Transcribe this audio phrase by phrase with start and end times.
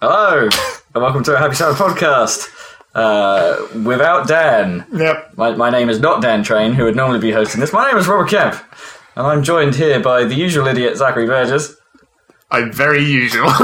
[0.00, 2.48] Hello, and welcome to a Happy Sound podcast.
[2.94, 4.86] Uh, without Dan.
[4.92, 5.36] Yep.
[5.36, 7.72] My, my name is not Dan Train, who would normally be hosting this.
[7.72, 8.54] My name is Robert Kemp,
[9.16, 11.74] and I'm joined here by the usual idiot Zachary Burgess.
[12.48, 13.50] I'm very usual.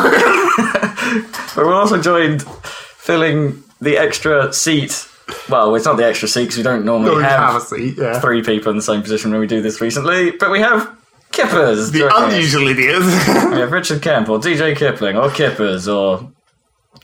[1.55, 5.09] But we're also joined filling the extra seat.
[5.49, 8.19] Well, it's not the extra seat because we don't normally have, have a seat, yeah.
[8.19, 10.33] three people in the same position when we do this recently.
[10.33, 10.96] But we have
[11.37, 11.91] Kippers.
[11.91, 13.03] The unusual idiot.
[13.53, 16.33] We have Richard Kemp or DJ Kippling or Kippers or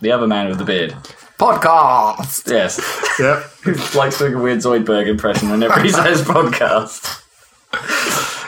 [0.00, 0.92] the other man with the beard.
[1.38, 2.50] Podcast.
[2.50, 2.80] Yes.
[3.18, 3.42] yep.
[3.62, 7.20] who likes doing a weird Zoidberg impression whenever he says podcast.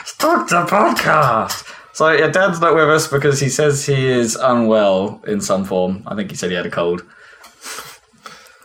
[0.05, 1.71] Stop the podcast.
[1.93, 6.01] So yeah, Dan's not with us because he says he is unwell in some form.
[6.07, 7.01] I think he said he had a cold.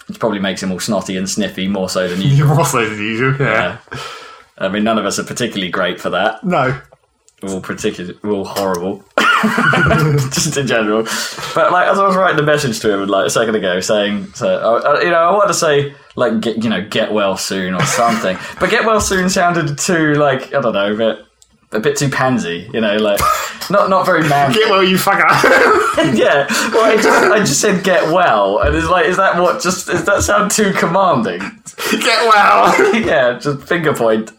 [0.08, 2.48] Which probably makes him all snotty and sniffy more so than usual.
[2.48, 3.78] You're also than usual, yeah.
[3.92, 4.00] Yeah.
[4.56, 6.42] I mean, none of us are particularly great for that.
[6.42, 6.80] No.
[7.42, 9.02] All particularly, we're all horrible,
[10.30, 11.04] just in general.
[11.54, 14.26] But like, as I was writing the message to him like a second ago, saying,
[14.34, 17.38] so uh, uh, you know, I wanted to say like, get, you know, get well
[17.38, 21.18] soon or something, but get well soon sounded too like I don't know, a bit,
[21.72, 23.20] a bit too pansy, you know, like
[23.70, 24.56] not not very manly.
[24.58, 25.24] Get well, you fucker.
[26.14, 29.62] yeah, well, I just I just said get well, and it's like, is that what?
[29.62, 31.38] Just does that sound too commanding?
[31.90, 32.94] Get well.
[33.00, 34.30] yeah, just finger point.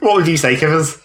[0.00, 0.98] What would you say, Kippers?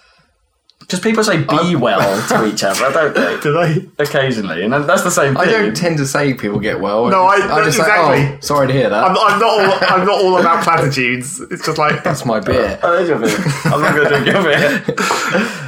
[0.88, 3.40] Just people say be well to each other, don't they?
[3.42, 4.04] Do they?
[4.04, 5.42] Occasionally, and that's the same thing.
[5.42, 7.08] I don't tend to say people get well.
[7.10, 8.18] No, I- I just exactly.
[8.18, 9.04] say, oh, sorry to hear that.
[9.04, 9.90] I'm, I'm not all.
[10.00, 11.40] I'm not all about platitudes.
[11.50, 12.80] It's just like That's my beer.
[12.84, 13.36] Oh, there's your beer.
[13.66, 14.84] I'm not going to drink your beer.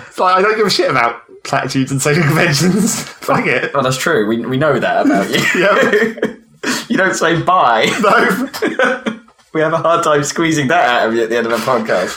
[0.08, 3.02] it's like I don't give a shit about platitudes and social conventions.
[3.04, 3.74] Fuck it.
[3.74, 4.28] Well, that's true.
[4.28, 6.34] We, we know that about you.
[6.90, 7.86] You don't say bye.
[8.02, 9.20] No.
[9.54, 11.58] We have a hard time squeezing that out of you at the end of a
[11.58, 12.12] podcast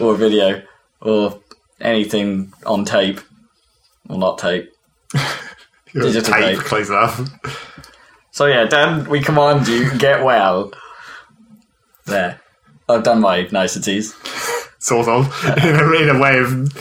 [0.00, 0.62] or a video
[1.00, 1.40] or
[1.80, 3.20] anything on tape
[4.08, 4.72] or not tape.
[5.92, 6.58] Digital tape tape.
[6.58, 7.20] close enough.
[8.30, 10.72] So yeah, Dan, we command you get well.
[12.06, 12.40] There,
[12.88, 14.14] I've done my niceties.
[14.78, 15.26] Sort of.
[15.62, 16.72] In a, in a way of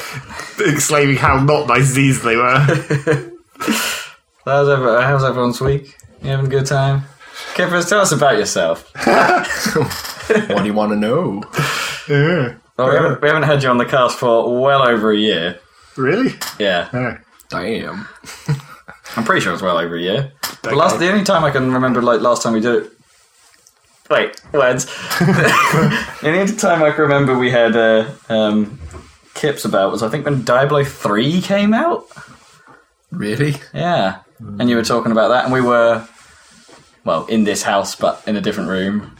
[0.60, 2.66] exclaiming how not nice these they were.
[4.46, 5.96] How's, every, how's everyone's week?
[6.24, 7.04] You having a good time?
[7.54, 8.90] Kippers, tell us about yourself.
[9.06, 11.44] what do you want to know?
[12.08, 12.56] Yeah.
[12.80, 15.60] Well, we, haven't, we haven't had you on the cast for well over a year.
[15.98, 16.34] Really?
[16.58, 17.18] Yeah, Yeah.
[17.50, 18.08] Damn.
[19.18, 20.32] I'm pretty sure it's well over a year.
[20.62, 22.92] The last, the only time I can remember, like last time we did it.
[24.10, 24.86] Wait, words.
[25.20, 28.80] the only time I can remember we had uh, um,
[29.34, 32.08] Kips about was I think when Diablo three came out.
[33.12, 33.56] Really?
[33.74, 36.08] Yeah, and you were talking about that, and we were,
[37.04, 39.18] well, in this house, but in a different room,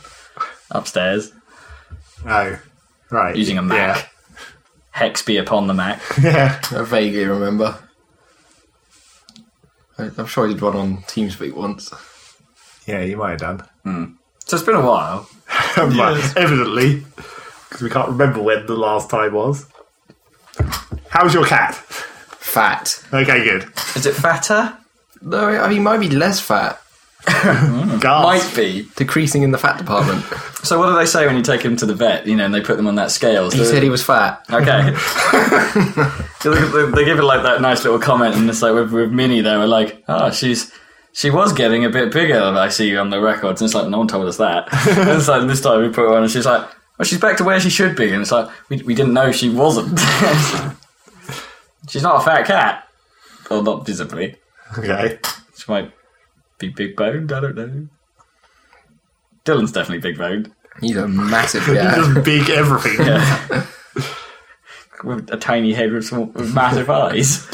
[0.72, 1.34] upstairs,
[2.26, 2.60] Oh.
[3.12, 3.36] Right.
[3.36, 4.12] using a Mac.
[4.92, 6.02] Hex be upon the Mac.
[6.22, 6.60] Yeah.
[6.72, 7.78] I vaguely remember.
[9.98, 11.92] I- I'm sure I did one on TeamSpeak once.
[12.86, 13.64] Yeah, you might have done.
[13.84, 14.06] Hmm.
[14.46, 15.30] So it's been a while.
[15.76, 17.06] But evidently,
[17.70, 19.66] because we can't remember when the last time was.
[21.10, 21.76] How's your cat?
[21.76, 23.02] Fat.
[23.14, 23.64] Okay, good.
[23.96, 24.76] Is it fatter?
[25.22, 26.82] No, I mean, he might be less fat.
[27.30, 28.02] Mm.
[28.02, 28.24] Gasp.
[28.24, 28.88] Might be.
[28.96, 30.26] Decreasing in the fat department.
[30.62, 32.28] So what do they say when you take him to the vet?
[32.28, 33.50] You know, and they put them on that scale.
[33.50, 34.44] He said he was fat.
[34.52, 34.82] Okay.
[36.44, 39.56] they, give it like that nice little comment, and it's like with, with Minnie, they
[39.56, 40.70] were like, "Oh, she's
[41.14, 43.88] she was getting a bit bigger than I see on the records." And it's like,
[43.88, 44.68] no one told us that.
[44.98, 46.68] and it's like this time we put her on, and she's like,
[46.98, 49.32] "Well, she's back to where she should be," and it's like we we didn't know
[49.32, 49.98] she wasn't.
[51.88, 52.86] she's not a fat cat,
[53.50, 54.36] or not visibly.
[54.78, 55.20] Okay.
[55.56, 55.94] She might
[56.60, 57.32] be big boned.
[57.32, 57.88] I don't know.
[59.46, 60.52] Dylan's definitely big boned.
[60.82, 61.96] He's a massive guy.
[61.96, 62.98] Just big everything.
[65.04, 67.48] with a tiny head with, small, with massive eyes.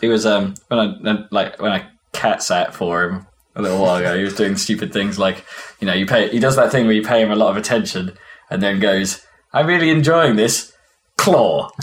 [0.00, 3.96] he was um when I like when I cat sat for him a little while
[3.96, 4.16] ago.
[4.16, 5.44] He was doing stupid things like
[5.80, 6.28] you know you pay.
[6.30, 8.16] He does that thing where you pay him a lot of attention
[8.50, 10.72] and then goes, "I'm really enjoying this
[11.16, 11.70] claw."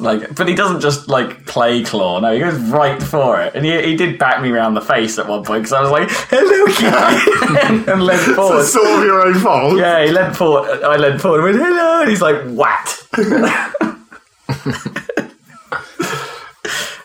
[0.00, 2.20] Like, but he doesn't just like play claw.
[2.20, 5.18] No, he goes right for it, and he, he did back me around the face
[5.18, 8.60] at one point because I was like, "Hello, kitty," and, and leant forward.
[8.60, 9.78] It's sort of your own fault.
[9.78, 10.82] Yeah, he leant forward.
[10.82, 12.00] I leant forward and went, hello.
[12.02, 13.08] And he's like, what?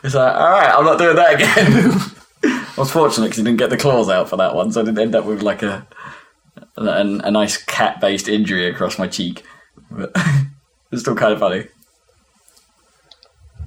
[0.03, 2.11] it's like, all right, I'm not doing that again.
[2.75, 4.85] I was fortunate because he didn't get the claws out for that one, so I
[4.85, 5.87] didn't end up with like a
[6.75, 9.43] a, a nice cat based injury across my cheek.
[9.89, 10.11] But
[10.91, 11.67] it's still kind of funny.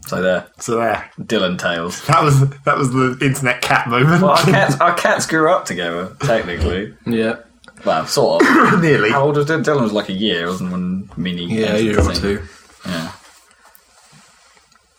[0.06, 1.10] So there, So there.
[1.18, 2.04] Dylan Tales.
[2.06, 4.22] That was that was the internet cat moment.
[4.22, 6.94] Well, our cats, our cats grew up together, technically.
[7.06, 7.36] Yeah.
[7.84, 8.80] Well, sort of.
[8.82, 9.10] Nearly.
[9.10, 9.64] How old was Dylan?
[9.64, 11.46] Dylan was like a year, wasn't when Minnie?
[11.46, 12.42] Yeah, a year or two.
[12.86, 13.12] Yeah.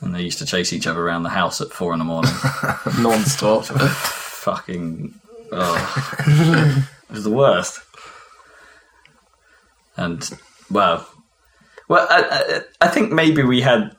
[0.01, 2.31] And they used to chase each other around the house at four in the morning.
[3.00, 3.65] Non-stop.
[3.65, 5.13] Fucking.
[5.51, 6.86] Oh.
[7.10, 7.80] it was the worst.
[9.95, 10.30] And,
[10.69, 11.07] well.
[11.88, 13.95] Well, I, I, think maybe we had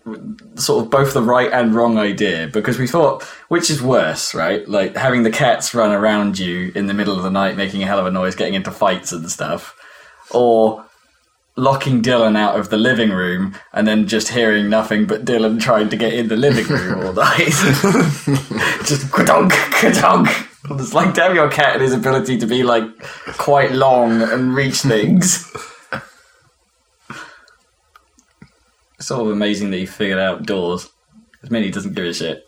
[0.57, 4.69] sort of both the right and wrong idea because we thought, which is worse, right?
[4.69, 7.87] Like having the cats run around you in the middle of the night, making a
[7.87, 9.75] hell of a noise, getting into fights and stuff,
[10.31, 10.85] or
[11.57, 15.89] locking Dylan out of the living room and then just hearing nothing but Dylan trying
[15.89, 17.49] to get in the living room all night.
[18.85, 19.53] just ka-donk.
[20.71, 22.85] It's like damn your cat and his ability to be like
[23.39, 25.51] quite long and reach things.
[29.01, 30.89] Sort of amazing that he figured out doors.
[31.33, 32.45] Because Minnie doesn't give a shit.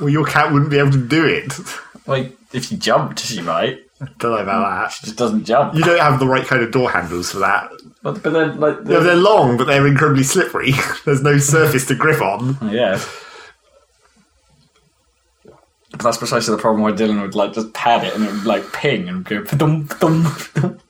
[0.00, 1.52] Well, your cat wouldn't be able to do it.
[2.06, 3.80] Like, if she jumped, she might.
[4.18, 5.04] Don't know about that.
[5.04, 5.74] Just doesn't jump.
[5.74, 7.70] You don't have the right kind of door handles for that.
[8.02, 10.72] But, but then, like, Yeah, the, they're long, but they're incredibly slippery.
[11.04, 12.56] There's no surface to grip on.
[12.72, 13.00] yeah.
[15.92, 18.46] But that's precisely the problem where Dylan would like just pad it and it would
[18.46, 20.78] like ping and go dum dum dum.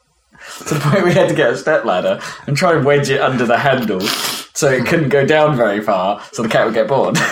[0.66, 3.20] To the point we had to get a step ladder and try and wedge it
[3.20, 4.00] under the handle
[4.54, 7.16] so it couldn't go down very far, so the cat would get bored.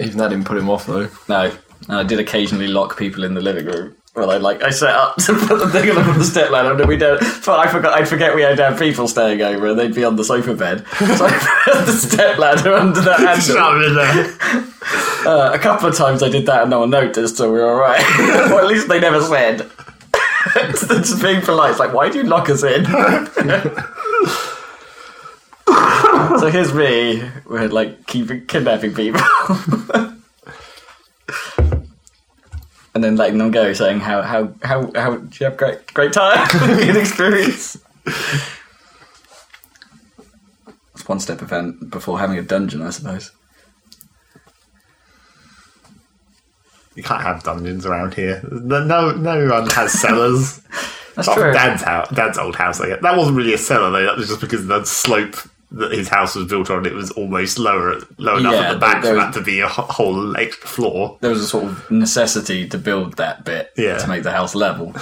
[0.00, 1.08] Even that didn't put him off though.
[1.28, 1.52] No,
[1.88, 3.96] and I did occasionally lock people in the living room.
[4.16, 6.88] Well, I like I set up to put the thing on the step ladder, and
[6.88, 7.20] we don't.
[7.44, 7.98] But I forgot.
[7.98, 10.54] I'd forget we had to have people staying over, and they'd be on the sofa
[10.54, 10.86] bed.
[10.98, 13.40] So I put the step ladder under the handle.
[13.40, 14.36] Shove it in there.
[15.26, 17.66] Uh, a couple of times I did that, and no one noticed, so we were
[17.66, 18.00] all right.
[18.52, 19.70] or at least they never said.
[20.54, 21.70] They're just being polite.
[21.70, 22.84] It's like, why do you lock us in?
[26.38, 27.22] so here's me.
[27.46, 29.20] We're like keeping kidnapping people.
[32.94, 36.12] and then letting them go, saying how how how how did you have great great
[36.12, 37.76] time, good experience.
[40.94, 43.32] It's one step event before having a dungeon, I suppose.
[46.94, 48.40] You can't have dungeons around here.
[48.50, 50.60] No, no one has cellars.
[51.16, 51.50] That's from true.
[51.50, 52.80] Oh, Dad's house, Dad's old house.
[52.80, 53.02] I guess.
[53.02, 54.04] That wasn't really a cellar though.
[54.06, 55.36] That was just because the slope
[55.76, 58.78] that his house was built on, it was almost lower, low enough Yeah, at the
[58.78, 61.18] back there for that to be a whole extra floor.
[61.20, 63.98] There was a sort of necessity to build that bit Yeah.
[63.98, 64.94] to make the house level.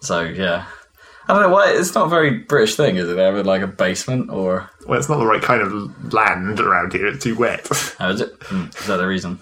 [0.00, 0.66] So yeah,
[1.28, 3.16] I don't know why it's not a very British thing, is it?
[3.16, 7.06] Having like a basement or Well, it's not the right kind of land around here.
[7.06, 7.66] It's too wet.
[8.00, 8.34] oh, is it?
[8.42, 9.38] Hmm, that the reason?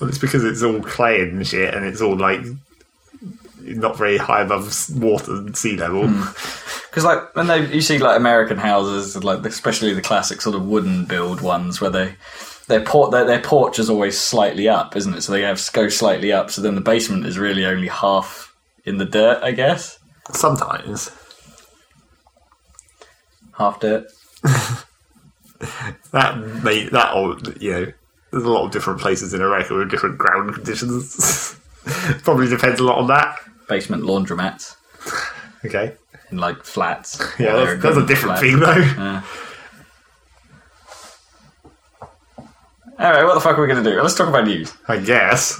[0.00, 2.40] well, it's because it's all clay and shit, and it's all like
[3.62, 6.06] not very high above water and sea level.
[6.06, 6.22] Hmm.
[6.90, 10.66] Because like when they you see like American houses, like especially the classic sort of
[10.66, 12.14] wooden build ones where they
[12.66, 15.22] their port their, their porch is always slightly up, isn't it?
[15.22, 16.50] So they have to go slightly up.
[16.50, 18.54] So then the basement is really only half
[18.84, 19.98] in the dirt, I guess.
[20.32, 21.10] Sometimes
[23.60, 24.06] Half dirt.
[26.12, 27.92] that may, that old, you know,
[28.30, 31.58] there's a lot of different places in America with different ground conditions.
[32.22, 33.38] Probably depends a lot on that.
[33.70, 34.76] Basement laundromats
[35.64, 35.94] Okay,
[36.30, 37.18] in like flats.
[37.38, 38.40] yeah, that's, that's a different flats.
[38.42, 38.74] thing though.
[38.76, 39.22] Yeah.
[42.98, 44.02] All right, what the fuck are we going to do?
[44.02, 44.74] Let's talk about news.
[44.86, 45.58] I guess.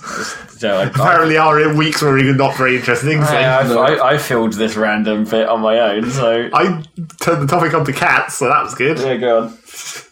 [0.62, 3.24] I, I, Apparently, our weeks were we're not very interesting.
[3.24, 6.82] So I, I, I filled this random bit on my own, so I
[7.18, 8.98] turned the topic onto cats, so that was good.
[8.98, 9.58] yeah, go on.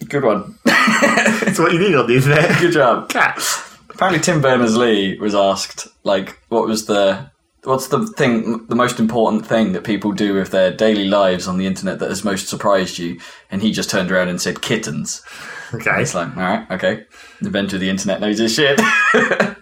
[0.09, 0.59] Good one.
[0.65, 2.59] That's what you need on the internet.
[2.61, 3.11] Good job.
[3.11, 3.77] Cats.
[3.91, 7.31] Apparently, Tim Berners Lee was asked, like, what was the
[7.69, 11.59] what's the thing, the most important thing that people do with their daily lives on
[11.59, 13.21] the internet that has most surprised you?
[13.51, 15.23] And he just turned around and said kittens.
[15.75, 16.01] Okay.
[16.03, 17.05] It's like, all right, okay,
[17.41, 18.81] the inventor of the internet knows his shit.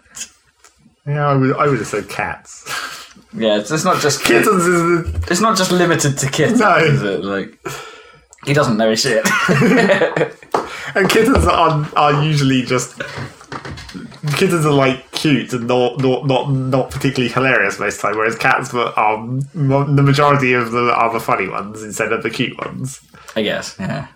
[1.08, 2.64] Yeah, I would, I would have said cats.
[3.32, 5.26] yeah, it's, it's not just Kittens is the.
[5.30, 6.78] It's not just limited to kittens, No.
[6.78, 7.22] is it?
[7.24, 7.56] Like,
[8.44, 9.24] he doesn't know his shit.
[10.96, 13.00] And kittens are, are usually just.
[14.36, 18.16] Kittens are like cute and not not not, not particularly hilarious most of the time,
[18.18, 19.40] whereas cats are m-
[19.72, 23.00] um, the majority of them are the funny ones instead of the cute ones.
[23.34, 24.08] I guess, yeah.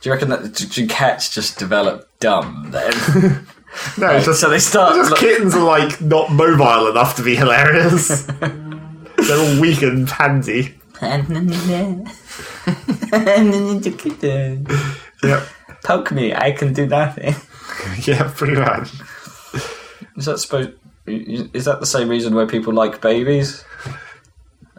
[0.00, 3.46] Do you reckon that do, cats just develop dumb then?
[3.96, 4.96] No, it's just so they start.
[4.96, 8.22] just kittens are like not mobile enough to be hilarious.
[8.40, 10.74] They're all weak and pansy.
[15.22, 15.42] Yep.
[15.84, 17.34] Poke me, I can do nothing.
[18.06, 18.88] Yeah, pretty bad.
[20.16, 20.72] Is that supposed?
[21.06, 23.64] Is that the same reason why people like babies?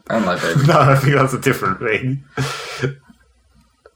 [0.10, 0.68] I don't like babies.
[0.68, 2.24] No, I think that's a different thing.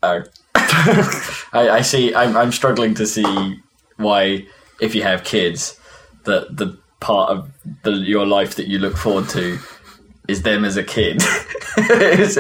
[0.04, 0.24] Oh.
[0.56, 2.13] I, I see.
[2.13, 3.60] I'm, I'm struggling to see
[3.98, 4.46] why,
[4.80, 5.80] if you have kids,
[6.25, 7.51] that the part of
[7.84, 9.60] the, your life that you look forward to
[10.27, 11.22] is them as a kid.
[11.77, 11.84] So,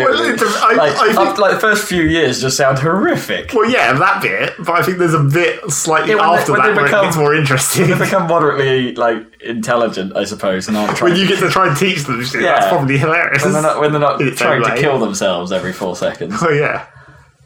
[0.03, 3.51] Well, it- I- like, I think- after- like the first few years just sound horrific.
[3.53, 6.51] Well, yeah, that bit, but I think there's a bit slightly Yeah, when they- after
[6.53, 7.87] that where become- it gets more interesting.
[7.87, 11.11] They become moderately like intelligent, I suppose, and aren't trying.
[11.11, 12.53] when you get to try and teach them shit, Yeah.
[12.55, 13.43] that's probably hilarious.
[13.43, 16.33] when they're not when they're not trying to kill themselves every four seconds.
[16.41, 16.87] Oh yeah,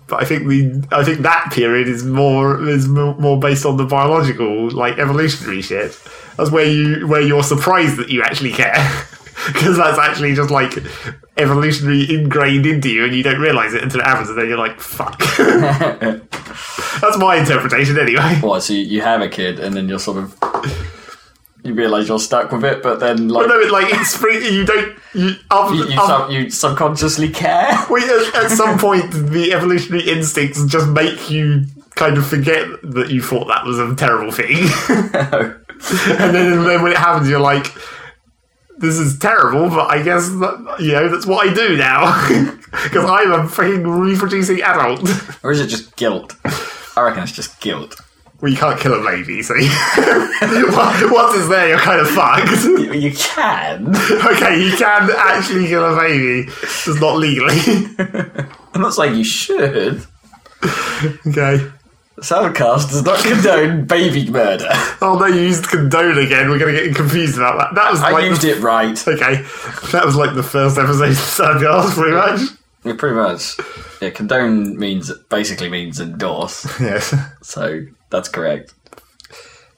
[0.08, 3.84] but I think the I think that period is more is more based on the
[3.86, 6.00] biological like evolutionary shit.
[6.38, 8.78] That's where you where you're surprised that you actually care
[9.54, 10.74] because that's actually just like
[11.38, 14.58] evolutionary ingrained into you, and you don't realize it until it happens, and then you're
[14.58, 18.36] like, "Fuck." that's my interpretation, anyway.
[18.42, 18.64] What?
[18.64, 20.36] So you, you have a kid, and then you're sort of
[21.64, 24.48] you realise you're stuck with it, but then like But no, it, like it's free,
[24.50, 27.70] you don't you, um, you, you, um, sub, you subconsciously care.
[27.90, 33.12] Well, at, at some point, the evolutionary instincts just make you kind of forget that
[33.12, 34.58] you thought that was a terrible thing.
[34.90, 37.68] and then, and then when it happens, you're like,
[38.82, 42.58] this is terrible, but I guess, that, you know, that's what I do now.
[42.72, 45.02] Because I'm a freaking reproducing adult.
[45.44, 46.38] or is it just guilt?
[46.96, 48.00] I reckon it's just guilt.
[48.42, 49.66] well, you can't kill a baby, so once
[51.36, 52.64] it's there, you're kind of fucked.
[52.64, 53.90] You, you can.
[53.94, 57.60] okay, you can actually kill a baby, just not legally.
[58.74, 60.06] I'm not saying you should.
[61.28, 61.70] okay.
[62.20, 64.70] Soundcast does not condone baby murder.
[65.04, 66.50] Oh no, you used condone again.
[66.50, 67.74] We're going to get confused about that.
[67.74, 68.96] That was I like used the, it right.
[69.08, 69.42] Okay,
[69.92, 72.42] that was like the first episode of Sandcast, pretty much.
[72.84, 73.58] Yeah, pretty much.
[74.00, 76.68] Yeah, condone means basically means endorse.
[76.80, 77.16] Yes.
[77.42, 78.76] So that's correct.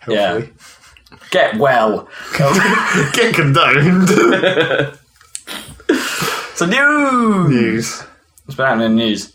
[0.01, 0.51] Hopefully.
[1.31, 2.09] Get well.
[3.13, 4.09] Get condoned.
[6.55, 7.49] So news.
[7.49, 8.01] News.
[8.45, 9.32] What's been happening in the news?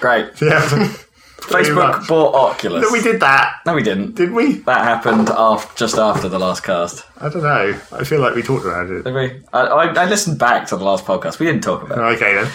[0.00, 0.30] Great.
[0.42, 0.92] Yeah.
[1.38, 2.82] Facebook bought Oculus.
[2.82, 4.16] No, we did that, No, we didn't.
[4.16, 4.54] did we?
[4.60, 7.04] That happened after, just after the last cast.
[7.20, 7.78] I don't know.
[7.92, 9.04] I feel like we talked about it.
[9.04, 9.42] Did we?
[9.52, 11.38] I, I, I listened back to the last podcast.
[11.38, 12.16] We didn't talk about it.
[12.16, 12.50] Okay then.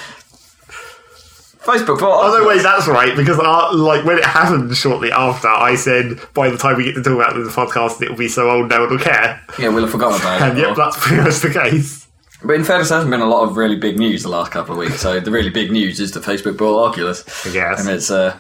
[1.61, 2.63] Facebook bought Oh no, Oculus.
[2.63, 3.15] that's right.
[3.15, 6.95] Because uh, like when it happened shortly after, I said by the time we get
[6.95, 9.41] to talk about it in the podcast, it'll be so old no one will care.
[9.59, 10.49] Yeah, we'll have forgotten about it.
[10.49, 12.07] And yep, that's pretty much the case.
[12.43, 14.73] But in fairness, there hasn't been a lot of really big news the last couple
[14.73, 15.01] of weeks.
[15.01, 17.23] So the really big news is that Facebook bought Oculus.
[17.51, 17.79] Guess.
[17.79, 18.37] and it's uh,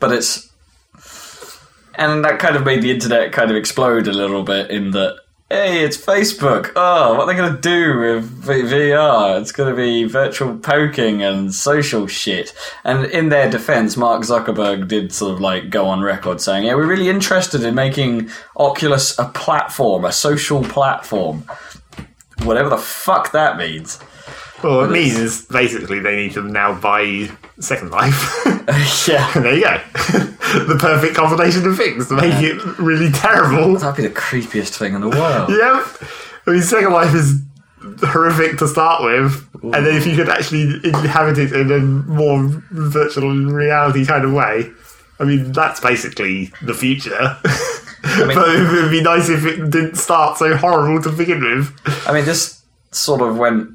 [0.00, 0.50] but it's,
[1.96, 5.18] and that kind of made the internet kind of explode a little bit in that.
[5.50, 6.72] Hey, it's Facebook.
[6.74, 9.40] Oh, what are they going to do with V- VR?
[9.40, 12.52] It's going to be virtual poking and social shit.
[12.82, 16.74] And in their defense, Mark Zuckerberg did sort of like go on record saying, "Yeah,
[16.74, 21.44] we're really interested in making Oculus a platform, a social platform."
[22.42, 24.00] Whatever the fuck that means.
[24.62, 28.44] Well, it means basically they need to now buy Second Life.
[29.08, 29.30] yeah.
[29.34, 29.78] And there you go.
[30.66, 33.76] the perfect combination of things to make it really terrible.
[33.76, 35.50] That'd be the creepiest thing in the world.
[35.50, 36.08] Yep.
[36.46, 37.40] I mean, Second Life is
[38.00, 42.46] horrific to start with, and then if you could actually inhabit it in a more
[42.70, 44.70] virtual reality kind of way,
[45.18, 47.36] I mean, that's basically the future.
[48.26, 51.72] Mean- but it would be nice if it didn't start so horrible to begin with.
[52.06, 53.70] I mean, this sort of went.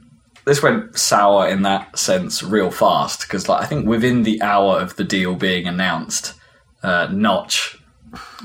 [0.46, 4.80] This went sour in that sense real fast because, like, I think within the hour
[4.80, 6.34] of the deal being announced,
[6.82, 7.78] uh, Notch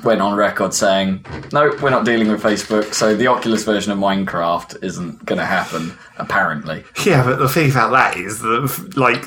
[0.03, 2.93] went on record saying, "No, we're not dealing with Facebook.
[2.93, 5.97] So the Oculus version of Minecraft isn't going to happen.
[6.19, 9.25] Apparently, Yeah, but the thing about that is that, like,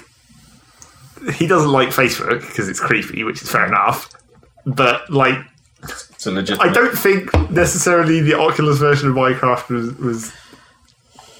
[1.35, 4.09] he doesn't like Facebook because it's creepy, which is fair enough.
[4.65, 5.37] But, like,
[6.27, 6.59] a legit.
[6.59, 10.33] I don't think necessarily the Oculus version of Minecraft was, was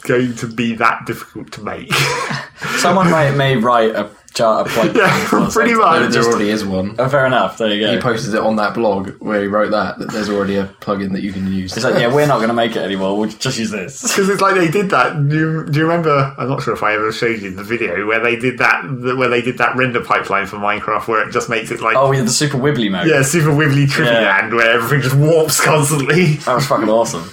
[0.04, 1.94] going to be that difficult to make.
[2.78, 4.96] Someone may may write a chart, a plug.
[4.96, 5.78] yeah, or pretty something.
[5.78, 6.12] much.
[6.14, 6.96] There already is one.
[7.00, 7.58] Oh, fair enough.
[7.58, 7.92] There you go.
[7.94, 11.12] He posted it on that blog where he wrote that, that there's already a plugin
[11.14, 11.76] that you can use.
[11.76, 13.18] It's like, yeah, we're not going to make it anymore.
[13.18, 14.02] We'll just use this.
[14.18, 15.14] Because it's like they did that.
[15.30, 16.36] Do you, do you remember?
[16.38, 18.84] I'm not sure if I ever showed you the video where they did that.
[19.18, 22.12] Where they did that render pipeline for Minecraft, where it just makes it like Oh,
[22.12, 23.08] yeah, the super wibbly mode.
[23.08, 24.22] yeah, super wibbly trippy Yeah.
[24.40, 26.34] land, where everything just warps constantly.
[26.38, 27.30] That was fucking awesome.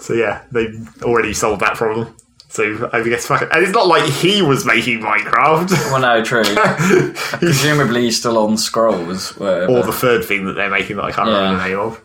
[0.00, 0.68] So yeah, they
[1.02, 2.14] already solved that problem.
[2.58, 5.70] So I guess fucking, and it's not like he was making Minecraft.
[5.92, 6.42] Well, no, true.
[7.38, 9.30] Presumably he's still on scrolls.
[9.36, 9.72] Whatever.
[9.78, 11.36] or the third thing that they're making that I can't Yeah.
[11.36, 12.02] remember the name of.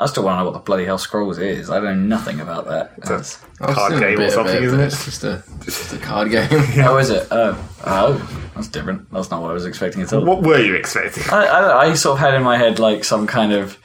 [0.00, 1.70] I still want to know what the bloody hell scrolls is.
[1.70, 2.96] I know nothing about that.
[3.02, 4.86] That's- I've card seen a game or something, isn't it?
[4.86, 6.48] It's just a, just a card game.
[6.84, 7.28] Oh, is it?
[7.30, 7.56] Oh,
[7.86, 9.10] oh, that's different.
[9.12, 10.24] That's not what I was expecting at all.
[10.24, 11.22] What were you expecting?
[11.30, 13.78] I, I, I sort of had in my head like some kind of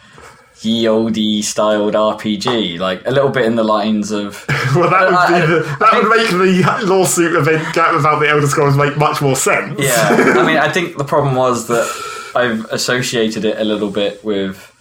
[0.61, 4.45] ye olde styled RPG, like a little bit in the lines of.
[4.75, 8.45] Well, that would, be the, that I would make the lawsuit event about the Elder
[8.45, 9.79] Scrolls make much more sense.
[9.81, 14.23] Yeah, I mean, I think the problem was that I've associated it a little bit
[14.23, 14.71] with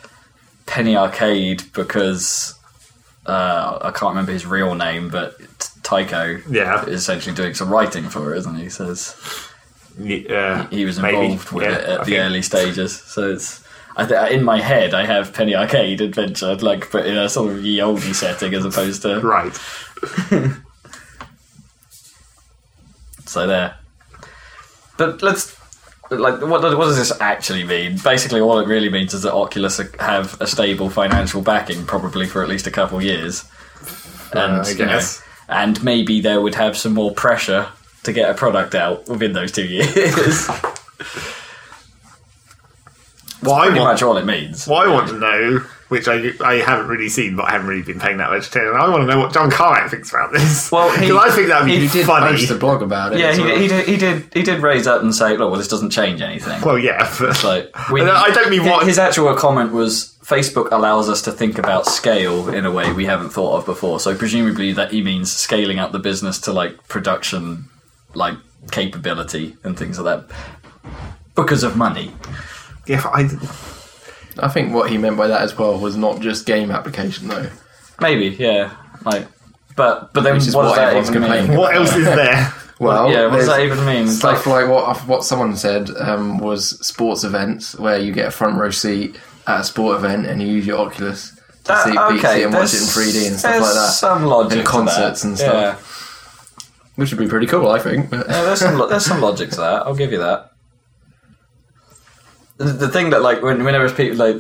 [0.67, 2.55] Penny Arcade because
[3.25, 5.39] uh, I can't remember his real name, but
[5.83, 6.85] Tycho Yeah.
[6.85, 8.69] is essentially doing some writing for it, isn't he?
[8.69, 9.17] Says
[9.99, 11.17] Yeah, he was maybe.
[11.17, 12.95] involved with Yeah, it at I the think- early stages.
[13.01, 13.65] So it's
[13.99, 17.53] I th- in my head I have Penny Arcade Adventure, like but in a sort
[17.53, 19.55] of ye olde setting as opposed to Right.
[23.27, 23.75] so there.
[24.97, 25.59] But let's
[26.11, 27.99] like what, what does this actually mean?
[28.03, 32.43] Basically, all it really means is that Oculus have a stable financial backing, probably for
[32.43, 33.45] at least a couple years,
[34.33, 35.01] and Uh, I you know,
[35.49, 37.67] and maybe they would have some more pressure
[38.05, 40.49] to get a product out within those two years.
[43.43, 44.67] Well, I Pretty want, much all it means.
[44.67, 47.83] what I want to know, which I I haven't really seen, but I haven't really
[47.83, 48.75] been paying that much attention.
[48.75, 50.73] I want to know what John Carmack thinks about this.
[50.73, 52.33] Well, because I think that would be He did funny.
[52.37, 53.21] post a blog about it.
[53.21, 53.57] Yeah, he, well.
[53.59, 53.87] he did.
[53.87, 54.35] He did.
[54.35, 57.43] He did raise up and say, "Look, well, this doesn't change anything." Well, yeah, but
[57.45, 60.15] Like, we, I don't mean what his actual comment was.
[60.25, 63.99] Facebook allows us to think about scale in a way we haven't thought of before.
[63.99, 67.71] So presumably that he means scaling up the business to like production,
[68.13, 68.35] like
[68.71, 70.37] capability and things like that,
[71.35, 72.13] because of money.
[72.89, 76.47] Yeah, but I, I think what he meant by that as well was not just
[76.47, 77.49] game application though.
[78.01, 78.75] Maybe, yeah.
[79.05, 79.27] Like,
[79.77, 81.59] but but then Which is what does what that everyone's even complaining mean?
[81.59, 82.53] what else is there?
[82.81, 84.05] Well, yeah, what does there's that even mean?
[84.05, 88.29] It's Stuff like- like, what what someone said um, was sports events where you get
[88.29, 89.17] a front row seat
[89.49, 92.55] at a sport event and you use your Oculus to That- see, okay, it and
[92.55, 95.29] watch it in 3D and stuff there's like that, Some logic And to concerts that.
[95.29, 95.53] and stuff.
[95.55, 96.63] Yeah.
[96.95, 98.11] which would be pretty cool, I think.
[98.11, 99.83] But Yeah, there's some lo- there's some logic to that.
[99.85, 100.53] I'll give you that.
[102.59, 104.37] The, the thing that like when whenever people like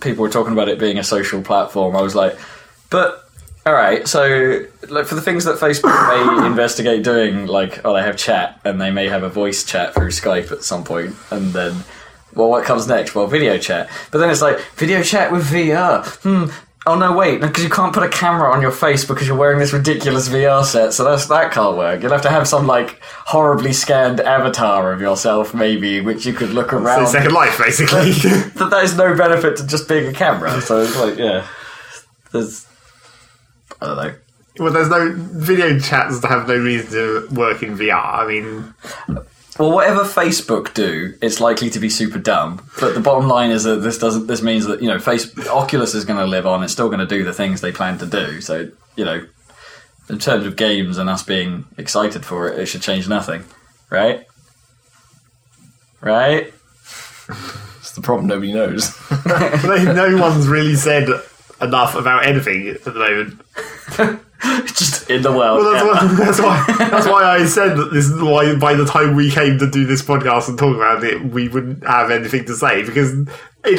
[0.00, 2.38] people were talking about it being a social platform, I was like,
[2.90, 3.28] but
[3.66, 8.02] all right, so like for the things that Facebook may investigate doing, like oh they
[8.02, 11.52] have chat and they may have a voice chat through Skype at some point, and
[11.52, 11.84] then.
[12.32, 13.16] Well, what comes next?
[13.16, 13.90] Well, video chat.
[14.12, 16.06] But then it's like video chat with VR.
[16.22, 16.52] Hmm.
[16.86, 19.58] Oh no, wait, because you can't put a camera on your face because you're wearing
[19.58, 22.02] this ridiculous VR set, so that's that can't work.
[22.02, 26.50] You'll have to have some like horribly scanned avatar of yourself, maybe, which you could
[26.50, 27.06] look So around.
[27.08, 28.12] Second Life, basically.
[28.60, 30.58] That there's no benefit to just being a camera.
[30.62, 31.46] So it's like, yeah,
[32.32, 32.66] there's
[33.82, 34.14] I don't know.
[34.58, 37.94] well, there's no video chats that have no reason to work in VR.
[38.02, 38.74] I mean,
[39.60, 42.66] Well, whatever Facebook do, it's likely to be super dumb.
[42.80, 44.26] But the bottom line is that this doesn't.
[44.26, 46.62] This means that you know, face Oculus is going to live on.
[46.62, 48.40] It's still going to do the things they plan to do.
[48.40, 49.26] So you know,
[50.08, 53.44] in terms of games and us being excited for it, it should change nothing,
[53.90, 54.24] right?
[56.00, 56.54] Right?
[57.80, 58.96] it's the problem nobody knows.
[59.26, 61.06] no no one's really said
[61.60, 64.20] enough about anything at the moment.
[64.66, 65.58] Just in the world.
[65.58, 65.72] Well,
[66.16, 66.44] that's, yeah.
[66.44, 66.88] why, that's why.
[66.88, 68.54] That's why I said that this is why.
[68.56, 71.84] By the time we came to do this podcast and talk about it, we wouldn't
[71.86, 73.28] have anything to say because, in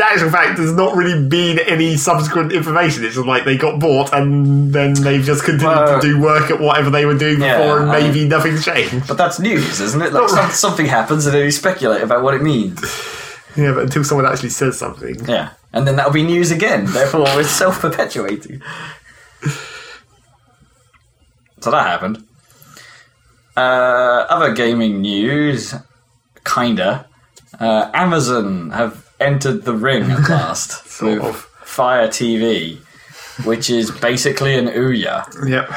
[0.03, 3.03] actual fact, there's not really been any subsequent information.
[3.03, 6.51] It's just like they got bought and then they've just continued Well, to do work
[6.51, 9.07] at whatever they were doing before, Yeah, and I- maybe nothing's changed.
[9.07, 10.13] But that's news, isn't it?
[10.13, 12.79] Like some, something happens and then you speculate about what it means.
[13.57, 15.49] Yeah, but until someone actually says something, Yeah.
[15.73, 16.85] And then that'll be news again.
[16.85, 18.61] Therefore, it's self perpetuating.
[21.61, 22.23] So that happened.
[23.55, 25.73] Uh, other gaming news,
[26.45, 27.05] kinda.
[27.59, 31.35] Uh, Amazon have entered the ring at last Sort with of.
[31.63, 32.77] Fire TV,
[33.45, 35.25] which is basically an Ouya.
[35.47, 35.69] Yep.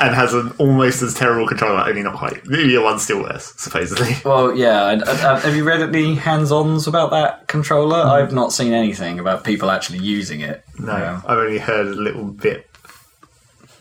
[0.00, 2.44] And has an almost as terrible controller, only not quite.
[2.44, 4.16] The Ouya one's still worse, supposedly.
[4.24, 4.90] Well, yeah.
[4.90, 7.96] and- and- and have you read any hands-ons about that controller?
[7.98, 10.64] I've not seen anything about people actually using it.
[10.78, 12.66] No, Um, I've only heard a little bit.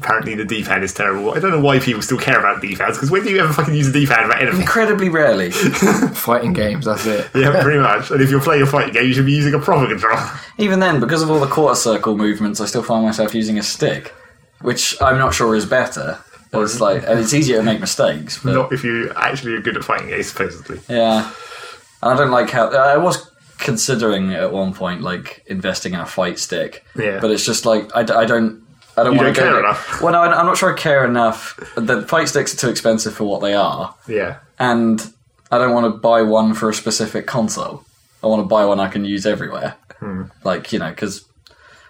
[0.04, 1.32] Apparently, the D-pad is terrible.
[1.34, 3.74] I don't know why people still care about D-pads, because when do you ever fucking
[3.76, 4.62] use a D-pad about anything?
[4.62, 5.52] incredibly rarely.
[6.14, 7.30] Fighting games, that's it.
[7.36, 8.10] yeah, pretty much.
[8.12, 10.28] And if you're playing a fighting game, you should be using a proper controller.
[10.58, 13.64] Even then, because of all the quarter circle movements, I still find myself using a
[13.64, 14.14] stick,
[14.62, 16.18] which I'm not sure is better.
[16.54, 18.40] It's like, and it's easier to make mistakes.
[18.44, 20.82] But Not if you actually are good at fighting games, supposedly.
[20.90, 21.32] yeah,
[22.02, 26.06] and I don't like how I was considering at one point like investing in a
[26.06, 26.84] fight stick.
[26.96, 27.20] Yeah.
[27.22, 28.64] but it's just like I, d- I don't.
[28.98, 29.60] I don't You want don't to care go.
[29.60, 30.02] enough.
[30.02, 31.58] Well, no, I'm not sure I care enough.
[31.76, 34.38] The fight sticks are too expensive for what they are, Yeah.
[34.60, 35.02] and
[35.52, 37.84] I don't want to buy one for a specific console.
[38.24, 39.76] I want to buy one I can use everywhere.
[40.00, 40.24] Hmm.
[40.44, 41.26] Like, you know, because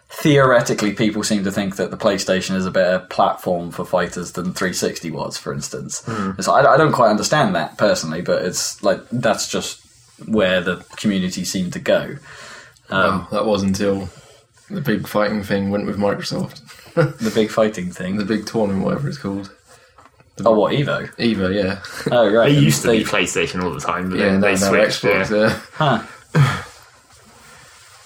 [0.10, 4.46] theoretically people seem to think that the PlayStation is a better platform for fighters than
[4.54, 6.04] 360 was, for instance.
[6.06, 6.32] Hmm.
[6.42, 9.80] So I, I don't quite understand that personally, but it's like that's just
[10.28, 12.18] where the community seemed to go.
[12.90, 14.10] Um, that was until
[14.70, 16.62] the big fighting thing went with Microsoft.
[16.96, 18.18] The big fighting thing.
[18.18, 19.54] The big tournament, whatever it's called.
[20.44, 21.14] Oh, what, Evo?
[21.18, 21.82] Evo, yeah.
[22.12, 22.50] Oh, right.
[22.52, 24.60] It and used to they- be PlayStation all the time, but yeah, then no, they
[24.60, 25.04] no, switched.
[25.04, 25.38] Xbox, yeah.
[25.38, 25.62] yeah.
[25.74, 26.04] Huh.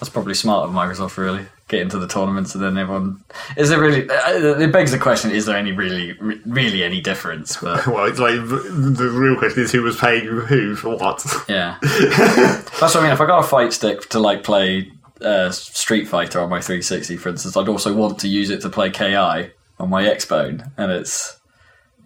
[0.00, 1.46] That's probably smart of Microsoft, really.
[1.68, 3.24] Get into the tournaments and then everyone.
[3.56, 4.08] Is there really.
[4.08, 6.12] Uh, it begs the question is there any really,
[6.44, 7.56] really any difference?
[7.56, 11.24] But Well, it's like the real question is who was paying who for what.
[11.48, 11.78] yeah.
[11.82, 13.12] That's what I mean.
[13.12, 17.16] If I got a fight stick to like play uh, Street Fighter on my 360,
[17.16, 20.70] for instance, I'd also want to use it to play KI on my Xbone.
[20.76, 21.38] And it's.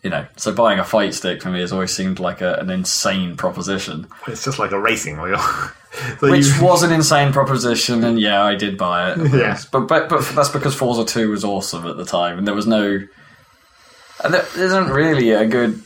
[0.03, 2.71] You know, so buying a fight stick for me has always seemed like a, an
[2.71, 4.07] insane proposition.
[4.27, 5.37] It's just like a racing wheel.
[6.19, 9.19] so Which you, was an insane proposition, and yeah, I did buy it.
[9.35, 9.59] Yeah.
[9.71, 12.67] But, but but that's because Forza Two was awesome at the time, and there was
[12.67, 13.07] no.
[14.25, 15.83] And there isn't really a good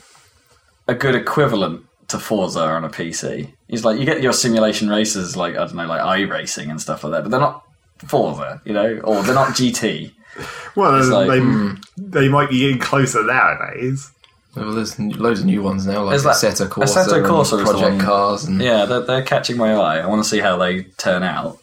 [0.87, 3.53] a good equivalent to Forza on a PC.
[3.67, 7.03] It's like you get your simulation races, like I don't know, like iRacing and stuff
[7.03, 7.63] like that, but they're not
[8.07, 10.11] Forza, you know, or they're not GT.
[10.75, 11.73] well, like, they, hmm.
[11.97, 14.11] they might be getting closer nowadays.
[14.55, 17.49] Well, there's loads of new ones now, like There's that- Assetto Corsa, Assetto Corsa is
[17.51, 19.99] the Project one- Cars, and Yeah, they're, they're catching my eye.
[19.99, 21.59] I want to see how they turn out.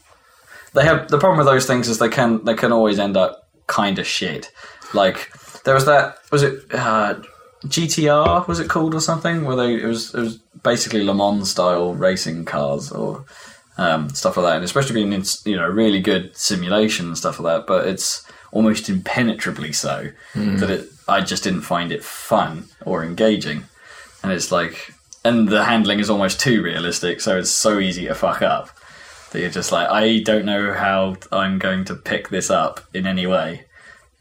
[0.74, 3.46] They have the problem with those things is they can they can always end up
[3.66, 4.50] kind of shit.
[4.94, 5.30] Like
[5.64, 7.14] there was that was it uh,
[7.64, 9.44] GTR was it called or something?
[9.44, 13.24] Where they it was it was basically Le Mans style racing cars or
[13.78, 17.06] um, stuff like that, and especially being to be an you know really good simulation
[17.06, 21.90] and stuff like that, but it's almost impenetrably so that it I just didn't find
[21.90, 23.64] it fun or engaging,
[24.22, 24.94] and it's like
[25.24, 28.70] and the handling is almost too realistic, so it's so easy to fuck up
[29.30, 33.06] that you're just like I don't know how I'm going to pick this up in
[33.06, 33.64] any way,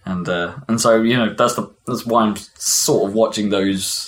[0.06, 4.08] and uh, and so you know that's the that's why I'm sort of watching those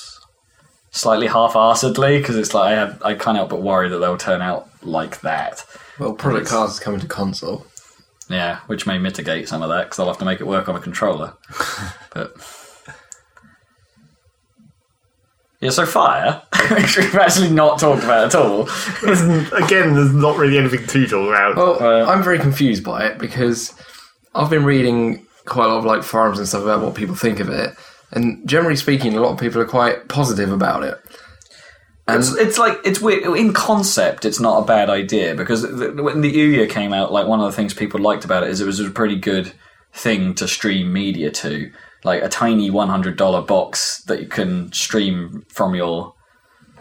[0.91, 4.41] slightly half-assedly because it's like I have I can't help but worry that they'll turn
[4.41, 5.65] out like that.
[5.99, 7.65] well, Project Cars is coming to console.
[8.29, 10.75] Yeah, which may mitigate some of that because I'll have to make it work on
[10.75, 11.33] a controller.
[12.13, 12.33] but
[15.59, 18.63] yeah, so fire, which we've actually not talked about at all.
[19.63, 21.55] Again, there's not really anything to talk about.
[21.55, 23.73] Well, Uh, I'm very confused by it because
[24.35, 27.39] I've been reading quite a lot of like forums and stuff about what people think
[27.39, 27.75] of it,
[28.11, 30.99] and generally speaking, a lot of people are quite positive about it.
[32.07, 33.23] And It's, it's like it's weird.
[33.37, 37.27] In concept, it's not a bad idea because the, when the Ouya came out, like
[37.27, 39.53] one of the things people liked about it is it was a pretty good
[39.93, 41.71] thing to stream media to,
[42.03, 46.13] like a tiny one hundred dollar box that you can stream from your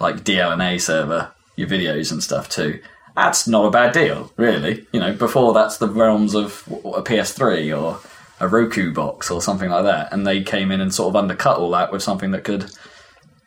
[0.00, 2.80] like DLNA server your videos and stuff to.
[3.14, 4.86] That's not a bad deal, really.
[4.92, 8.00] You know, before that's the realms of a PS3 or
[8.42, 11.56] a Roku box or something like that, and they came in and sort of undercut
[11.58, 12.70] all that with something that could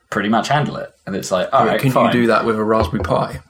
[0.09, 0.91] pretty much handle it.
[1.05, 2.07] And it's like, oh, all right, can fine.
[2.07, 3.41] you do that with a Raspberry Pi?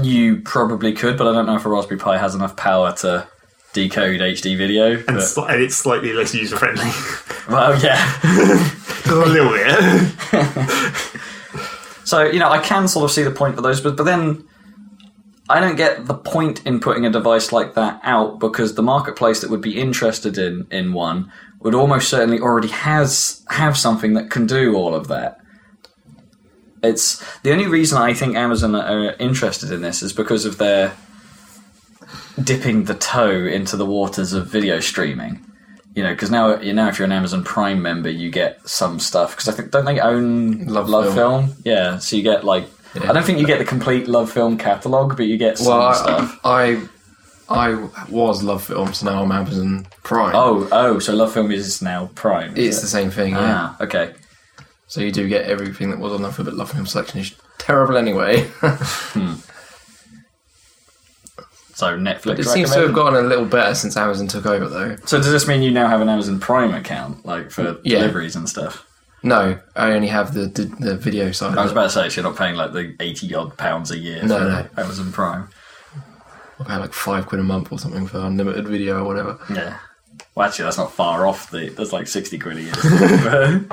[0.00, 3.26] You probably could, but I don't know if a Raspberry Pi has enough power to
[3.72, 4.92] decode HD video.
[4.96, 6.90] and, But, sli- and it's slightly less user friendly.
[7.50, 7.98] well, yeah.
[9.10, 11.10] a little bit.
[12.04, 14.44] So you know, I can sort of see the point for those, but but then
[15.50, 19.40] I don't get the point in putting a device like that out because the marketplace
[19.40, 24.30] that would be interested in in one would almost certainly already has have something that
[24.30, 25.40] can do all of that.
[26.82, 30.92] It's the only reason I think Amazon are interested in this is because of their
[32.42, 35.44] dipping the toe into the waters of video streaming.
[35.96, 39.00] You know, because now you know if you're an Amazon Prime member, you get some
[39.00, 39.32] stuff.
[39.32, 41.48] Because I think don't they own Love Love Film.
[41.48, 41.62] Film?
[41.64, 45.16] Yeah, so you get like I don't think you get the complete Love Film catalog,
[45.16, 46.40] but you get some Well, stuff.
[46.44, 46.86] I,
[47.48, 50.34] I I was Love Films, now I'm Amazon Prime.
[50.34, 52.56] Oh, oh, so Love Film is now Prime.
[52.56, 52.80] is it's it?
[52.82, 53.32] the same thing.
[53.34, 53.40] Yeah.
[53.70, 54.14] ah, okay.
[54.88, 57.34] So you do get everything that was on Love Film, but Love Film selection is
[57.58, 58.50] terrible anyway.
[61.74, 62.40] So Netflix.
[62.40, 64.96] it seems to have gotten a little better since Amazon took over, though.
[65.06, 68.00] So does this mean you now have an Amazon Prime account, like for Yeah.
[68.00, 68.84] deliveries and stuff?
[69.22, 71.58] No, I only have the the, the video side.
[71.58, 73.98] I was about to say, so you're not paying like the eighty odd pounds a
[73.98, 74.82] year No, for no.
[74.82, 75.48] Amazon Prime.
[76.58, 79.38] I pay like five quid a month or something for unlimited video or whatever.
[79.52, 79.78] Yeah.
[80.34, 81.50] Well, actually, that's not far off.
[81.50, 82.72] The that's like sixty quid a year.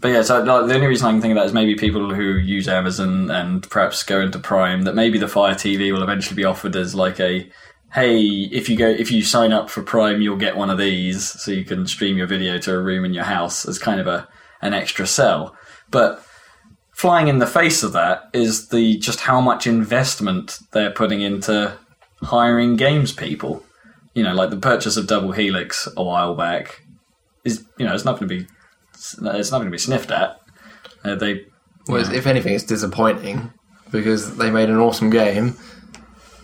[0.00, 2.14] but, yeah, so like, the only reason I can think of that is maybe people
[2.14, 4.82] who use Amazon and perhaps go into Prime.
[4.82, 7.50] That maybe the Fire TV will eventually be offered as like a
[7.92, 11.24] hey, if you go if you sign up for Prime, you'll get one of these,
[11.24, 14.06] so you can stream your video to a room in your house as kind of
[14.06, 14.28] a
[14.60, 15.56] an extra sell.
[15.90, 16.22] But
[16.92, 21.78] flying in the face of that is the just how much investment they're putting into
[22.22, 23.64] hiring games people.
[24.14, 26.82] You know, like the purchase of Double Helix a while back
[27.44, 28.46] is you know it's nothing to be
[28.94, 30.40] it's nothing to be sniffed at.
[31.04, 31.44] Uh, they
[31.86, 33.52] Well, if anything, it's disappointing
[33.90, 35.56] because they made an awesome game.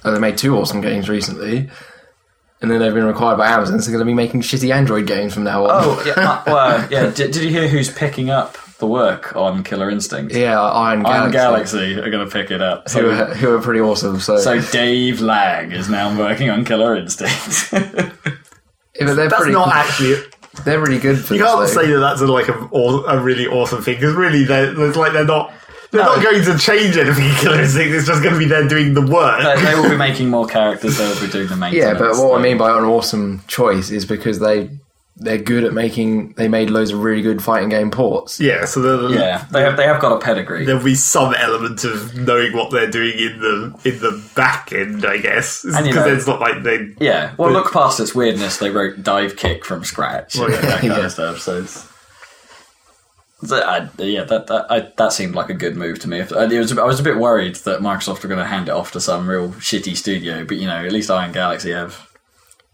[0.05, 1.71] And they made two awesome games recently.
[2.61, 5.07] And then they've been required by Amazon, so they're going to be making shitty Android
[5.07, 5.71] games from now on.
[5.73, 9.35] oh yeah uh, well yeah did, did you hear who's picking up the the work
[9.35, 10.35] on Killer Instinct.
[10.35, 11.79] Yeah, Iron Iron Galaxy.
[11.79, 12.91] Galaxy are going to pick it up.
[12.91, 14.21] Who are, who are pretty awesome.
[14.21, 17.73] So, so Dave Lang is now working on Killer Instinct.
[18.97, 20.23] Yeah, but they're That's pretty, not actually.
[20.65, 21.67] they're really good for You can't though.
[21.67, 25.13] say that that's a, like a, a really awesome thing because really, they're, it's like
[25.13, 25.53] they're not.
[25.95, 26.17] They're No.
[26.17, 29.43] not going to change anything in It's just going to be them doing the work.
[29.43, 30.99] they, they will be making more characters.
[30.99, 34.05] They'll be doing the main Yeah, but what I mean by an awesome choice is
[34.05, 34.71] because they
[35.17, 36.33] they're good at making.
[36.33, 38.41] They made loads of really good fighting game ports.
[38.41, 40.65] yeah, so they'll- yeah, they have they have got a pedigree.
[40.65, 45.07] there'll be some element of knowing what they're doing in the in the back end,
[45.07, 46.95] I guess, because it's not like they.
[46.99, 48.57] Yeah, well, look past its weirdness.
[48.59, 51.05] They wrote Divekick from scratch, Well, and that kind yeah.
[51.07, 51.39] of stuff.
[51.39, 51.89] So, it's, so
[53.53, 56.21] I, yeah, that that I, that seemed like a good move to me.
[56.21, 58.69] If- I, it was, I was a bit worried that Microsoft were going to hand
[58.69, 62.11] it off to some real shitty studio, but you know, at least Iron Galaxy have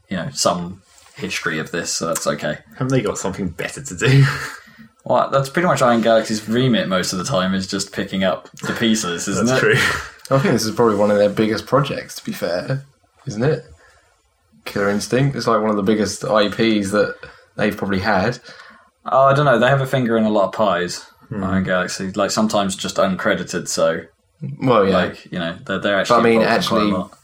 [0.08, 0.82] you know some
[1.16, 2.58] history of this, so that's okay.
[2.72, 4.24] Haven't they got something better to do?
[5.02, 8.50] Well, that's pretty much Iron Galaxy's remit most of the time is just picking up
[8.60, 9.76] the pieces, isn't That's it?
[9.76, 10.36] true.
[10.36, 12.16] I think this is probably one of their biggest projects.
[12.16, 12.84] To be fair,
[13.26, 13.64] isn't it?
[14.66, 15.36] Killer Instinct.
[15.36, 17.14] It's like one of the biggest IPs that
[17.56, 18.38] they've probably had.
[19.06, 19.58] Oh, I don't know.
[19.58, 21.06] They have a finger in a lot of pies.
[21.28, 21.44] Hmm.
[21.44, 23.68] Iron Galaxy, uh, like sometimes just uncredited.
[23.68, 24.02] So,
[24.60, 26.16] Well, yeah, like you know, they're, they're actually.
[26.16, 27.16] But I mean, involved in quite a actually-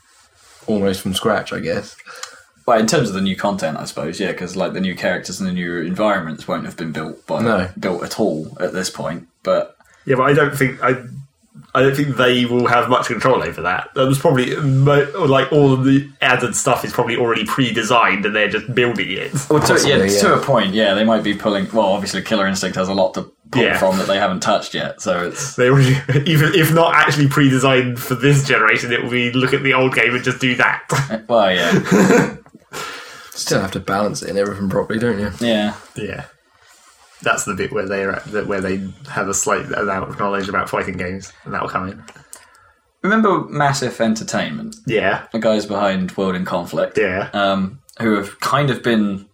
[0.67, 1.97] almost from scratch, I guess.
[2.67, 5.39] Well, in terms of the new content, I suppose, yeah, because like the new characters
[5.41, 7.69] and the new environments won't have been built by No.
[7.79, 9.29] built at all at this point.
[9.45, 10.97] But Yeah, but I don't think I.
[11.77, 13.91] I don't think they will have much control over that.
[13.95, 18.49] That was probably like all of the added stuff is probably already pre-designed, and they're
[18.49, 19.33] just building it.
[19.51, 21.71] well, to, yeah, Possibly, to a point, yeah, they might be pulling.
[21.73, 23.79] Well, obviously, Killer Instinct has a lot to pull Yeah.
[23.79, 25.01] from that they haven't touched yet.
[25.03, 25.97] So it's They already,
[26.29, 29.95] even if not actually pre-designed for this generation, it will be look at the old
[29.95, 30.83] game and just do that.
[31.11, 32.37] Eh, well, yeah,
[33.33, 35.31] Still have to balance it and everything properly, don't you?
[35.47, 35.75] yeah.
[35.95, 36.25] yeah,
[37.22, 40.48] that's the bit where they're at, that where they have a slight amount of knowledge
[40.48, 42.05] about fighting games, and that will come in.
[43.02, 48.70] Remember Massive Entertainment, Yeah, the guys behind World in Conflict, yeah, um, who have kind
[48.70, 49.26] of been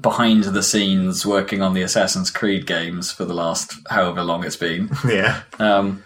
[0.00, 4.56] behind the scenes working on the Assassin's Creed games for the last however long it's
[4.56, 4.90] been.
[5.08, 5.42] yeah.
[5.58, 6.04] Um,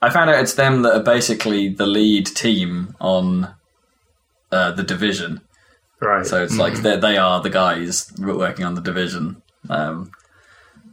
[0.00, 3.52] I found out it's them that are basically the lead team on
[4.52, 5.40] uh, the division.
[6.00, 6.24] Right.
[6.24, 10.12] So it's like they they are the guys working on the division, um,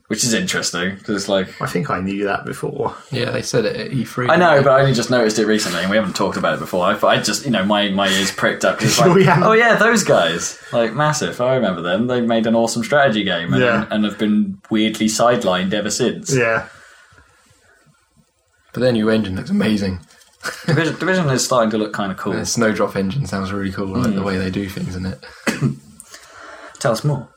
[0.07, 2.95] which is interesting because it's like I think I knew that before.
[3.11, 4.29] Yeah, they said it at E3.
[4.29, 6.59] I know, but I only just noticed it recently, and we haven't talked about it
[6.59, 6.85] before.
[6.85, 9.43] I, I just you know my my ears pricked up 'cause it's like We haven't.
[9.43, 11.41] oh yeah those guys like massive.
[11.41, 12.07] I remember them.
[12.07, 13.87] They made an awesome strategy game and, Yeah.
[13.89, 16.35] and have been weirdly sidelined ever since.
[16.35, 16.67] Yeah,
[18.73, 19.99] But their new engine looks amazing.
[20.67, 22.33] Division, division is starting to look kind of cool.
[22.33, 24.23] The Snowdrop engine sounds really cool, like the hmm.
[24.23, 25.25] way they do things in it.
[26.79, 27.27] Tell us more.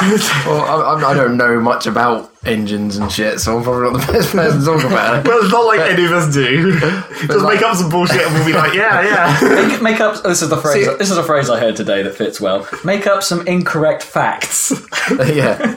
[0.46, 4.06] Well, I, I- I don't know much about engines and shit, so I'm probably not
[4.06, 5.28] the best person to talk about it.
[5.28, 6.78] well, it's not like any of us do.
[6.80, 9.66] just like- make up some bullshit, and we'll be like, yeah, yeah.
[9.68, 10.22] Make, make up.
[10.22, 10.86] This is the phrase.
[10.86, 12.66] See- this is a phrase I heard today that fits well.
[12.84, 14.70] Make up some incorrect facts.
[15.10, 15.76] yeah.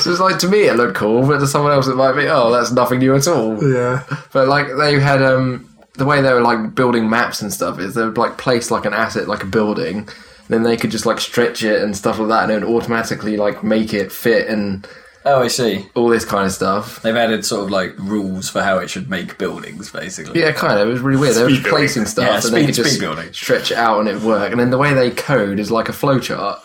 [0.00, 2.26] So it's like, to me, it looked cool, but to someone else, it might be,
[2.28, 3.62] oh, that's nothing new at all.
[3.72, 7.78] yeah, But like, they had, um, the way they were like building maps and stuff
[7.78, 10.08] is they would like place like an asset, like a building,
[10.52, 13.36] then they could just like stretch it and stuff like that, and it would automatically
[13.36, 14.86] like make it fit and
[15.26, 15.84] Oh, I see.
[15.94, 17.02] all this kind of stuff.
[17.02, 20.40] They've added sort of like rules for how it should make buildings, basically.
[20.40, 20.88] Yeah, kind of.
[20.88, 21.34] It was really weird.
[21.36, 23.32] They were Speed just placing stuff Yeah, and speed- they could speed just building.
[23.34, 24.50] stretch it out and it would work.
[24.50, 26.58] And then the way they code is like a flowchart.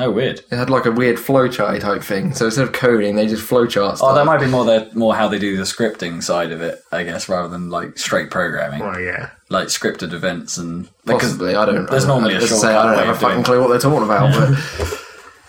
[0.00, 0.40] Oh, weird.
[0.52, 2.32] It had like a weird flowchart type thing.
[2.34, 4.10] So instead of coding, they just flowchart stuff.
[4.10, 6.80] Oh, that might be more their more how they do the scripting side of it,
[6.92, 9.30] I guess, rather than like straight programming, well, yeah.
[9.50, 11.88] Like scripted events and because Possibly, I don't.
[11.90, 13.78] there's I don't- normally a as say, I don't have a fucking clue what they're
[13.78, 14.98] talking about, but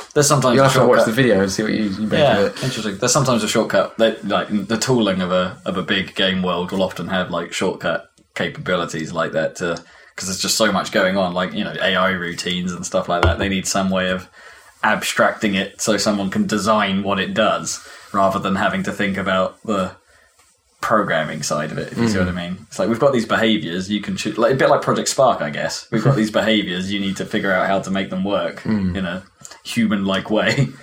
[0.13, 2.19] there's sometimes you'll a have to watch the video and see what you, you make
[2.19, 2.63] Yeah, of it.
[2.63, 2.97] interesting.
[2.97, 6.71] There's sometimes a shortcut that like the tooling of a of a big game world
[6.71, 9.83] will often have like shortcut capabilities like that to
[10.15, 13.21] because there's just so much going on, like you know AI routines and stuff like
[13.23, 13.37] that.
[13.39, 14.29] They need some way of
[14.83, 19.61] abstracting it so someone can design what it does rather than having to think about
[19.63, 19.91] the
[20.81, 21.91] programming side of it.
[21.91, 22.55] If you see what I mm-hmm.
[22.55, 22.65] mean?
[22.67, 23.89] It's like we've got these behaviors.
[23.89, 25.89] You can choose, like a bit like Project Spark, I guess.
[25.91, 26.91] We've got these behaviors.
[26.91, 28.95] You need to figure out how to make them work mm.
[28.95, 29.23] in a
[29.63, 30.69] human-like way.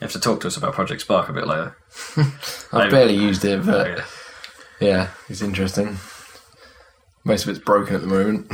[0.00, 1.76] You have to talk to us about Project Spark a bit later.
[2.72, 4.04] I've barely used it, but oh,
[4.80, 4.88] Yeah.
[4.88, 5.98] yeah, it's interesting.
[7.22, 8.48] Most of it's broken at the moment.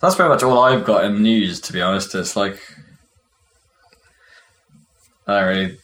[0.00, 2.14] That's pretty much all I've got in news, to be honest.
[2.14, 2.60] It's like.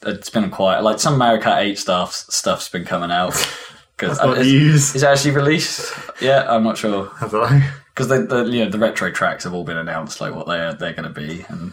[0.02, 0.82] It's been quiet.
[0.82, 3.34] Like some Mario Kart Eight stuff stuff's been coming out.
[3.96, 4.94] Because news.
[4.94, 5.90] is it actually released?
[6.20, 7.06] Yeah, I'm not sure.
[7.18, 7.72] Have I?
[7.94, 10.74] Because the, the you know the retro tracks have all been announced, like what they're
[10.74, 11.72] they're going to be, and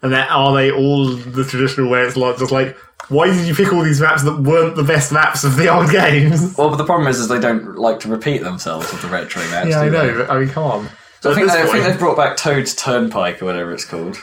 [0.00, 2.00] and are they all the traditional way?
[2.04, 2.74] It's like just like
[3.08, 5.90] why did you pick all these maps that weren't the best maps of the old
[5.90, 6.56] games?
[6.56, 9.42] Well, but the problem is, is they don't like to repeat themselves with the retro
[9.50, 9.70] maps.
[9.70, 10.14] yeah, I know.
[10.18, 10.88] But, I mean, come on.
[11.20, 14.18] So I, think I think they've brought back Toad's Turnpike or whatever it's called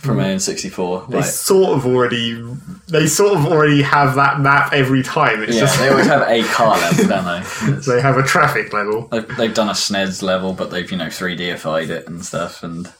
[0.00, 1.08] from N64.
[1.08, 2.42] They Like, sort of already,
[2.88, 5.42] they sort of already have that map every time.
[5.42, 7.80] It's yeah, just they always have a car level, don't they?
[7.94, 9.08] They have a traffic level.
[9.08, 12.92] They've, they've done a SNES level, but they've you know 3Dified it and stuff, and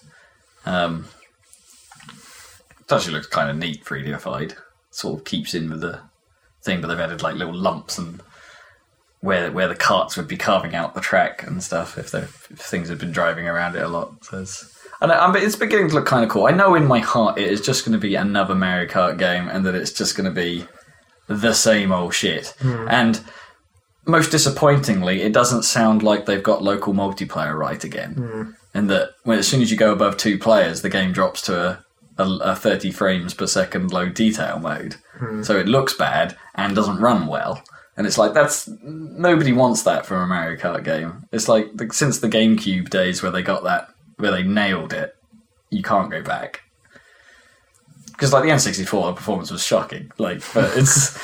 [0.66, 1.06] um,
[2.80, 4.56] it actually looks kind of neat 3Dified.
[4.90, 6.00] Sort of keeps in with the
[6.62, 8.20] thing, but they've added like little lumps and
[9.20, 12.58] where where the carts would be carving out the track and stuff if, the, if
[12.58, 14.24] things had been driving around it a lot.
[14.24, 16.46] So it's, and I, it's beginning to look kind of cool.
[16.46, 19.48] I know in my heart it is just going to be another Mario Kart game,
[19.48, 20.66] and that it's just going to be
[21.26, 22.54] the same old shit.
[22.60, 22.86] Hmm.
[22.90, 23.20] And
[24.06, 28.14] most disappointingly, it doesn't sound like they've got local multiplayer right again.
[28.14, 28.50] Hmm.
[28.74, 31.84] And that when as soon as you go above two players, the game drops to
[32.18, 34.96] a, a, a 30 frames per second low detail mode.
[35.18, 35.42] Hmm.
[35.42, 37.62] So it looks bad and doesn't run well.
[37.96, 41.26] And it's like that's nobody wants that from a Mario Kart game.
[41.32, 43.89] It's like the, since the GameCube days where they got that
[44.20, 45.14] where they nailed it,
[45.70, 46.62] you can't go back.
[48.12, 50.12] Because like the N64 the performance was shocking.
[50.18, 51.18] Like, but it's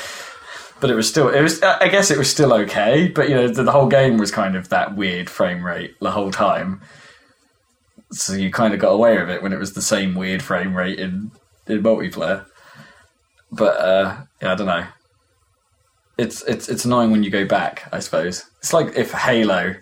[0.81, 3.09] but it was still it was I guess it was still okay.
[3.09, 6.11] But you know the, the whole game was kind of that weird frame rate the
[6.11, 6.83] whole time.
[8.13, 10.77] So you kind of got away with it when it was the same weird frame
[10.77, 11.33] rate in
[11.67, 12.47] in multiplayer.
[13.51, 14.87] But uh, yeah, I don't know.
[16.19, 17.89] It's it's it's annoying when you go back.
[17.93, 19.75] I suppose it's like if Halo,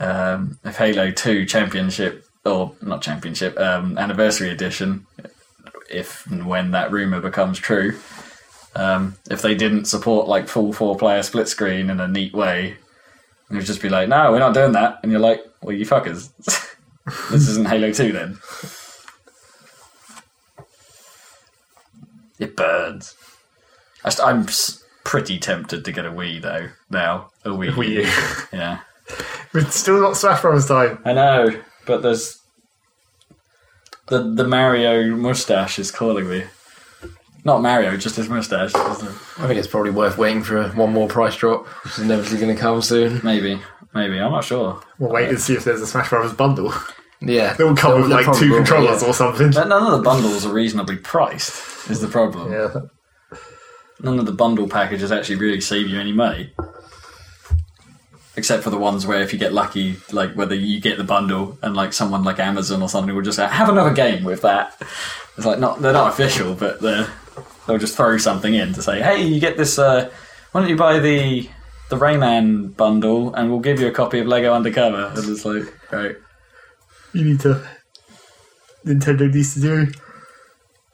[0.00, 5.06] um, if Halo Two Championship or not Championship um, Anniversary Edition,
[5.90, 7.98] if and when that rumor becomes true,
[8.76, 12.76] um, if they didn't support like full four player split screen in a neat way,
[13.50, 15.00] it would just be like, no, we're not doing that.
[15.02, 16.30] And you're like, well, you fuckers.
[17.30, 18.38] this isn't Halo 2 then.
[22.38, 23.16] It burns.
[24.04, 27.30] I st- I'm s- pretty tempted to get a Wii though now.
[27.44, 27.70] A Wii.
[27.72, 28.56] Wii U.
[28.56, 28.80] Yeah.
[29.52, 30.66] We've still got Smash Bros.
[30.66, 30.98] time.
[31.04, 32.40] I know, but there's
[34.08, 36.44] the the Mario mustache is calling me.
[37.44, 38.74] Not Mario, just his mustache.
[38.74, 38.94] I
[39.46, 42.60] think it's probably worth waiting for one more price drop, which is inevitably going to
[42.60, 43.20] come soon.
[43.22, 43.60] Maybe,
[43.94, 44.18] maybe.
[44.18, 44.82] I'm not sure.
[44.98, 46.32] We'll wait and see if there's a Smash Bros.
[46.32, 46.74] bundle.
[47.20, 49.08] Yeah, It will come There- with there like two controllers yeah.
[49.08, 49.52] or something.
[49.52, 51.88] But none of the bundles are reasonably priced.
[51.90, 52.52] Is the problem?
[52.52, 52.74] Yeah.
[54.00, 56.52] None of the bundle packages actually really save you any money.
[58.38, 61.58] Except for the ones where if you get lucky, like whether you get the bundle
[61.60, 64.80] and like someone like Amazon or something will just say, have another game with that.
[65.36, 67.08] It's like not they're not official, but they're,
[67.66, 69.76] they'll just throw something in to say, hey, you get this.
[69.76, 70.08] Uh,
[70.52, 71.50] why don't you buy the
[71.90, 75.12] the Rayman bundle and we'll give you a copy of Lego Undercover?
[75.16, 76.14] And it's like, right,
[77.12, 77.66] You need to.
[78.86, 79.92] Nintendo needs to do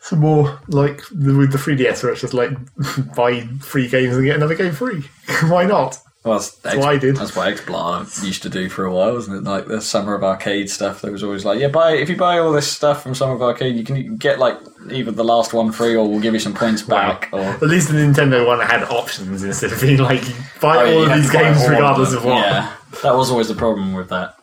[0.01, 2.53] some more like with the 3DS, where it's just like
[3.15, 5.03] buy free games and get another game free.
[5.43, 5.99] Why not?
[6.25, 7.17] Well, that's, That's what I did.
[7.17, 9.45] That's what XBLA used to do for a while, wasn't it?
[9.51, 11.03] Like the Summer of Arcade stuff.
[11.03, 13.43] There was always like, yeah, buy if you buy all this stuff from Summer of
[13.43, 14.59] Arcade, you can get like
[14.91, 17.29] either the last one free, or we'll give you some points back.
[17.33, 20.23] Or At least the Nintendo one had options instead of being like
[20.63, 22.19] buy Oh, all of these games regardless them.
[22.21, 22.39] of what.
[22.39, 24.39] Yeah, that was always the problem with that.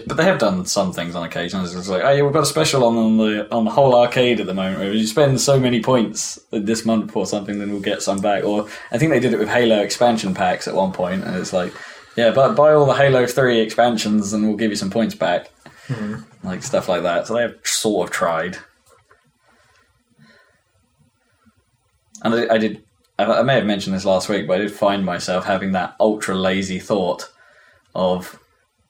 [0.00, 1.60] But they have done some things on occasion.
[1.62, 4.40] It's like, oh yeah, we've got a special on, on the on the whole arcade
[4.40, 4.78] at the moment.
[4.78, 8.20] Where if you spend so many points this month or something, then we'll get some
[8.20, 8.44] back.
[8.44, 11.52] Or I think they did it with Halo expansion packs at one point, and it's
[11.52, 11.72] like,
[12.16, 15.50] yeah, but buy all the Halo Three expansions, and we'll give you some points back,
[15.86, 16.16] hmm.
[16.42, 17.26] like stuff like that.
[17.26, 18.58] So they have sort of tried.
[22.22, 22.84] And I, I did.
[23.18, 25.96] I, I may have mentioned this last week, but I did find myself having that
[26.00, 27.28] ultra lazy thought
[27.94, 28.38] of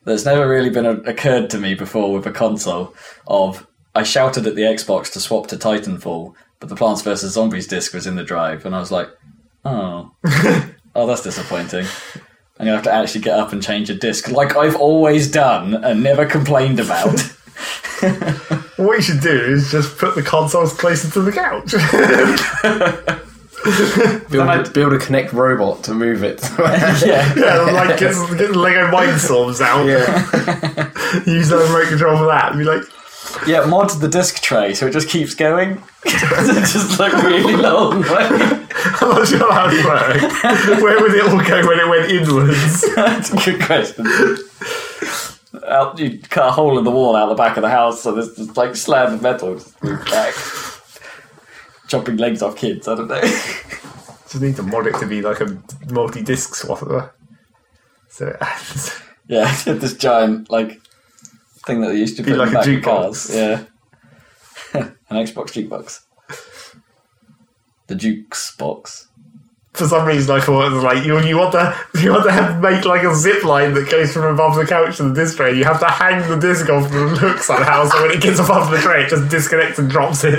[0.04, 2.94] that's never really been a, occurred to me before with a console.
[3.26, 7.66] Of I shouted at the Xbox to swap to Titanfall, but the Plants vs Zombies
[7.66, 9.08] disc was in the drive, and I was like,
[9.64, 10.12] oh,
[10.94, 11.86] oh, that's disappointing.
[12.58, 15.74] I'm gonna have to actually get up and change a disc, like I've always done
[15.74, 17.18] and never complained about.
[18.82, 23.22] What you should do is just put the consoles closer to the couch.
[24.30, 26.40] Build, I'd- build a Kinect robot to move it.
[26.58, 29.86] yeah, yeah, like get, some- get the Lego Mindstorms out.
[29.86, 32.50] yeah, Use the remote control for that.
[32.52, 32.82] And be like,
[33.46, 33.64] yeah.
[33.64, 35.80] Mod the disc tray so it just keeps going.
[36.04, 38.04] it's just like really long.
[38.04, 40.82] I'm not sure how it works.
[40.82, 42.94] Where would it all go when it went inwards?
[42.96, 44.06] That's a good question.
[45.68, 48.12] Out, you cut a hole in the wall out the back of the house, so
[48.12, 50.34] there's just like slabs of metal just back.
[51.92, 53.20] Chopping legs off kids, I don't know.
[53.20, 57.10] Just need to mod it to be like a multi-disc swapper.
[58.08, 58.34] So
[59.28, 60.80] yeah, this giant, like,
[61.66, 62.82] thing that they used to Be put like a jukebox.
[62.82, 63.34] cars.
[63.36, 63.64] Yeah,
[64.72, 66.00] an Xbox jukebox.
[67.88, 69.08] The Jukes box.
[69.74, 72.32] For some reason, I thought it was like you, you want to you want to
[72.32, 75.36] have, make like a zip line that goes from above the couch to the disc
[75.36, 75.58] tray.
[75.58, 78.70] You have to hang the disc off the hook somehow, so when it gets above
[78.70, 80.38] the tray, it just disconnects and drops it.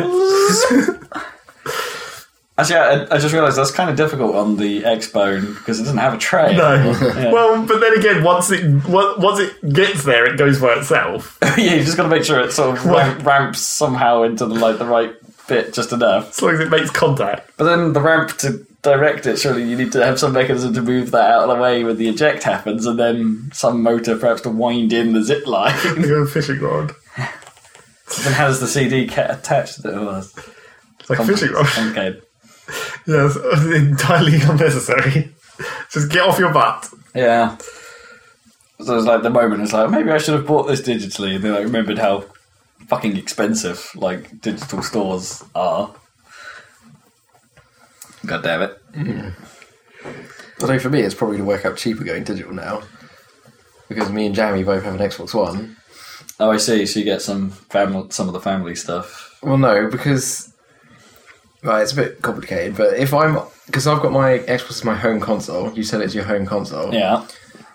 [2.56, 5.98] Actually, I, I just realised that's kind of difficult on the Xbone because it doesn't
[5.98, 6.56] have a tray.
[6.56, 6.74] No,
[7.16, 7.32] Yeah.
[7.32, 11.40] well, but then again, once it on- once it gets there, it goes by itself.
[11.58, 12.86] yeah, you just got to make sure it sort of
[13.26, 15.14] ramps somehow into the like the right
[15.48, 16.30] bit just enough.
[16.30, 17.50] As long as it makes contact.
[17.58, 20.82] But then the ramp to direct it, surely you need to have some mechanism to
[20.84, 24.42] move that out of the way when the eject happens, and then some motor perhaps
[24.42, 25.76] to wind in the zip line.
[26.04, 26.92] Go fishing rod.
[27.18, 29.96] then how does the CD get attached to it?
[29.96, 30.18] Oh,
[31.00, 32.22] It's like a fishing rod.
[33.06, 35.34] Yes, uh, entirely unnecessary.
[35.92, 36.90] Just get off your butt.
[37.14, 37.58] Yeah.
[38.80, 41.44] So it's like the moment it's like maybe I should have bought this digitally, and
[41.44, 42.26] then I remembered how
[42.88, 45.94] fucking expensive like digital stores are.
[48.26, 48.82] God damn it!
[48.96, 49.30] Hmm.
[50.62, 52.82] Although for me, it's probably to work out cheaper going digital now.
[53.90, 55.76] Because me and Jamie both have an Xbox One.
[56.40, 56.86] Oh, I see.
[56.86, 59.38] So you get some family, some of the family stuff.
[59.44, 60.53] Well, no, because
[61.64, 62.76] right, it's a bit complicated.
[62.78, 66.14] But if I'm because I've got my Xbox as my home console, you said it's
[66.14, 66.94] your home console.
[66.94, 67.26] Yeah,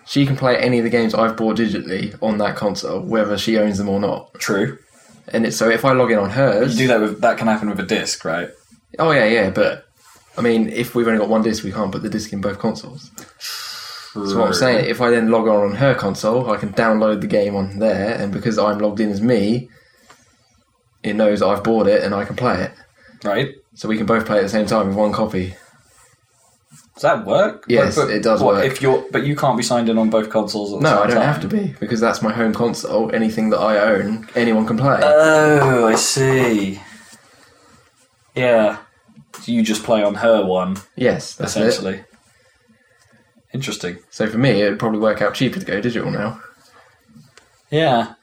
[0.06, 3.56] She can play any of the games I've bought digitally on that console, whether she
[3.58, 4.34] owns them or not.
[4.34, 4.78] true.
[5.30, 7.46] And it's so if I log in on hers, You do that with that can
[7.48, 8.50] happen with a disc, right?
[8.98, 9.50] oh yeah, yeah.
[9.50, 9.86] But
[10.36, 12.58] I mean, if we've only got one disc, we can't put the disc in both
[12.58, 13.10] consoles.
[14.14, 17.20] So what I'm saying, if I then log on on her console, I can download
[17.20, 19.68] the game on there, and because I'm logged in as me,
[21.02, 22.72] it knows I've bought it and I can play it.
[23.22, 23.54] right?
[23.78, 25.54] So we can both play at the same time with one copy.
[26.94, 27.64] Does that work?
[27.68, 28.64] Yes, it does what, work.
[28.64, 30.72] If you're, but you can't be signed in on both consoles.
[30.72, 31.32] At the No, I don't time.
[31.32, 33.14] have to be because that's my home console.
[33.14, 34.98] Anything that I own, anyone can play.
[35.00, 36.80] Oh, I see.
[38.34, 38.78] Yeah,
[39.34, 41.60] so you just play on her one yes, that's it.
[41.66, 42.04] essentially.
[43.54, 43.98] Interesting.
[44.10, 46.40] So for me, it'd probably work out cheaper to go digital now,
[47.70, 48.14] Yeah,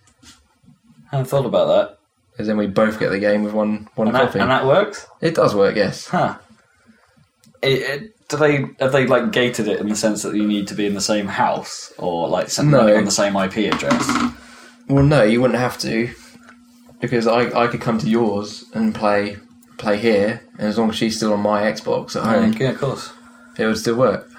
[1.12, 1.95] I hadn't thought about that.
[2.36, 4.40] Because then we both get the game with one one And that, copy.
[4.40, 6.08] and that works, it does work, yes.
[6.08, 6.38] huh?
[7.62, 10.68] It, it, do they have they like gated it in the sense that you need
[10.68, 12.96] to be in the same house or like some- No.
[12.96, 14.08] on the same IP address?
[14.90, 16.14] Well, no, you wouldn't have to,
[17.00, 19.38] because I I could come to yours and play
[19.78, 22.78] play here, and as long as she's still on my Xbox at home, yeah, of
[22.80, 23.12] course.
[23.58, 24.30] it would still work.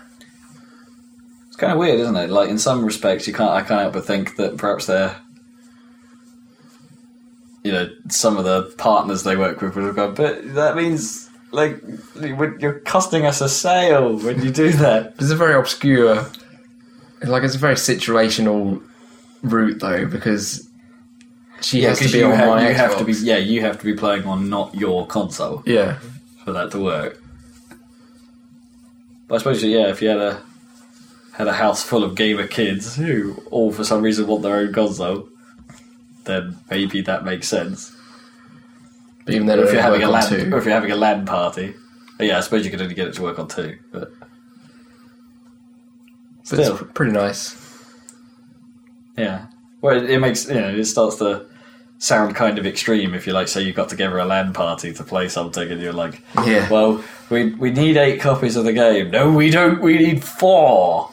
[1.49, 2.31] It's kind of weird, isn't it?
[2.31, 3.51] Like in some respects, you can't.
[3.51, 5.17] I can't help but think that perhaps they're,
[7.67, 10.15] you know, some of the partners they work with would have gone.
[10.15, 11.83] But that means like
[12.21, 15.15] you- you're costing us a sale when you do that.
[15.19, 16.27] It's a very obscure,
[17.23, 18.83] like it's a very situational
[19.43, 20.69] route though, because
[21.61, 22.77] she has to be on have, my you Xbox.
[22.77, 23.13] have to be.
[23.15, 25.99] Yeah, you have to be playing on not your console yeah.
[26.45, 27.21] for that to work.
[29.29, 30.43] But I suppose, yeah, if you had a
[31.33, 34.73] had a house full of gamer kids who all for some reason want their own
[34.73, 35.29] console,
[36.27, 37.95] then maybe that makes sense.
[39.25, 40.55] But even then, if you're having a work on LAN, two.
[40.55, 41.75] or if you're having a LAN party,
[42.21, 43.77] yeah, I suppose you could only get it to work on two.
[43.91, 44.29] But But
[46.41, 47.57] it's still, pr- pretty nice.
[49.17, 49.47] yeah.
[49.81, 51.47] Well, it, it makes you know it starts to
[51.99, 55.03] sound kind of extreme if you like say you got together a LAN party to
[55.03, 56.69] play something and you're like, Yeah.
[56.71, 59.11] well, we we need eight copies of the game.
[59.11, 59.81] No, we don't.
[59.81, 61.11] We need four.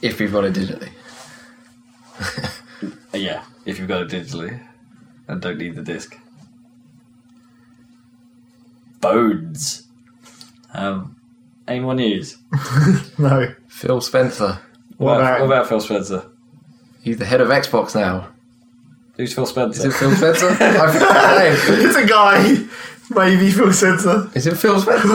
[0.00, 0.90] if we've got it digitally.
[3.14, 4.60] Yeah, if you've got it digitally
[5.28, 6.18] and don't need the disc.
[9.00, 9.86] Bones.
[10.74, 11.16] Um,
[11.68, 12.38] any more news?
[13.18, 13.54] No.
[13.68, 14.58] Phil Spencer.
[14.96, 16.24] What, What about, about- what about Phil Spencer?
[17.02, 18.28] He's the head of Xbox now.
[19.16, 19.88] Who's Phil Is Spencer?
[19.88, 20.48] it Phil Spencer?
[20.60, 21.86] I forgot his name.
[21.88, 22.64] It's a guy.
[23.14, 24.30] Maybe Phil Spencer.
[24.34, 25.08] Is it Phil Spencer?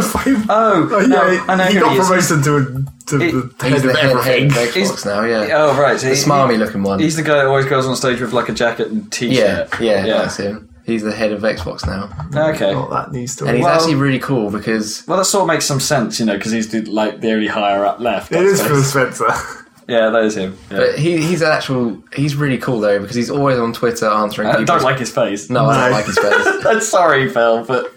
[0.49, 2.07] Oh, Oh, yeah, no, I know he who got he is.
[2.07, 4.45] promoted to, a, to He- the head He's of the head, head everything.
[4.45, 5.47] of Xbox He's- now, yeah.
[5.55, 5.99] Oh, right.
[5.99, 6.99] So the he- smarmy looking one.
[6.99, 9.81] He's the guy that always goes on stage with like a jacket and yeah, t-shirt.
[9.81, 10.69] yeah, that's him.
[10.85, 12.09] He's the head of Xbox now.
[12.51, 12.71] Okay.
[12.73, 13.49] Not that news story.
[13.49, 16.25] And he's Well- actually really cool because Well, that sort of makes some sense, you
[16.25, 18.31] know, because he's the, like the only higher up left.
[18.31, 18.93] it I is suppose.
[18.93, 19.33] Phil Spencer.
[19.87, 20.57] Yeah, that is him.
[20.69, 20.77] Yeah.
[20.77, 24.49] but he, he's an actual he's really cool though because he's always on Twitter answering
[24.49, 24.65] I people.
[24.65, 25.49] don't like his face.
[25.49, 26.65] no, I don't like his face.
[26.65, 27.93] I'm sorry, Phil, but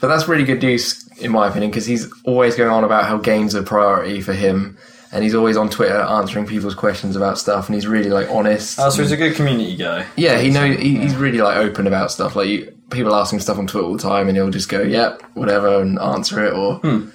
[0.00, 3.16] But that's really good news in my opinion because he's always going on about how
[3.18, 4.76] games are priority for him,
[5.12, 8.78] and he's always on Twitter answering people's questions about stuff, and he's really like honest.
[8.80, 10.06] oh, so he's a good community guy.
[10.16, 12.34] yeah, he know he, he's really like open about stuff.
[12.34, 14.80] Like you, people ask him stuff on Twitter all the time, and he'll just go,
[14.82, 17.10] "Yep, whatever," and answer it or Hmm.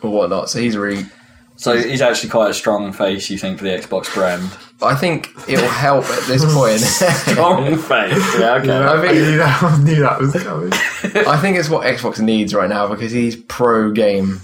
[0.00, 0.48] or whatnot.
[0.48, 1.04] So he's really
[1.62, 4.50] So he's actually quite a strong face, you think, for the Xbox brand.
[4.82, 6.80] I think it'll help at this point.
[6.80, 8.40] Strong face.
[8.40, 8.72] Yeah, okay.
[8.72, 10.72] I I think knew that, I knew that was coming.
[11.28, 14.40] I think it's what Xbox needs right now because he's pro game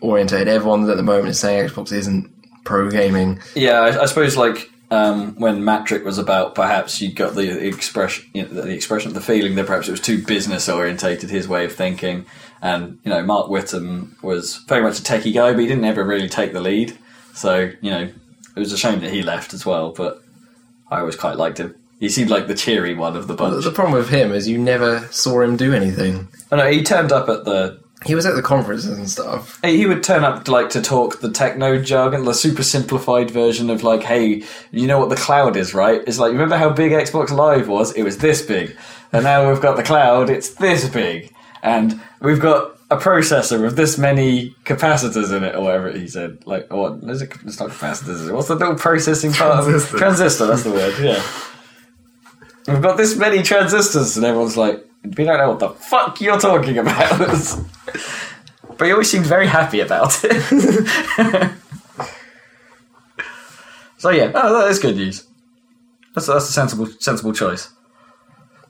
[0.00, 0.48] orientated.
[0.48, 2.28] Everyone at the moment is saying Xbox isn't
[2.64, 3.38] pro gaming.
[3.54, 8.28] Yeah, I, I suppose like um, when Mattrick was about, perhaps you got the expression,
[8.34, 11.64] you know, the expression, the feeling that perhaps it was too business orientated, his way
[11.64, 12.26] of thinking.
[12.62, 16.04] And you know, Marc Whitten was very much a techie guy, but he didn't ever
[16.04, 16.96] really take the lead.
[17.34, 18.02] So you know,
[18.54, 19.92] it was a shame that he left as well.
[19.92, 20.22] But
[20.90, 21.74] I always quite liked him.
[21.98, 23.64] He seemed like the cheery one of the bunch.
[23.64, 26.28] The problem with him is you never saw him do anything.
[26.52, 29.58] I know he turned up at the He was at the conferences and stuff.
[29.62, 33.30] Hey, he would turn up to, like to talk the techno jargon, the super simplified
[33.30, 36.02] version of like, hey, you know what the cloud is, right?
[36.06, 37.92] It's like remember how big Xbox Live was?
[37.92, 38.76] It was this big,
[39.12, 40.28] and now we've got the cloud.
[40.28, 41.32] It's this big,
[41.66, 46.46] and we've got a processor with this many capacitors in it, or whatever he said.
[46.46, 47.02] Like, what?
[47.02, 48.28] Is it, it's not capacitors.
[48.28, 48.32] It?
[48.32, 49.58] What's the little processing part?
[49.58, 49.72] of it?
[49.72, 49.98] Transistor.
[49.98, 50.46] Transistor.
[50.46, 50.94] That's the word.
[51.02, 52.72] Yeah.
[52.72, 56.38] We've got this many transistors, and everyone's like, we don't know what the fuck you're
[56.38, 57.18] talking about.
[58.78, 60.40] but he always seemed very happy about it.
[63.98, 65.26] so yeah, oh, that is good news.
[66.14, 67.70] That's that's a sensible sensible choice.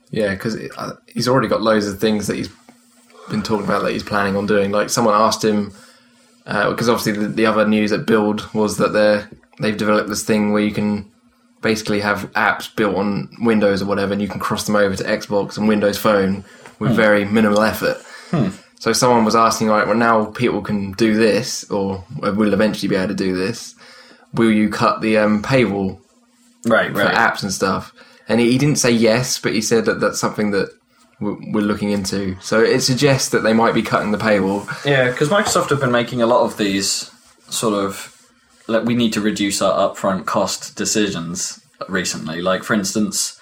[0.09, 2.49] Yeah, because uh, he's already got loads of things that he's
[3.29, 4.71] been talking about that he's planning on doing.
[4.71, 5.73] Like someone asked him,
[6.45, 10.23] uh, because obviously the, the other news at Build was that they're they've developed this
[10.23, 11.11] thing where you can
[11.61, 15.03] basically have apps built on Windows or whatever, and you can cross them over to
[15.03, 16.45] Xbox and Windows Phone
[16.79, 16.95] with hmm.
[16.95, 17.97] very minimal effort.
[18.29, 18.49] Hmm.
[18.79, 22.95] So someone was asking, like, well, now people can do this, or will eventually be
[22.95, 23.73] able to do this.
[24.33, 25.99] Will you cut the um, paywall
[26.65, 27.93] Right, for apps and stuff.
[28.27, 30.69] And he, he didn't say yes, but he said that that's something that
[31.19, 32.39] we're, looking into.
[32.41, 34.67] So it suggests that they might be cutting the paywall.
[34.85, 37.11] Yeah, because Microsoft have been making a lot of these
[37.49, 38.13] sort of
[38.67, 42.41] like we need to reduce our upfront cost decisions recently.
[42.41, 43.39] Like for instance,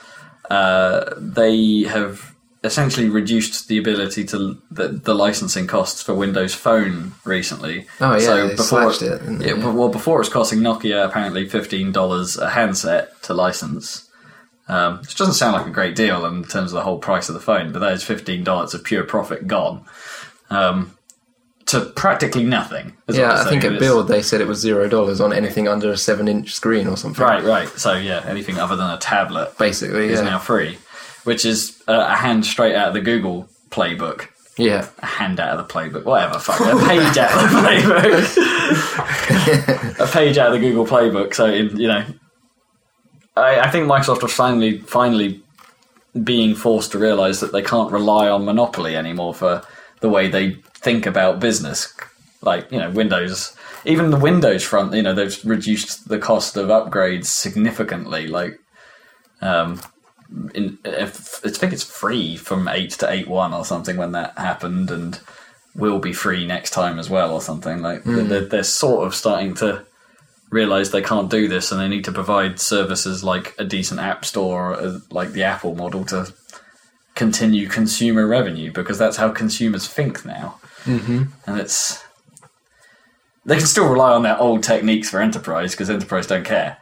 [0.50, 7.14] uh, they have essentially reduced the ability to the, the licensing costs for Windows Phone
[7.24, 7.88] recently.
[8.02, 9.48] Oh, yeah, they slashed it, they?
[9.48, 14.05] yeah, well, before it was costing Nokia apparently fifteen dollars a handset to license.
[14.68, 17.36] Um, which doesn't sound like a great deal in terms of the whole price of
[17.36, 19.86] the phone, but that is fifteen dollars of pure profit gone
[20.50, 20.98] um,
[21.68, 22.98] to practically nothing.
[23.08, 25.98] Yeah, I think at Build they said it was zero dollars on anything under a
[25.98, 27.24] seven-inch screen or something.
[27.24, 27.68] Right, right.
[27.70, 30.80] So yeah, anything other than a tablet Basically, is yeah, now free,
[31.26, 34.30] which is uh, a hand straight out of the Google playbook.
[34.58, 34.88] yeah.
[35.00, 36.40] A hand out of the playbook, whatever.
[36.40, 37.58] Fuck, a page out of the
[38.40, 40.00] playbook.
[40.00, 41.36] a page out of the Google playbook.
[41.36, 42.04] So in, you know,
[43.36, 45.42] I, I think Microsoft are finally finally
[46.24, 49.62] being forced to realise that they can't rely on monopoly anymore for
[50.00, 51.94] the way they think about business.
[52.42, 53.56] Like you know, Windows,
[53.86, 58.28] even the Windows front, you know, they've reduced the cost of upgrades significantly.
[58.28, 58.60] Like,
[59.42, 59.82] um,
[60.54, 64.38] in, if, I think it's free from eight to eight one or something when that
[64.38, 65.20] happened, and
[65.76, 67.82] will be free next time as well or something.
[67.82, 69.86] Like they're, they're sort of starting to
[70.50, 74.26] realize they can't do this, and they need to provide services like a decent app
[74.26, 76.34] store, uh, like the Apple model, to
[77.16, 80.60] continue consumer revenue because that's how consumers think now.
[80.84, 81.24] Mm-hmm.
[81.48, 82.04] And it's
[83.46, 86.78] they can still rely on their old techniques for enterprise because enterprise don't care.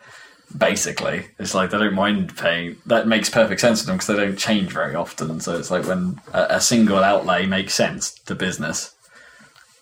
[0.55, 2.77] Basically, it's like they don't mind paying.
[2.85, 5.29] That makes perfect sense to them because they don't change very often.
[5.29, 8.93] And So it's like when a, a single outlay makes sense to business,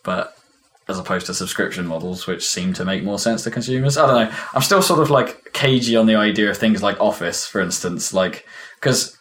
[0.03, 0.37] but
[0.91, 3.97] as opposed to subscription models, which seem to make more sense to consumers.
[3.97, 4.37] I don't know.
[4.53, 8.13] I'm still sort of like cagey on the idea of things like Office, for instance,
[8.13, 8.45] like
[8.79, 9.17] because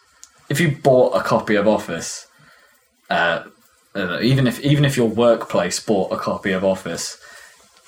[0.49, 2.27] if you bought a copy of Office,
[3.09, 3.43] uh,
[3.95, 7.17] know, even if even if your workplace bought a copy of Office,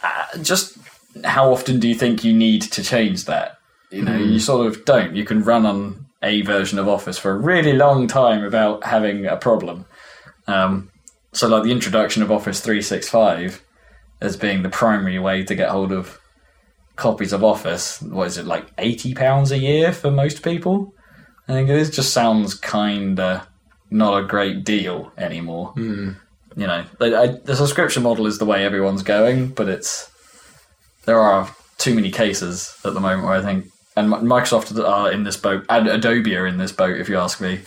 [0.03, 0.77] uh, just
[1.23, 3.57] how often do you think you need to change that?
[3.91, 5.15] You know, you sort of don't.
[5.15, 9.25] You can run on a version of Office for a really long time without having
[9.25, 9.85] a problem.
[10.47, 10.89] Um,
[11.33, 13.62] so, like the introduction of Office 365
[14.23, 16.19] as being the primary way to get hold of
[16.95, 20.93] copies of Office, what is it, like £80 a year for most people?
[21.47, 23.45] I think it is, just sounds kind of
[23.91, 25.73] not a great deal anymore.
[26.55, 30.09] You know, I, I, the subscription model is the way everyone's going, but it's
[31.05, 33.65] there are too many cases at the moment where I think,
[33.97, 37.41] and Microsoft are in this boat, and Adobe are in this boat, if you ask
[37.41, 37.61] me,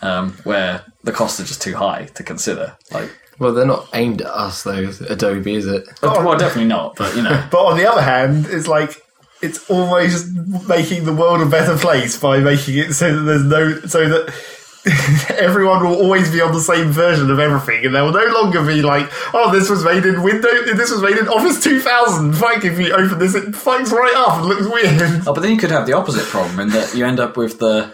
[0.00, 2.76] um, where the costs are just too high to consider.
[2.90, 3.10] Like,
[3.42, 4.92] Well, they're not aimed at us though.
[5.10, 5.88] Adobe, is it?
[6.00, 9.02] well, definitely not, but you know, But on the other hand, it's like
[9.42, 10.28] it's almost
[10.68, 15.34] making the world a better place by making it so that there's no so that
[15.40, 18.64] everyone will always be on the same version of everything, and there will no longer
[18.64, 22.34] be like, oh, this was made in Windows, this was made in Office 2000.
[22.34, 25.22] Fuck, if you open this, it fucks right up and looks weird.
[25.26, 27.58] Oh, but then you could have the opposite problem in that you end up with
[27.58, 27.92] the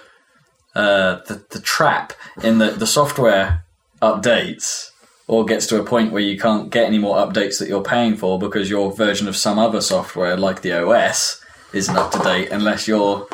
[0.74, 3.64] uh, the, the trap in that the software
[4.02, 4.90] updates
[5.28, 8.16] or gets to a point where you can't get any more updates that you're paying
[8.16, 12.48] for because your version of some other software, like the OS, isn't up to date
[12.50, 13.28] unless you're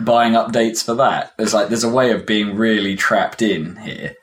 [0.00, 1.32] buying updates for that.
[1.38, 4.16] There's like there's a way of being really trapped in here,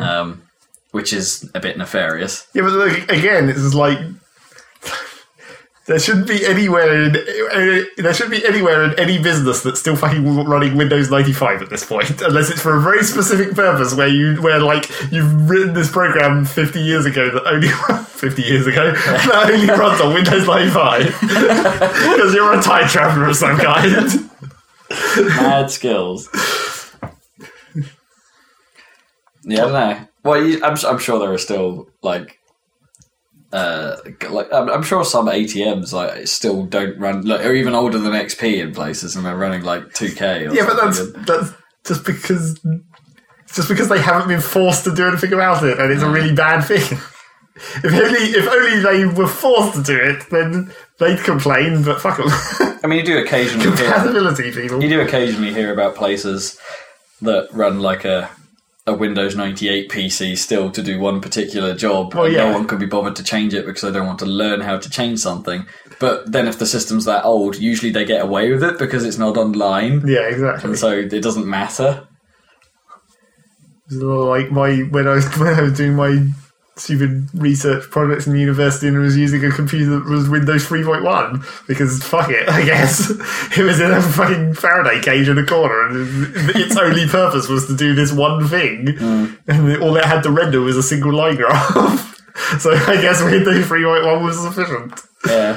[0.00, 0.42] um,
[0.90, 2.46] which is a bit nefarious.
[2.54, 3.98] Yeah, but look, again, it's like
[5.88, 9.96] there shouldn't be anywhere in uh, there shouldn't be anywhere in any business that's still
[9.96, 14.06] fucking running Windows 95 at this point, unless it's for a very specific purpose where
[14.06, 17.68] you where like you've written this program 50 years ago that only
[18.04, 23.36] 50 years ago that only runs on Windows 95 because you're a time traveler of
[23.36, 24.30] some kind.
[25.16, 26.28] Mad skills.
[29.44, 30.08] Yeah, I don't know.
[30.24, 32.37] Well, you, I'm, I'm sure there are still like,
[33.52, 33.96] uh,
[34.30, 38.12] like I'm, I'm sure some ATMs like still don't run, like, or even older than
[38.12, 40.50] XP in places, and they're running like 2K.
[40.50, 41.22] Or Yeah, but that's something.
[41.24, 41.52] that's
[41.86, 42.60] just because
[43.54, 46.34] just because they haven't been forced to do anything about it, and it's a really
[46.34, 46.98] bad thing.
[47.82, 51.82] If only if only they were forced to do it, then they'd complain.
[51.82, 52.28] But fuck them,
[52.84, 54.80] I mean, you do occasionally hear, compatibility people.
[54.80, 56.56] you do occasionally hear about places
[57.20, 58.30] that run like a
[58.88, 62.14] a Windows 98 PC still to do one particular job.
[62.14, 62.50] Well, and yeah.
[62.50, 64.78] No one can be bothered to change it because they don't want to learn how
[64.78, 65.66] to change something.
[66.00, 69.18] But then if the system's that old, usually they get away with it because it's
[69.18, 70.06] not online.
[70.06, 70.70] Yeah, exactly.
[70.70, 72.08] And so it doesn't matter.
[73.90, 76.28] Like my when I was when I was doing my
[76.78, 81.66] stupid research projects in the university and was using a computer that was Windows 3.1
[81.66, 83.10] because fuck it, I guess
[83.58, 87.66] it was in a fucking Faraday cage in a corner and its only purpose was
[87.66, 89.26] to do this one thing, hmm.
[89.46, 92.14] and all it had to render was a single line graph.
[92.60, 95.02] So I guess Windows 3.1 was sufficient.
[95.26, 95.56] Yeah.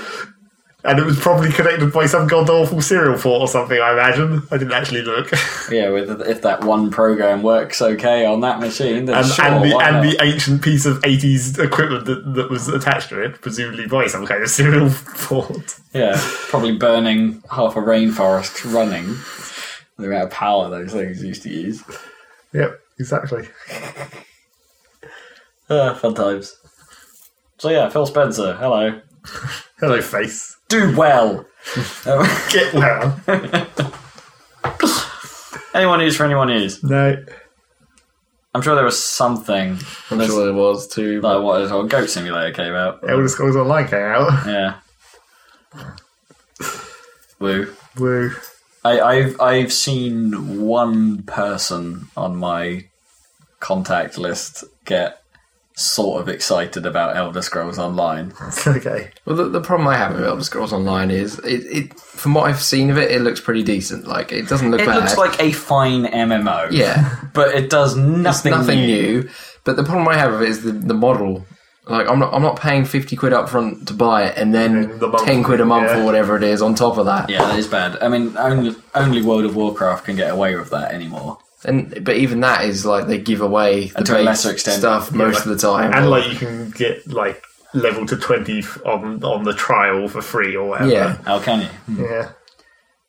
[0.84, 4.42] And it was probably connected by some god awful serial port or something, I imagine.
[4.50, 5.32] I didn't actually look.
[5.72, 9.64] Yeah, with if that one program works okay on that machine, then and, sure, and
[9.64, 13.88] the and the ancient piece of eighties equipment that, that was attached to it, presumably
[13.88, 15.80] by some kind of serial port.
[15.94, 16.20] yeah,
[16.50, 19.16] probably burning half a rainforest running.
[19.98, 21.84] The amount of power those things used to use.
[22.54, 23.48] Yep, exactly.
[25.70, 26.58] Ah, fun times.
[27.60, 29.00] So yeah, Phil Spencer, hello.
[29.80, 30.58] Hello, face.
[30.72, 31.46] Do well.
[32.06, 33.20] Um, Get well.
[35.76, 36.84] anyone news for anyone news.
[36.84, 37.24] no.
[38.54, 39.80] I'm sure there was something.
[40.10, 41.22] I'm There's- sure there was too.
[41.22, 41.62] Like what?
[41.72, 43.00] Oh, Goat Simulator came out.
[43.08, 44.46] Elder Scrolls Online came out.
[44.46, 44.76] Yeah.
[47.40, 47.74] Woo.
[47.98, 48.32] Woo.
[48.84, 52.86] I, I've I've seen one person on my
[53.62, 55.21] contact list get
[55.82, 58.34] sort of excited about Elder Scrolls Online.
[58.68, 59.12] okay.
[59.26, 62.00] Well, the, the problem I have with Elder Scrolls Online is it, it.
[62.00, 64.08] From what I've seen of it, it looks pretty decent.
[64.08, 64.98] Like it doesn't look It bad.
[64.98, 66.72] looks like a fine MMO.
[66.72, 68.52] yeah, but it does nothing.
[68.52, 69.30] nothing new.
[69.64, 71.46] But the problem I have with it is the, the model.
[71.88, 75.00] Like I'm not I'm not paying fifty quid up front to buy it and then
[75.00, 76.02] the monthly, ten quid a month yeah.
[76.02, 77.30] or whatever it is on top of that.
[77.30, 78.02] Yeah, that is bad.
[78.02, 81.40] I mean, only only World of Warcraft can get away with that anymore.
[81.64, 84.80] And but even that is like they give away the And to a lesser extent,
[84.80, 85.94] stuff most of the time.
[85.94, 87.44] And like you can get like
[87.74, 90.92] level to twenty on on the trial for free or whatever.
[90.92, 91.68] yeah, How can you?
[91.68, 92.04] Hmm.
[92.04, 92.32] Yeah.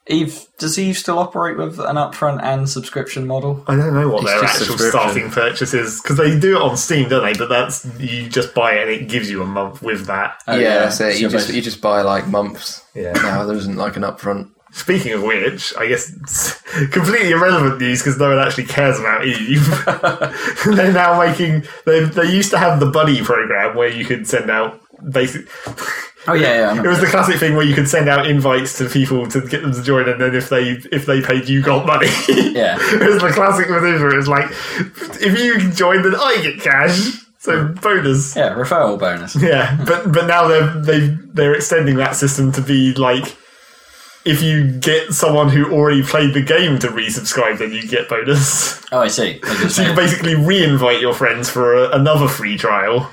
[0.08, 3.62] Eve, does Eve still operate with an upfront and subscription model?
[3.68, 6.76] I don't know what It's their actual starting purchase is because they do it on
[6.76, 7.38] Steam, don't they?
[7.38, 10.42] But that's you just buy it and it gives you a month with that.
[10.48, 10.88] Oh, yeah.
[10.88, 12.84] So So you just you just buy like months.
[12.94, 13.12] Yeah.
[13.12, 14.50] Now there isn't like an upfront.
[14.72, 16.60] Speaking of which, I guess it's
[16.92, 19.66] completely irrelevant news because no one actually cares about Eve.
[20.64, 21.64] They're now making.
[21.84, 25.46] They they used to have the buddy program where you could send out basic.
[26.28, 26.84] Oh yeah, yeah.
[26.84, 29.62] It was the classic thing where you could send out invites to people to get
[29.62, 32.06] them to join, and then if they if they paid, you got money.
[32.28, 32.78] Yeah.
[32.80, 34.16] it was the classic maneuver.
[34.16, 34.48] It's like
[35.20, 37.18] if you join, then I get cash.
[37.38, 38.36] So bonus.
[38.36, 39.34] yeah, referral bonus.
[39.34, 43.36] Yeah, but but now they're they they're extending that system to be like
[44.24, 48.82] if you get someone who already played the game to resubscribe, then you get bonus.
[48.92, 49.40] Oh, I see.
[49.68, 53.10] So you can basically re-invite your friends for a, another free trial.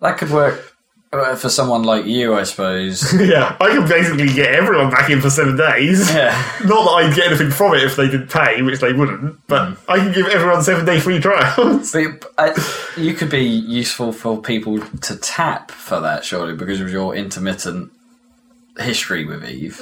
[0.00, 0.76] that could work
[1.12, 3.12] uh, for someone like you, I suppose.
[3.20, 6.12] yeah, I can basically get everyone back in for seven days.
[6.12, 6.30] Yeah.
[6.64, 9.78] Not that I'd get anything from it if they didn't pay, which they wouldn't, but
[9.88, 11.92] I can give everyone seven day free trials.
[11.92, 12.60] But uh,
[12.96, 17.92] you could be useful for people to tap for that, surely, because of your intermittent
[18.78, 19.80] history with Eve.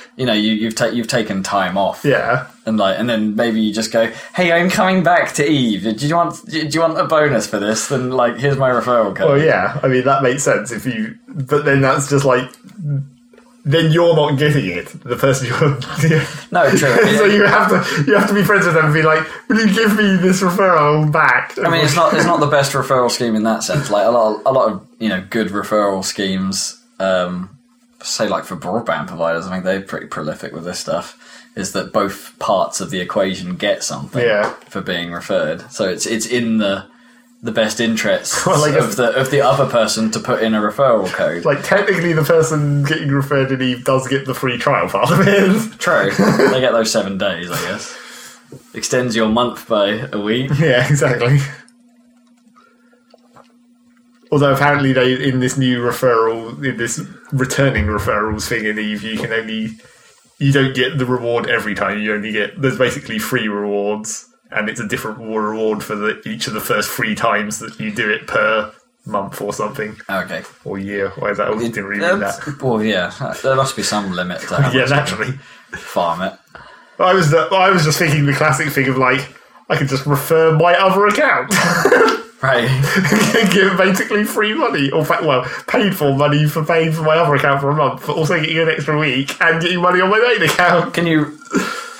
[0.16, 2.46] you know, you, you've ta- you've taken time off, Yeah.
[2.64, 5.82] and like, and then maybe you just go, "Hey, I'm coming back to Eve.
[5.98, 9.14] Do you want do you want a bonus for this?" Then like, here's my referral
[9.14, 9.28] code.
[9.28, 9.78] Well, yeah.
[9.82, 11.18] I mean, that makes sense if you.
[11.28, 12.50] But then that's just like.
[13.68, 14.86] Then you're not getting it.
[15.02, 15.58] The person you're.
[16.52, 16.78] No, true.
[17.18, 19.66] so you have to you have to be friends with them and be like, "Will
[19.66, 23.10] you give me this referral back?" I mean, it's not it's not the best referral
[23.10, 23.90] scheme in that sense.
[23.90, 26.80] Like a lot, of, a lot of you know good referral schemes.
[27.00, 27.55] Um,
[28.02, 31.22] say like for broadband providers, I think they're pretty prolific with this stuff.
[31.56, 34.50] Is that both parts of the equation get something Yeah.
[34.68, 35.70] for being referred?
[35.72, 36.84] So it's it's in the
[37.42, 40.60] the best interests Well, guess- of the of the other person to put in a
[40.60, 41.44] referral code.
[41.44, 45.20] like technically the person getting referred in Eve does get the free trial part of
[45.26, 45.72] it.
[45.78, 46.10] True,
[46.50, 47.96] they get those seven days, I guess.
[48.74, 50.50] Extends your month by a week.
[50.58, 51.38] yeah, exactly.
[54.32, 57.00] Although apparently they in this new referral in this
[57.32, 59.70] returning referrals thing in Eve, you can only
[60.38, 61.98] you don't get the reward every time.
[62.00, 66.46] You only get there's basically free rewards, and it's a different reward for the, each
[66.48, 68.72] of the first three times that you do it per
[69.08, 70.42] month or something Okay.
[70.64, 71.10] or year.
[71.10, 71.46] Why is that?
[71.48, 72.60] I didn't really mean that.
[72.60, 73.12] Well, yeah,
[73.44, 75.32] there must be some limit to how Yeah, naturally.
[75.70, 76.32] farm it.
[76.98, 79.32] I was the, I was just thinking the classic thing of like
[79.68, 81.52] I could just refer my other account,
[82.42, 82.68] Right.
[83.52, 87.60] give basically free money or well paid for money for paying for my other account
[87.62, 90.42] for a month, but also getting an extra week and getting money on my main
[90.42, 90.92] account.
[90.94, 91.38] Can you?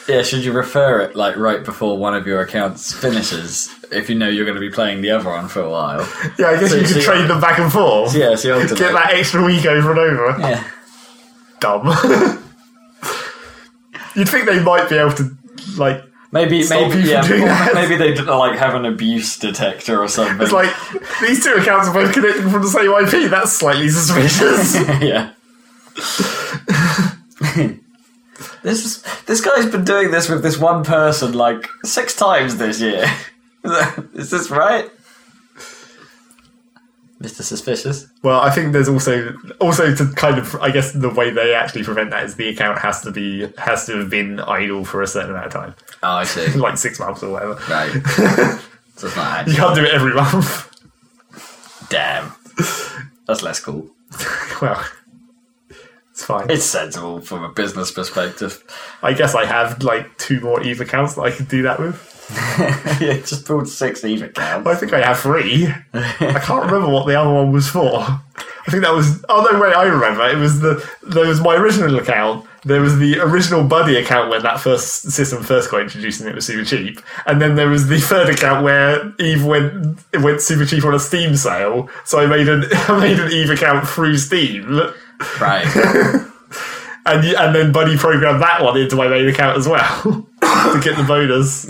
[0.07, 4.15] Yeah, should you refer it like right before one of your accounts finishes if you
[4.15, 6.01] know you're going to be playing the other one for a while?
[6.39, 8.15] Yeah, I guess So- you so could you- trade them back and forth.
[8.15, 8.79] Yeah, so you alternate.
[8.79, 10.37] Get that extra week over and over.
[10.41, 10.63] Yeah.
[11.61, 11.87] Dumb.
[14.15, 15.37] You'd think they might be able to
[15.77, 16.03] like.
[16.33, 17.75] Maybe, Stop maybe, yeah, from doing that.
[17.75, 20.41] maybe they did, like have an abuse detector or something.
[20.43, 20.75] It's like
[21.21, 23.31] these two accounts are both connected from the same IP.
[23.31, 24.75] That's slightly suspicious.
[25.03, 25.33] yeah.
[28.63, 32.81] this is, this guy's been doing this with this one person like six times this
[32.81, 33.07] year.
[34.15, 34.91] is this right,
[37.19, 38.07] Mister Suspicious?
[38.23, 41.83] Well, I think there's also also to kind of I guess the way they actually
[41.85, 45.07] prevent that is the account has to be has to have been idle for a
[45.07, 46.47] certain amount of time, Oh, I see.
[46.59, 47.55] like six months or whatever.
[47.71, 47.91] Right.
[48.97, 49.55] so it's not You actually.
[49.57, 50.71] can't do it every month.
[51.89, 52.33] Damn.
[53.27, 53.89] That's less cool.
[54.63, 54.85] well,
[56.11, 56.51] it's fine.
[56.51, 58.63] It's sensible from a business perspective.
[59.03, 62.13] I guess I have like two more Eve accounts that I could do that with.
[63.01, 64.67] yeah, just build six Eve accounts.
[64.67, 65.69] I think I have three.
[65.95, 68.01] I can't remember what the other one was for.
[68.01, 69.25] I think that was.
[69.29, 69.75] Oh no, wait!
[69.75, 70.29] I remember.
[70.29, 72.45] It was the there was my original account.
[72.65, 76.35] There was the original Buddy account when that first system first got introduced and it
[76.35, 77.01] was super cheap.
[77.27, 80.95] And then there was the third account where Eve went it went super cheap on
[80.95, 81.89] a Steam sale.
[82.05, 84.81] So I made an I made an Eve account through Steam,
[85.41, 85.65] Right.
[87.07, 90.03] and y- and then Buddy programmed that one into my main account as well
[90.43, 91.63] to get the bonus.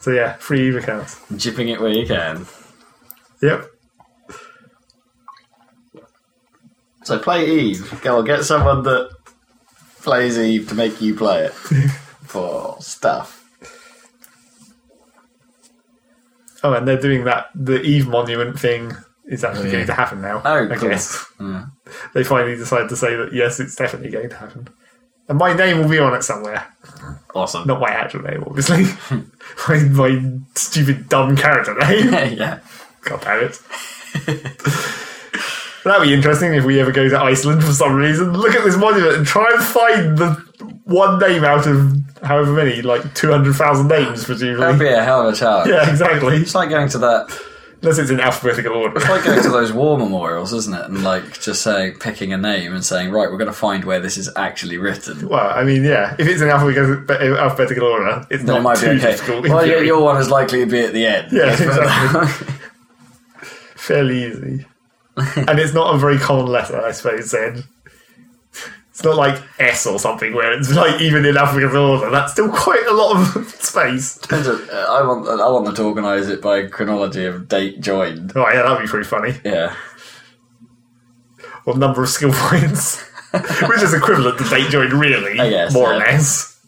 [0.00, 1.18] so yeah, free Eve accounts.
[1.32, 2.46] Jipping it where you can.
[3.42, 3.66] Yep.
[7.04, 8.00] So play Eve.
[8.02, 9.10] Go on, get someone that
[10.02, 11.52] plays Eve to make you play it
[12.22, 13.38] for stuff.
[16.64, 17.46] Oh, and they're doing that.
[17.56, 18.92] The Eve Monument thing
[19.26, 19.72] is actually yeah.
[19.72, 20.42] going to happen now.
[20.44, 20.88] Oh, I cool.
[20.88, 21.26] guess.
[22.14, 24.68] They finally decided to say that yes, it's definitely going to happen.
[25.28, 26.66] And my name will be on it somewhere.
[27.34, 27.66] Awesome.
[27.66, 28.84] Not my actual name, obviously.
[29.68, 32.12] my, my stupid, dumb character name.
[32.38, 32.60] yeah.
[33.02, 33.60] God damn it.
[35.84, 38.32] That'd be interesting if we ever go to Iceland for some reason.
[38.32, 40.30] Look at this monument and try and find the
[40.84, 44.60] one name out of however many, like 200,000 names, presumably.
[44.60, 45.70] That'd be a hell of a challenge.
[45.70, 46.36] yeah, exactly.
[46.36, 47.51] It's like going to that.
[47.82, 48.96] Unless it's in alphabetical order.
[48.96, 50.84] It's like going to those war memorials, isn't it?
[50.84, 53.98] And like just saying, picking a name and saying, right, we're going to find where
[53.98, 55.28] this is actually written.
[55.28, 56.14] Well, I mean, yeah.
[56.16, 59.10] If it's in alphabetical, alphabetical order, it's Then not it too okay.
[59.10, 59.48] difficult.
[59.48, 61.32] Well, your, your one is likely to be at the end.
[61.32, 62.54] Yeah, Let's put it that exactly.
[63.74, 64.66] fairly easy,
[65.16, 67.32] and it's not a very common letter, I suppose.
[67.32, 67.64] Then
[69.02, 72.08] it's not like S or something where it's like even in alphabetical order.
[72.08, 74.16] That's still quite a lot of space.
[74.30, 78.32] Uh, I want I want them to organise it by chronology of date joined.
[78.36, 79.34] Oh yeah, that'd be pretty funny.
[79.44, 79.74] Yeah.
[81.66, 83.00] Or number of skill points,
[83.32, 86.60] which is equivalent to date joined, really, I guess, more or less.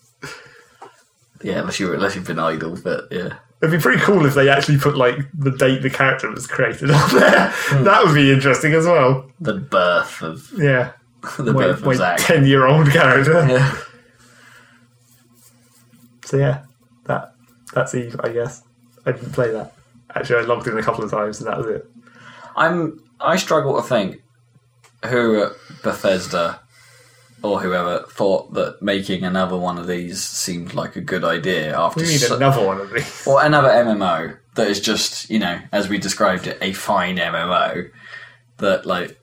[1.42, 3.34] Yeah, unless you unless you've been idle, but yeah.
[3.62, 6.90] It'd be pretty cool if they actually put like the date the character was created
[6.90, 7.50] on there.
[7.52, 7.84] Hmm.
[7.84, 9.30] That would be interesting as well.
[9.40, 10.92] The birth of Yeah,
[11.38, 12.18] the my, birth of my Zach.
[12.18, 13.46] ten-year-old character.
[13.48, 13.74] Yeah.
[16.24, 16.64] So yeah,
[17.04, 17.34] that
[17.74, 18.62] that's Eve, I guess.
[19.04, 19.74] I didn't play that.
[20.14, 21.86] Actually, I logged in a couple of times and that was it.
[22.56, 24.22] I'm I struggle to think
[25.06, 25.52] who at
[25.82, 26.60] Bethesda
[27.42, 32.00] or whoever thought that making another one of these seemed like a good idea after
[32.00, 33.26] We need so- another one of these.
[33.26, 37.90] or another MMO that is just, you know, as we described it, a fine MMO
[38.58, 39.20] that like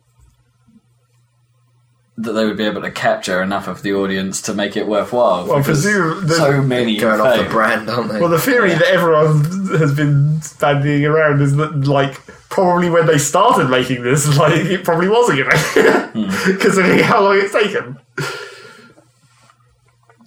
[2.24, 5.46] that they would be able to capture enough of the audience to make it worthwhile.
[5.48, 8.20] Well, because presume the- so many Going off the brand, aren't they?
[8.20, 8.80] Well, the theory Yeah.
[8.80, 9.44] that everyone
[9.80, 12.20] has been bandying around is that, like,
[12.50, 16.58] probably when they started making this, like, it probably was a good idea, Hmm.
[16.60, 17.98] considering how long it's taken.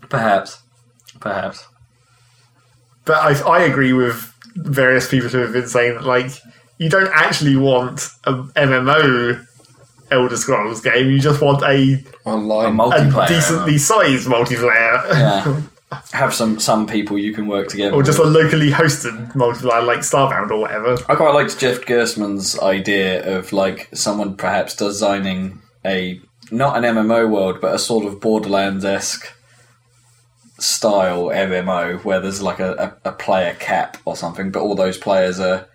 [0.08, 0.62] Perhaps,
[1.20, 1.66] perhaps.
[3.04, 6.30] But I, I agree with various people who have been saying that, like,
[6.78, 9.44] you don't actually want an MMO
[10.14, 11.10] Elder Scrolls game.
[11.10, 12.66] You just want a, A Online.
[12.66, 15.60] a multiplayer, decently sized multiplayer, yeah.
[16.12, 17.94] Have some some people you can work together.
[17.94, 20.96] or just a locally hosted multiplayer like Starbound or whatever.
[21.08, 27.30] I quite liked Jeff Gerstmann's idea of like someone perhaps designing a not an MMO
[27.30, 29.32] world, but a sort of Borderlands esque
[30.58, 34.98] style MMO where there's like a, a, a player cap or something, but all those
[34.98, 35.68] players are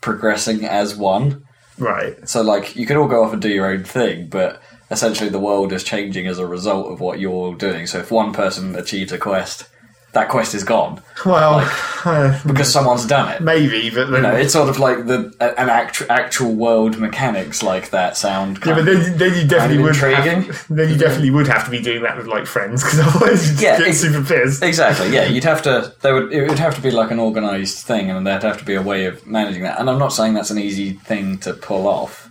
[0.00, 1.44] progressing as one.
[1.78, 2.28] Right.
[2.28, 5.38] So like you can all go off and do your own thing, but essentially the
[5.38, 7.86] world is changing as a result of what you're all doing.
[7.86, 9.68] So if one person achieves a quest,
[10.12, 11.60] that quest is gone Well,
[12.04, 13.40] uh, because someone's done it.
[13.40, 17.88] maybe, but then, No, it's sort of like the an actual actual world mechanics like
[17.90, 18.58] that sound.
[18.66, 20.42] yeah, but then, then you definitely would intriguing.
[20.42, 23.42] have, then you definitely would have to be doing that with like friends because otherwise
[23.46, 24.62] you just Yeah, get ex- super pissed.
[24.62, 25.08] exactly.
[25.14, 25.94] Yeah, you'd have to.
[26.02, 26.30] They would.
[26.32, 28.82] It would have to be like an organised thing, and there'd have to be a
[28.82, 29.80] way of managing that.
[29.80, 32.28] And I'm not saying that's an easy thing to pull off,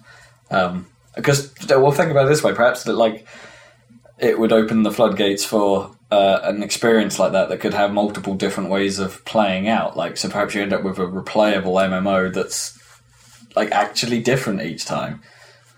[0.51, 2.53] um, because well, think about it this way.
[2.53, 3.25] Perhaps that like
[4.21, 5.95] it would open the floodgates for.
[6.11, 9.95] Uh, an experience like that that could have multiple different ways of playing out.
[9.95, 12.77] Like, so perhaps you end up with a replayable MMO that's
[13.55, 15.21] like actually different each time.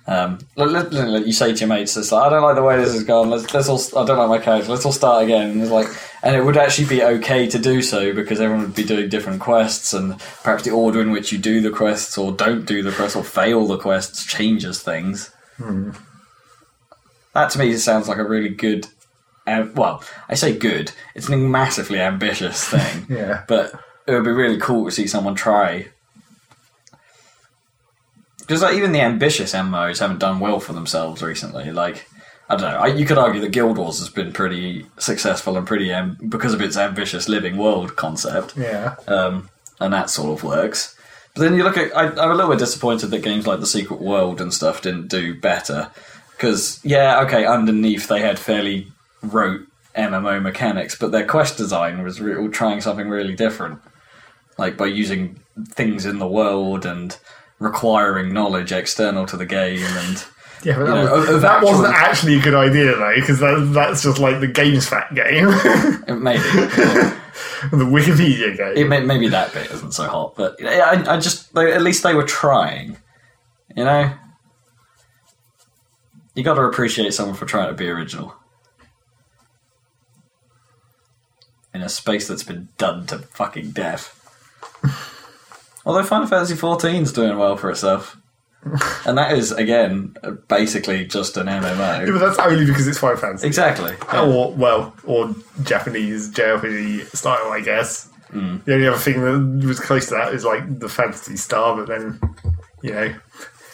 [0.06, 3.06] Um, you say to your mates, it's like I don't like the way this has
[3.06, 3.30] gone.
[3.30, 3.80] Let's, let's all.
[4.02, 4.70] I don't like my character.
[4.70, 5.52] Let's all start again.
[5.52, 5.88] And it's like,
[6.22, 9.40] and it would actually be okay to do so because everyone would be doing different
[9.40, 12.92] quests, and perhaps the order in which you do the quests or don't do the
[12.92, 15.32] quests or fail the quests changes things.
[17.34, 18.88] That to me sounds like a really good.
[19.46, 20.92] Well, I say good.
[21.16, 23.06] It's a massively ambitious thing.
[23.10, 23.44] Yeah.
[23.48, 23.74] But
[24.08, 25.88] it would be really cool to see someone try.
[28.40, 31.72] Because like even the ambitious MMOs haven't done well for themselves recently.
[31.72, 32.06] Like
[32.50, 32.78] I don't know.
[32.78, 36.54] I, you could argue that Guild Wars has been pretty successful and pretty um, because
[36.54, 38.96] of its ambitious living world concept, Yeah.
[39.08, 40.96] um, and that sort of works.
[41.34, 41.96] But then you look at.
[41.96, 45.08] I, I'm a little bit disappointed that games like The Secret World and stuff didn't
[45.08, 45.90] do better.
[46.44, 48.92] Because yeah, okay, underneath they had fairly
[49.22, 49.62] rote
[49.96, 53.80] MMO mechanics, but their quest design was re- trying something really different,
[54.58, 55.40] like by using
[55.70, 57.18] things in the world and
[57.60, 60.26] requiring knowledge external to the game and
[60.66, 63.40] Yeah, but that, You know, was, that actual- wasn't actually a good idea though, because
[63.40, 65.46] that, that's just like the games fact game,
[66.24, 66.40] maybe
[67.72, 68.74] the Wikipedia game.
[68.76, 72.04] it may, maybe that bit isn't so hot, but I, I just they, at least
[72.04, 72.98] they were trying,
[73.78, 74.12] you know.
[76.36, 78.36] You got to appreciate someone for trying to be original
[81.74, 84.20] in a space that's been done to fucking death.
[85.86, 88.18] Although Final Fantasy XIV is doing well for itself,
[89.06, 90.16] and that is again
[90.48, 92.14] basically just an Yeah, MMO.
[92.14, 93.46] but that's only because it's Final Fantasy.
[93.48, 93.94] Exactly.
[94.14, 98.10] Or well, or Japanese JRPG style, I guess.
[98.32, 98.64] Mm.
[98.64, 99.22] The only other thing
[99.60, 102.20] that was close to that is like the Phantasy Star, but then
[102.82, 103.14] you know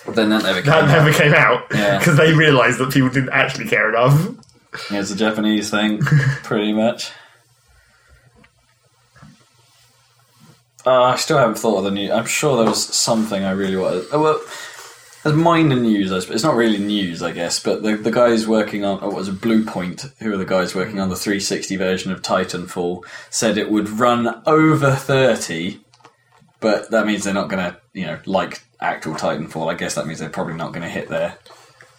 [0.07, 0.71] Then that never came.
[0.71, 0.87] that out.
[0.87, 1.99] never came out Yeah.
[1.99, 4.27] because they realised that people didn't actually care enough.
[4.91, 5.99] It's a Japanese thing,
[6.43, 7.11] pretty much.
[10.85, 12.11] Uh, I still haven't thought of the news.
[12.11, 14.05] I'm sure there was something I really wanted.
[14.11, 14.41] Oh, well,
[15.23, 16.11] there's minor news.
[16.11, 17.59] I suppose it's not really news, I guess.
[17.59, 20.73] But the the guys working on oh, what was it, Bluepoint, who are the guys
[20.73, 25.81] working on the 360 version of Titanfall, said it would run over 30.
[26.61, 29.71] But that means they're not going to, you know, like actual Titanfall.
[29.71, 31.37] I guess that means they're probably not going to hit their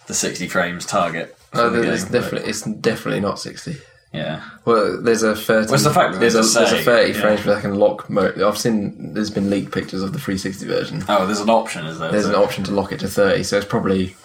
[0.07, 1.37] the 60 frames target.
[1.53, 3.77] No, oh, the there's game, but- definitely it's definitely not sixty.
[4.13, 4.43] Yeah.
[4.65, 5.71] Well, there's a thirty.
[5.71, 7.21] What's the fact there's a there's a thirty yeah.
[7.21, 8.41] frames per second lock mode.
[8.41, 11.03] I've seen there's been leaked pictures of the 360 version.
[11.07, 12.11] Oh, there's an option, is there?
[12.11, 14.15] There's an option to lock it to 30, so it's probably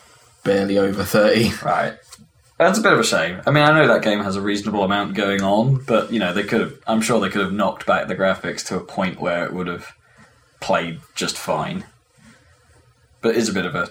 [0.43, 1.53] barely over 30.
[1.65, 1.99] Right.
[2.59, 3.43] That's a bit of a shame.
[3.47, 6.33] I mean, I know that game has a reasonable amount going on, but you know,
[6.33, 6.79] they could have.
[6.87, 9.67] I'm sure they could have knocked back the graphics to a point where it would
[9.67, 9.93] have
[10.61, 11.85] played just fine.
[13.27, 13.89] But it is a bit of a.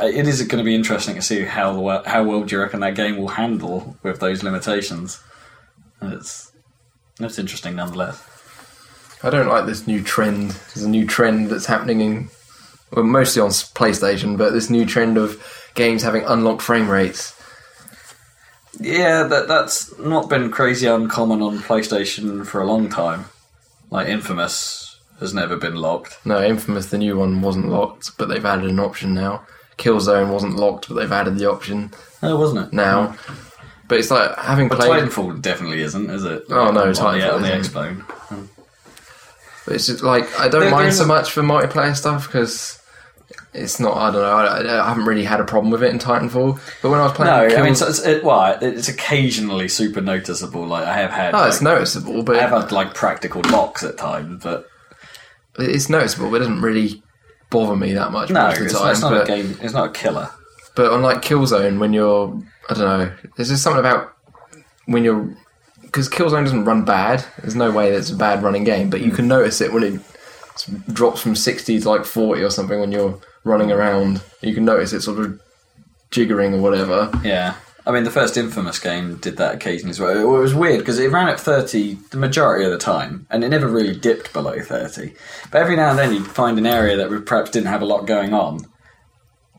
[0.00, 2.62] It is going to be interesting to see how the well, how well do you
[2.62, 5.22] reckon that game will handle with those limitations.
[6.00, 6.52] And it's
[7.20, 8.26] it's interesting nonetheless.
[9.22, 10.52] I don't like this new trend.
[10.52, 12.30] There's a new trend that's happening in,
[12.90, 17.38] well, mostly on PlayStation, but this new trend of games having unlocked frame rates.
[18.80, 23.26] Yeah, that that's not been crazy uncommon on PlayStation for a long time.
[23.90, 24.87] Like Infamous
[25.20, 26.18] has never been locked.
[26.24, 29.46] No, Infamous, the new one, wasn't locked, but they've added an option now.
[29.76, 31.92] Killzone wasn't locked, but they've added the option
[32.22, 32.72] Oh, wasn't it?
[32.72, 33.14] now.
[33.86, 35.04] But it's like having But played.
[35.04, 36.44] Titanfall definitely isn't, is it?
[36.50, 37.74] Oh, no, Titanfall on the isn't.
[37.74, 38.48] Xbone.
[39.64, 42.80] But it's just like I don't They're mind doing so much for multiplayer stuff because
[43.52, 43.96] it's not.
[43.96, 44.70] I don't know.
[44.70, 46.58] I, I haven't really had a problem with it in Titanfall.
[46.82, 49.68] But when I was playing, No, I Kill- mean, so it's, it, well, it's occasionally
[49.68, 50.66] super noticeable.
[50.66, 53.82] Like I have had, oh, like, it's noticeable, but I have had like practical locks
[53.84, 54.66] at times, but
[55.66, 56.30] it's noticeable.
[56.30, 57.02] But it doesn't really
[57.50, 58.90] bother me that much no, most of it's, the time.
[58.90, 59.58] it's not but, a game.
[59.60, 60.30] It's not a killer.
[60.74, 62.40] but on like Killzone, when you're,
[62.70, 64.14] I don't know, there's just something about
[64.86, 65.36] when you're
[65.82, 67.24] because Killzone doesn't run bad.
[67.40, 69.16] There's no way that it's a bad running game, but you hmm.
[69.16, 70.00] can notice it when it
[70.92, 74.22] drops from 60 to like 40 or something when you're running around.
[74.42, 75.40] You can notice it sort of
[76.10, 77.10] jiggering or whatever.
[77.24, 77.54] Yeah.
[77.88, 80.14] I mean, the first Infamous game did that occasionally as well.
[80.14, 83.48] It was weird because it ran at 30 the majority of the time, and it
[83.48, 85.14] never really dipped below 30.
[85.50, 88.06] But every now and then you'd find an area that perhaps didn't have a lot
[88.06, 88.66] going on,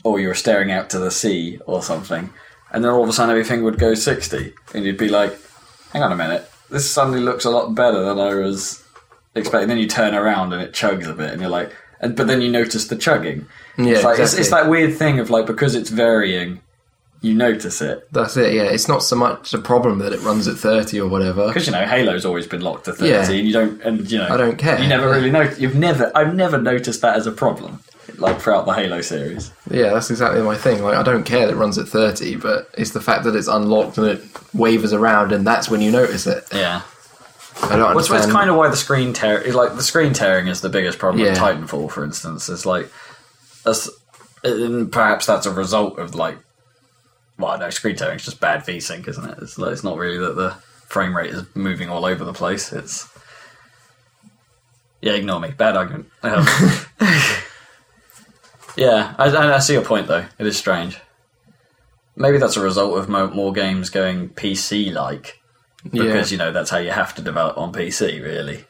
[0.04, 2.30] or you were staring out to the sea or something,
[2.72, 5.36] and then all of a sudden everything would go 60, and you'd be like,
[5.92, 8.84] hang on a minute, this suddenly looks a lot better than I was
[9.34, 9.70] expecting.
[9.70, 12.42] Then you turn around and it chugs a bit, and you're like, and, but then
[12.42, 13.48] you notice the chugging.
[13.76, 16.62] Yeah, it's, like, it's, it's that weird thing of like, because it's varying,
[17.22, 18.08] you notice it.
[18.14, 18.54] That's it.
[18.54, 21.48] Yeah, it's not so much a problem that it runs at 30 or whatever.
[21.48, 23.30] Because you know Halo's always been locked to thirty, Yeah.
[23.30, 24.80] and you don't, and you know, I don't care.
[24.82, 25.42] You never really know.
[25.58, 27.82] You've never, I've never noticed that as a problem,
[28.18, 29.52] like throughout the Halo series.
[29.70, 30.82] Yeah, that's exactly my thing.
[30.82, 33.48] Like, I don't care that it runs at 30, but it's the fact that it's
[33.50, 36.46] unlocked and it wavers around, and that's when you notice it.
[36.54, 36.84] Yeah,
[37.64, 38.26] I don't which understand.
[38.30, 40.98] is kind of why the screen tear, is like the screen tearing is the biggest
[41.00, 41.42] problem with Yeah.
[41.42, 42.48] Titanfall, for instance.
[42.48, 42.90] It's like,
[43.66, 43.90] that's,
[44.44, 46.38] and perhaps that's a result of like,
[47.40, 49.38] well, no, screen tearing is just bad VSync, isn't it?
[49.42, 50.52] It's it's not really that the
[50.88, 52.74] frame rate is moving all over the place.
[52.74, 53.10] It's
[55.02, 55.52] yeah, ignore me.
[55.52, 56.10] Bad argument.
[56.22, 56.46] Um,
[58.76, 60.26] yeah, I, I see your point though.
[60.38, 61.00] It is strange.
[62.16, 65.40] Maybe that's a result of mo- more games going PC like
[65.86, 66.04] yeah.
[66.04, 68.66] because you know that's how you have to develop on PC, really.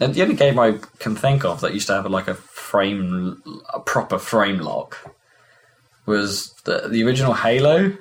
[0.00, 3.42] And the only game I can think of that used to have like a frame,
[3.72, 5.14] a proper frame lock,
[6.06, 7.96] was the the original Halo.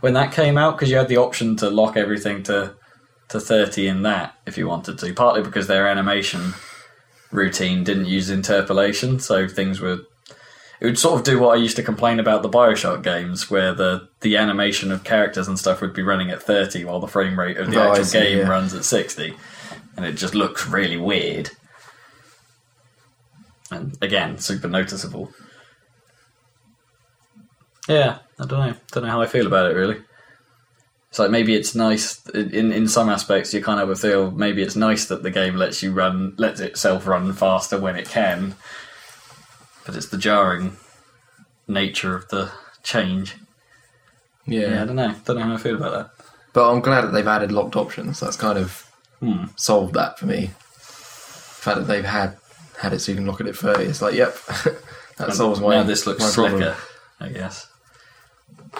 [0.00, 2.74] When that came out, because you had the option to lock everything to
[3.28, 5.14] to thirty in that if you wanted to.
[5.14, 6.52] Partly because their animation
[7.32, 10.00] routine didn't use interpolation, so things were
[10.80, 13.72] it would sort of do what I used to complain about the Bioshock games, where
[13.72, 17.38] the the animation of characters and stuff would be running at thirty while the frame
[17.40, 18.48] rate of the Oh, actual see, game yeah.
[18.48, 19.34] runs at sixty,
[19.96, 21.50] and it just looks really weird.
[23.70, 25.32] And again, super noticeable.
[27.88, 28.74] Yeah, I don't know.
[28.92, 30.00] Don't know how I feel about it really.
[31.10, 33.54] It's like maybe it's nice in in some aspects.
[33.54, 37.06] You kind of feel maybe it's nice that the game lets you run, lets itself
[37.06, 38.56] run faster when it can,
[39.86, 40.76] but it's the jarring
[41.68, 42.50] nature of the
[42.82, 43.36] change.
[44.46, 44.60] yeah.
[44.70, 45.14] Yeah, I don't know.
[45.24, 46.24] Don't know how I feel about that.
[46.52, 48.20] But I'm glad that they've added locked options.
[48.20, 49.44] That's kind of Hmm.
[49.56, 50.46] solved that for me.
[50.46, 52.36] The fact that they've had
[52.78, 53.84] had it so you can lock it at 30.
[53.84, 54.36] It's like, yep,
[55.16, 56.76] that solves my now this looks my slicker, problem.
[57.20, 57.68] I guess.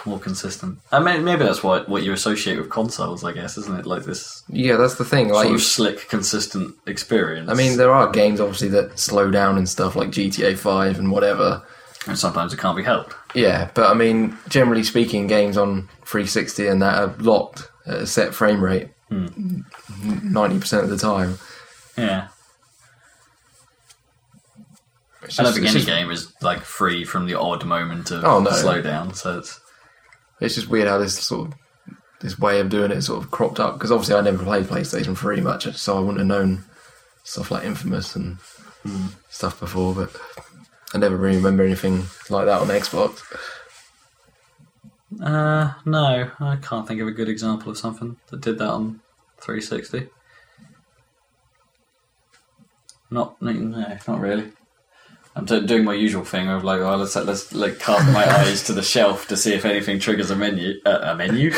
[0.05, 0.79] More consistent.
[0.91, 3.85] I mean, maybe that's what what you associate with consoles, I guess, isn't it?
[3.85, 5.29] Like this Yeah, that's the thing.
[5.29, 7.49] Like, sort of slick, consistent experience.
[7.49, 11.11] I mean, there are games obviously that slow down and stuff like GTA 5 and
[11.11, 11.63] whatever.
[12.07, 13.15] and sometimes it can't be helped.
[13.33, 18.07] Yeah, but I mean, generally speaking, games on 360 and that are locked at a
[18.07, 19.61] set frame rate Hmm.
[20.03, 21.37] 90% of the time.
[21.97, 22.27] Yeah,
[25.23, 28.23] It's I don't think any just, game is like free from the odd moment of
[28.23, 28.51] Oh, no.
[28.51, 29.15] slowdown.
[29.15, 29.59] So it's
[30.39, 31.53] it's just weird how this sort of
[32.21, 35.17] this way of doing it sort of cropped up because obviously I never played PlayStation
[35.17, 36.63] 3 much, so I wouldn't have known
[37.23, 38.37] stuff like Infamous and
[38.83, 39.07] Hmm.
[39.29, 40.11] stuff before, but
[40.93, 43.21] I never really remember anything like that on Xbox.
[45.21, 49.01] Uh, no, I can't think of a good example of something that did that on
[49.41, 50.07] 360.
[53.09, 53.51] Not, no,
[54.07, 54.51] not really.
[55.37, 58.63] I'm do- doing my usual thing of like, oh, let's let's like cast my eyes
[58.67, 60.79] to the shelf to see if anything triggers a menu.
[60.85, 61.51] Uh, a menu.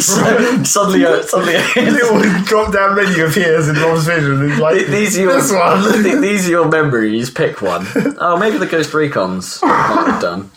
[0.00, 4.42] So- suddenly, uh, suddenly, a Little drop down menu appears in Rob's vision.
[4.42, 6.02] And like, these are your this one.
[6.02, 7.30] th- these are your memories.
[7.30, 7.86] Pick one.
[8.18, 10.50] Oh, maybe the Ghost Recons might have done.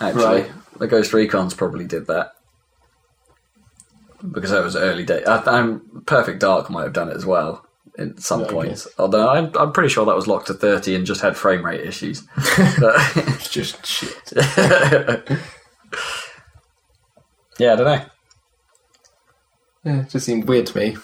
[0.00, 0.52] Actually, Right.
[0.78, 2.32] the Ghost Recons probably did that
[4.32, 5.24] because that was early day.
[5.24, 7.66] I, I'm Perfect Dark might have done it as well.
[7.98, 8.54] At some Yeah, okay.
[8.54, 8.88] points.
[8.98, 11.80] Although I'm, I'm pretty sure that was locked to 30 and just had frame rate
[11.80, 12.22] issues.
[13.16, 14.32] It's just shit.
[17.58, 18.04] yeah, I don't know.
[19.84, 20.96] Yeah, it just seemed weird to me.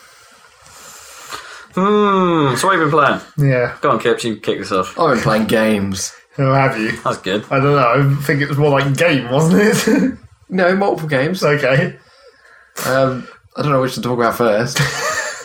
[1.74, 2.54] Hmm.
[2.56, 3.20] So what have you been playing?
[3.50, 3.76] Yeah.
[3.80, 4.98] Go on, Kip, You can kick this off.
[4.98, 6.12] I've been playing games.
[6.36, 6.92] Who have you?
[7.02, 7.44] That's good.
[7.50, 8.10] I don't know.
[8.18, 10.18] I think it was more like game, wasn't it?
[10.48, 11.42] No, multiple games.
[11.44, 11.96] okay.
[12.86, 14.78] Um, I don't know which to talk about first.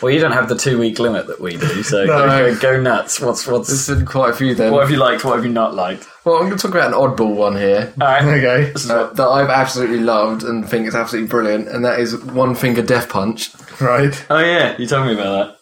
[0.04, 2.26] Well, you don't have the two week limit that we do, so No.
[2.26, 3.20] go, go nuts.
[3.20, 4.70] What's There's what's been quite a few then.
[4.70, 5.24] what have you liked?
[5.24, 6.06] What have you not liked?
[6.26, 8.22] Well, I'm going to talk about an oddball one here All right.
[8.44, 8.70] Okay.
[8.72, 12.54] This uh, that I've absolutely loved and think is absolutely brilliant, and that is One
[12.54, 13.50] Finger Death Punch.
[13.80, 14.14] Right.
[14.28, 15.56] oh yeah, you told me about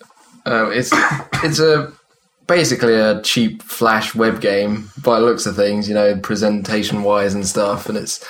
[0.45, 0.91] Um, it's
[1.45, 1.93] it's a
[2.49, 7.33] basically a cheap flash web game by the looks of things, you know, presentation wise
[7.35, 8.25] and stuff, and it's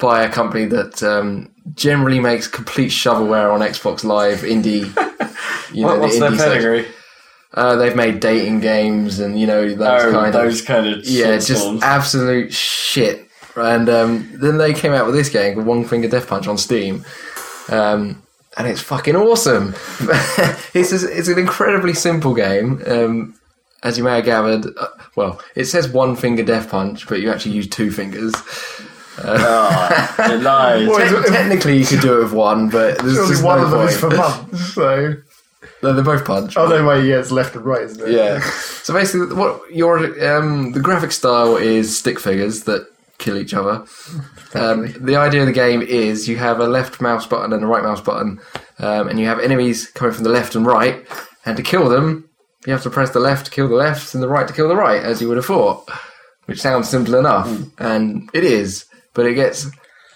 [0.00, 4.90] by a company that um, generally makes complete shovelware on Xbox Live indie.
[5.72, 5.84] You.
[5.84, 6.52] What, the what's their indie section.
[6.52, 6.94] pedigree?
[7.54, 11.06] Uh, they've made dating games and you know those oh, kind those of kind of
[11.06, 13.28] yeah, just absolute shit.
[13.54, 16.58] And um, then they came out with this game called One Finger Death Punch on
[16.58, 17.04] Steam,
[17.68, 18.20] um,
[18.56, 19.74] and it's fucking awesome.
[20.74, 22.82] it's just, it's an incredibly simple game.
[22.86, 23.40] Um,
[23.82, 27.30] as you may have gathered, uh, well, it says one finger death punch, but you
[27.30, 28.34] actually use two fingers.
[29.22, 30.88] Oh, it lies.
[30.88, 33.64] Well, Te- technically, you could do it with one, but there's Surely just one no
[33.64, 33.90] of them point.
[33.92, 35.14] is for months, so.
[35.82, 36.56] No, they're both punch.
[36.56, 38.12] Oh, no, wait, yeah, it's left and right, isn't it?
[38.14, 38.40] Yeah.
[38.40, 42.86] So basically, what your um, the graphic style is stick figures that
[43.18, 43.84] kill each other.
[44.54, 47.66] Um, the idea of the game is you have a left mouse button and a
[47.66, 48.40] right mouse button,
[48.78, 51.06] um, and you have enemies coming from the left and right.
[51.46, 52.28] And to kill them,
[52.66, 54.68] you have to press the left to kill the left and the right to kill
[54.68, 55.88] the right, as you would have thought.
[56.46, 57.48] Which sounds simple enough,
[57.78, 59.66] and it is, but it gets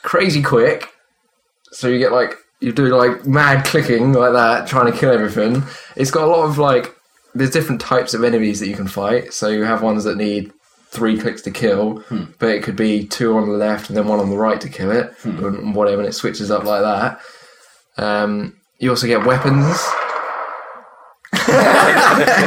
[0.03, 0.89] crazy quick.
[1.73, 5.63] So you get like you do like mad clicking like that, trying to kill everything.
[5.97, 6.95] It's got a lot of like
[7.35, 9.33] there's different types of enemies that you can fight.
[9.33, 10.53] So you have ones that need
[10.91, 12.05] three clicks to kill,
[12.39, 14.69] but it could be two on the left and then one on the right to
[14.69, 17.21] kill it, and whatever, and it switches up like that.
[17.97, 19.67] Um, you also get weapons.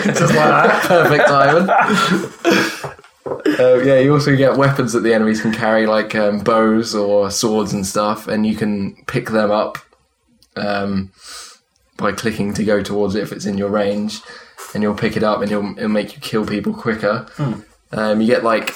[0.07, 0.83] Just like that.
[0.87, 1.67] Perfect, Ivan.
[3.59, 7.31] Uh, yeah, you also get weapons that the enemies can carry, like um, bows or
[7.31, 9.77] swords and stuff, and you can pick them up
[10.55, 11.11] um,
[11.97, 14.21] by clicking to go towards it if it's in your range,
[14.73, 17.25] and you'll pick it up and it'll, it'll make you kill people quicker.
[17.91, 18.73] Um, you get like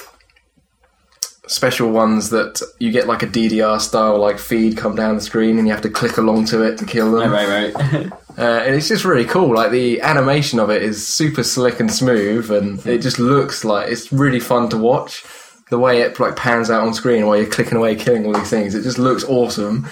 [1.47, 5.57] special ones that you get like a DDR style like feed come down the screen,
[5.57, 7.31] and you have to click along to it to kill them.
[7.31, 8.11] right, right, right.
[8.37, 9.53] Uh, and it's just really cool.
[9.55, 13.89] Like the animation of it is super slick and smooth, and it just looks like
[13.89, 15.23] it's really fun to watch.
[15.69, 18.49] The way it like pans out on screen while you're clicking away, killing all these
[18.49, 19.87] things, it just looks awesome.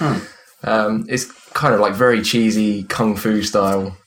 [0.64, 3.98] Um, it's kind of like very cheesy kung fu style,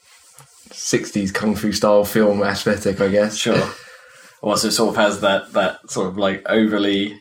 [0.71, 3.37] '60s kung fu style film aesthetic, I guess.
[3.37, 3.71] Sure.
[4.43, 7.21] Also, sort of has that that sort of like overly,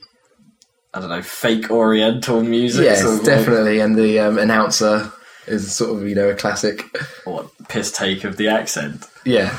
[0.91, 2.83] I don't know, fake Oriental music.
[2.83, 3.79] Yes, definitely.
[3.79, 5.13] And the um, announcer
[5.47, 6.83] is sort of you know a classic.
[6.93, 9.05] Like, what piss take of the accent?
[9.25, 9.55] Yeah,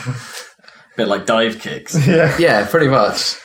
[0.96, 2.06] bit like Divekicks.
[2.06, 2.36] Yeah.
[2.38, 3.36] yeah, pretty much.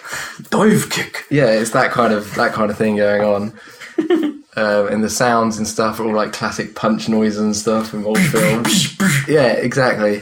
[0.50, 1.24] Divekick.
[1.30, 3.60] yeah, it's that kind of that kind of thing going on.
[4.56, 8.06] um, and the sounds and stuff are all like classic punch noises and stuff from
[8.06, 8.98] old films.
[9.28, 10.22] yeah, exactly.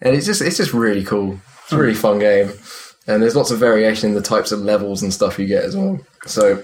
[0.00, 1.38] And it's just it's just really cool.
[1.64, 2.52] It's a really fun game.
[3.06, 5.76] And there's lots of variation in the types of levels and stuff you get as
[5.76, 5.98] well.
[6.26, 6.62] So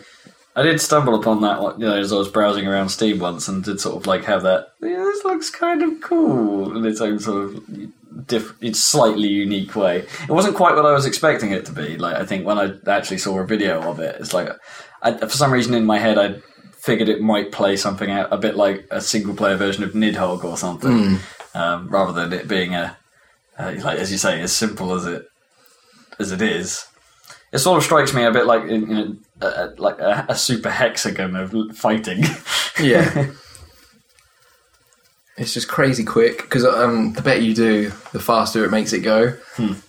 [0.59, 3.47] I did stumble upon that, like, you know, as I was browsing around Steam once,
[3.47, 4.73] and did sort of like have that.
[4.83, 9.77] Yeah, this looks kind of cool in its own sort of diff- it's slightly unique
[9.77, 9.99] way.
[9.99, 11.97] It wasn't quite what I was expecting it to be.
[11.97, 14.51] Like I think when I actually saw a video of it, it's like
[15.01, 16.41] I, for some reason in my head I
[16.73, 20.43] figured it might play something out a bit like a single player version of Nidhogg
[20.43, 21.21] or something,
[21.55, 22.97] um, rather than it being a
[23.59, 25.25] uh, like as you say as simple as it
[26.19, 26.85] as it is.
[27.53, 30.71] It sort of strikes me a bit like you know, a, like a, a super
[30.71, 32.25] hexagon of fighting.
[32.81, 33.31] yeah.
[35.39, 39.01] It's just crazy quick because um, the better you do, the faster it makes it
[39.01, 39.37] go.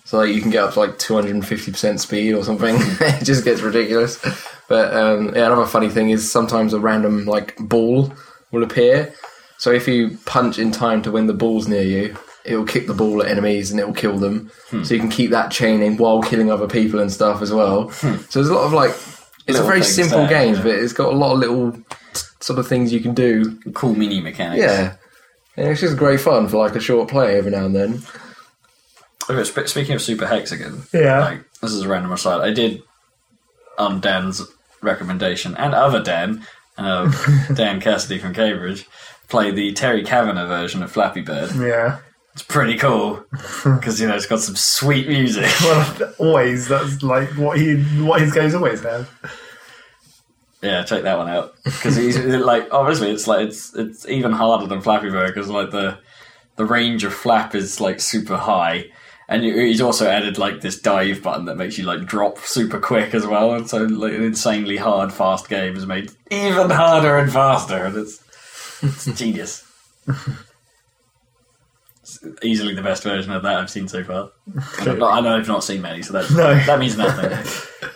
[0.04, 2.44] So like you can get up to like two hundred and fifty percent speed or
[2.44, 2.76] something.
[2.78, 4.18] it just gets ridiculous.
[4.68, 8.12] But um, yeah, another funny thing is sometimes a random like ball
[8.52, 9.12] will appear.
[9.58, 12.86] So if you punch in time to when the ball's near you, it will kick
[12.86, 14.50] the ball at enemies and it will kill them.
[14.70, 14.82] Hmm.
[14.84, 17.90] So you can keep that chaining while killing other people and stuff as well.
[17.90, 18.16] Hmm.
[18.28, 20.62] So there's a lot of like it's Little a very simple there, game, yeah.
[20.62, 21.82] but it's got a lot of little t-
[22.40, 24.62] sort of things you can do cool mini mechanics.
[24.62, 24.94] yeah.
[25.56, 28.02] And it's just great fun for like a short play every now and then.
[29.28, 31.20] Oh, okay, sp- speaking of super hexagon, Yeah.
[31.20, 32.40] like this is a random aside.
[32.40, 32.82] I did
[33.78, 34.42] on Dan's
[34.82, 36.46] recommendation and other Dan,
[36.78, 37.10] uh,
[37.54, 38.86] Dan Cassidy from Cambridge,
[39.28, 41.50] play the Terry Cavanagh version of Flappy Bird.
[41.56, 41.98] Yeah.
[42.34, 43.24] It's pretty cool
[43.64, 45.50] because you know it's got some sweet music.
[45.62, 49.10] Well, always that's like what he what his games always have.
[50.62, 54.66] Yeah, check that one out because he's like obviously it's like it's it's even harder
[54.66, 55.98] than Flappy Bird because like the
[56.56, 58.84] the range of flap is like super high,
[59.28, 62.78] and you, he's also added like this dive button that makes you like drop super
[62.78, 67.16] quick as well, and so like an insanely hard fast game is made even harder
[67.16, 68.22] and faster, and it's
[68.82, 69.66] it's genius.
[72.42, 74.30] Easily the best version of that I've seen so far.
[74.80, 76.54] I've not- I know I've not seen many, so that No.
[76.54, 77.30] that means nothing.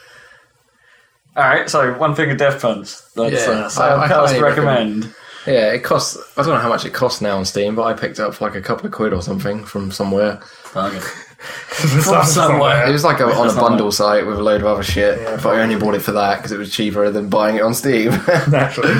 [1.36, 2.94] All right, so one finger death punch.
[3.16, 5.14] That's Yeah, uh, I- Sam I Cast highly recommend.
[5.46, 6.16] Yeah, it costs.
[6.38, 8.34] I don't know how much it costs now on Steam, but I picked it up
[8.34, 10.40] for like a couple of quid or something from somewhere.
[10.72, 11.02] Bargain.
[11.44, 12.88] From somewhere.
[12.88, 15.38] It was like a, on a bundle site with a load of other shit, Yeah,
[15.42, 17.74] but I only bought it for that because it was cheaper than buying it on
[17.74, 18.12] Steam.
[18.48, 18.94] Naturally.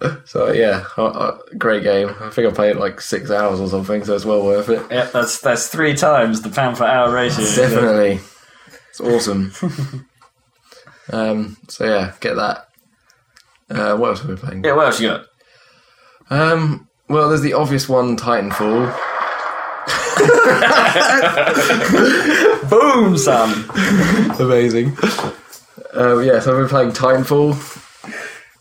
[0.24, 2.10] so yeah, uh, uh, great game.
[2.20, 4.84] I think I played like six hours or something, so it's well worth it.
[4.90, 7.44] Yeah, that's that's three times the pound for hour ratio.
[7.44, 8.20] Definitely,
[8.90, 9.52] it's awesome.
[11.12, 12.68] um, so yeah, get that.
[13.70, 14.64] Uh, what else are we playing?
[14.64, 15.26] Yeah, what else you got?
[16.28, 18.94] Um, well, there's the obvious one, Titanfall.
[22.70, 23.68] Boom, Sam.
[24.38, 24.96] Amazing.
[25.96, 27.54] Uh, yeah, so we're playing Titanfall.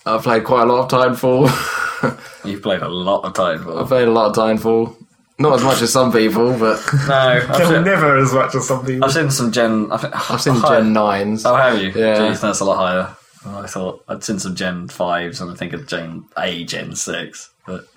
[0.06, 2.44] I've played quite a lot of Titanfall.
[2.46, 3.82] You've played a lot of Titanfall.
[3.82, 4.96] I've played a lot of Titanfall.
[5.38, 7.16] Not as much as some people, but No,
[7.50, 9.04] I've seen, never as much as some people.
[9.06, 9.92] I've seen some Gen.
[9.92, 11.42] I've, I've seen higher- Gen 9s.
[11.46, 11.88] Oh, have you?
[11.90, 12.18] Yeah.
[12.20, 13.16] Jeez, that's a lot higher.
[13.64, 17.52] I thought I'd seen some Gen fives, and I think of Gen a Gen six.
[17.68, 17.88] But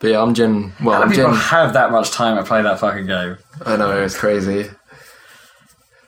[0.00, 0.72] But yeah, I'm Gen.
[0.82, 1.40] Well, how I'm do people Gen.
[1.40, 3.36] have that much time to play that fucking game?
[3.66, 4.70] I know, it's crazy.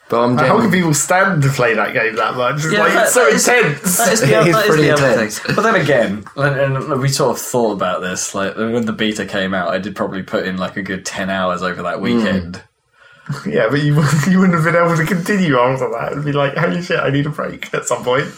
[0.08, 2.56] But I'm How can people stand to play that game that much?
[2.64, 3.98] It's Yeah, like that- it's so that is- intense.
[3.98, 5.38] That is the, It other- is that is pretty the other intense.
[5.40, 5.56] thing.
[5.56, 8.34] But then again, and, and we sort of thought about this.
[8.34, 11.28] Like when the beta came out, I did probably put in like a good ten
[11.28, 12.02] hours over that hmm.
[12.02, 12.62] weekend.
[13.44, 13.94] yeah, but you
[14.28, 16.12] you wouldn't have been able to continue after that.
[16.12, 18.32] It'd be like, holy shit, I need a break at some point.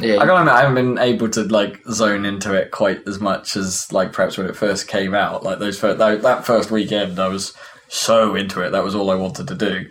[0.00, 3.20] Yeah, I gotta admit, I haven't been able to like zone into it quite as
[3.20, 5.44] much as like perhaps when it first came out.
[5.44, 7.54] Like those first, that, that first weekend, I was
[7.94, 8.70] so into it.
[8.70, 9.88] That was all I wanted to do.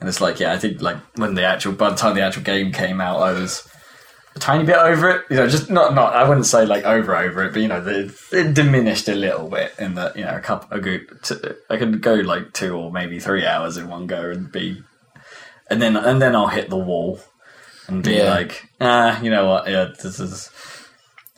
[0.00, 2.42] And it's like, yeah, I think like when the actual by the time the actual
[2.44, 3.66] game came out, I was
[4.36, 5.24] a tiny bit over it.
[5.30, 6.14] You know, just not not.
[6.14, 9.48] I wouldn't say like over over it, but you know, the, it diminished a little
[9.48, 10.98] bit in that you know a couple a.
[11.22, 11.34] T-
[11.68, 14.82] I could go like two or maybe three hours in one go and be,
[15.68, 17.18] and then and then I'll hit the wall
[17.88, 18.30] and be Yeah.
[18.30, 19.68] like, ah, you know what?
[19.68, 20.50] Yeah, this is.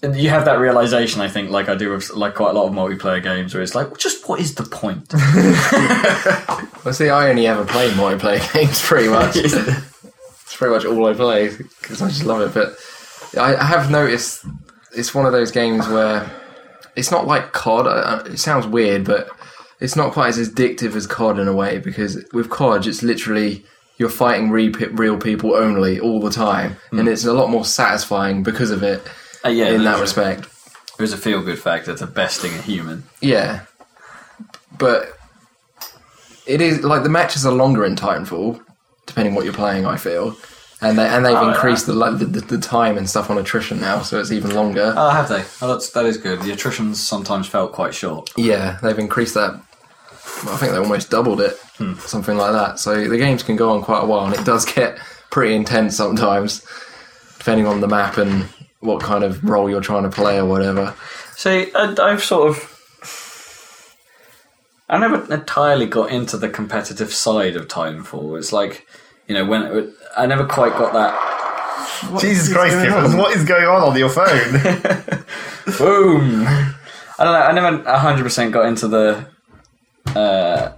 [0.03, 2.73] You have that realization, I think, like I do with like quite a lot of
[2.73, 5.13] multiplayer games, where it's like, just what is the point?
[6.85, 9.37] Well, see, I only ever play multiplayer games pretty much.
[9.37, 11.51] it's pretty much all I play
[11.81, 12.55] because I just love it.
[12.55, 12.75] But
[13.39, 14.47] I, I have noticed
[14.97, 16.31] it's one of those games where
[16.97, 17.87] it's not like COD.
[17.87, 19.29] uh, It sounds weird, but
[19.79, 23.63] it's not quite as addictive as COD in a way because with COD, it's literally
[23.99, 28.43] you're fighting re- real people only all the time, and it's a lot more satisfying
[28.43, 29.07] because of it
[29.45, 30.47] Uh, yeah, in that respect.
[30.99, 33.05] There's a feel good factor to besting a human.
[33.21, 33.65] Yeah,
[34.77, 35.17] but
[36.47, 38.61] it is like the matches are longer in Titanfall,
[39.07, 39.87] depending what you're playing.
[39.87, 40.37] I feel,
[40.83, 43.81] and they and they've Oh, increased the, the, the the time and stuff on attrition
[43.81, 44.93] now, so it's even longer.
[44.97, 45.43] Oh, have they?
[45.63, 46.43] Oh, that's that is good.
[46.43, 48.31] The attritions sometimes felt quite short.
[48.37, 49.53] yeah, they've increased that.
[50.45, 51.57] well, I think they almost doubled it,
[52.01, 52.79] something like that.
[52.79, 54.99] So the games can go on quite a while, and it does get
[55.31, 56.67] pretty intense sometimes,
[57.39, 58.47] depending on the map and
[58.81, 60.95] what kind of role you're trying to play or whatever.
[61.37, 62.77] See, I, I've sort of.
[64.89, 68.37] I never entirely got into the competitive side of Titanfall.
[68.37, 68.89] It's like,
[69.29, 72.21] you know, when it, I never quite got that.
[72.21, 74.27] Jesus Christ, Gibbons, what is going on on your phone?
[75.79, 76.45] Boom!
[77.19, 77.43] I don't know.
[77.43, 79.27] I never hundred percent got into the,
[80.17, 80.73] uh,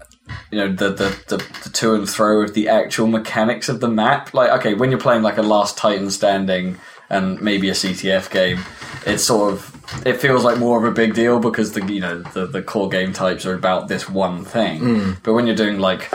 [0.51, 3.89] you know, the, the the the to and fro of the actual mechanics of the
[3.89, 4.35] map.
[4.35, 6.79] Like, okay, when you're playing like a Last Titan Standing
[7.13, 8.59] and maybe a CTF game,
[9.07, 12.23] it's sort of it feels like more of a big deal because the you know
[12.23, 14.81] the the core game types are about this one thing.
[14.81, 15.13] Hmm.
[15.23, 16.11] But when you're doing like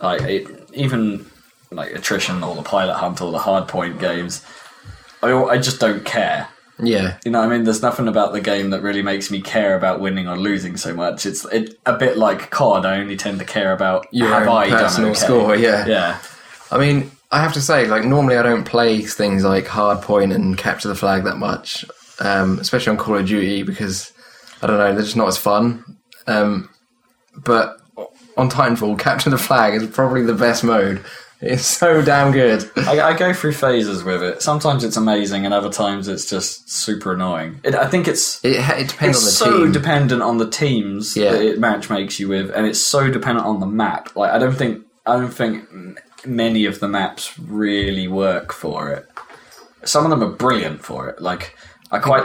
[0.00, 1.24] like it, even
[1.70, 4.44] like attrition or the pilot hunt or the hardpoint games,
[5.22, 6.48] I I just don't care.
[6.84, 9.40] Yeah, You know, what I mean, there's nothing about the game that really makes me
[9.40, 11.26] care about winning or losing so much.
[11.26, 12.84] It's it, a bit like COD.
[12.84, 15.20] I only tend to care about your have I done personal okay.
[15.20, 15.54] score.
[15.54, 15.86] Yeah.
[15.86, 16.20] Yeah,
[16.72, 20.56] I mean, I have to say, like normally I don't play things like Hardpoint and
[20.56, 21.84] Capture the Flag that much,
[22.20, 24.12] um, especially on Call of Duty because
[24.60, 25.82] I don't know, they're just not as fun.
[26.26, 26.68] Um,
[27.36, 27.78] but
[28.36, 31.02] on Titanfall, Capture the Flag is probably the best mode
[31.40, 32.70] It's so damn good.
[32.76, 34.40] I, I go through phases with it.
[34.42, 37.60] Sometimes it's amazing, and other times it's just super annoying.
[37.64, 39.72] It, I think it's It, it depends it's on the so team.
[39.72, 41.32] dependent on the teams Yeah.
[41.32, 44.14] that it match makes you with, and it's so dependent on the map.
[44.14, 45.64] Like I don't think I don't think
[46.26, 49.08] many of the maps really work for it.
[49.84, 51.20] Some of them are brilliant for it.
[51.20, 51.56] Like
[51.90, 52.24] I quite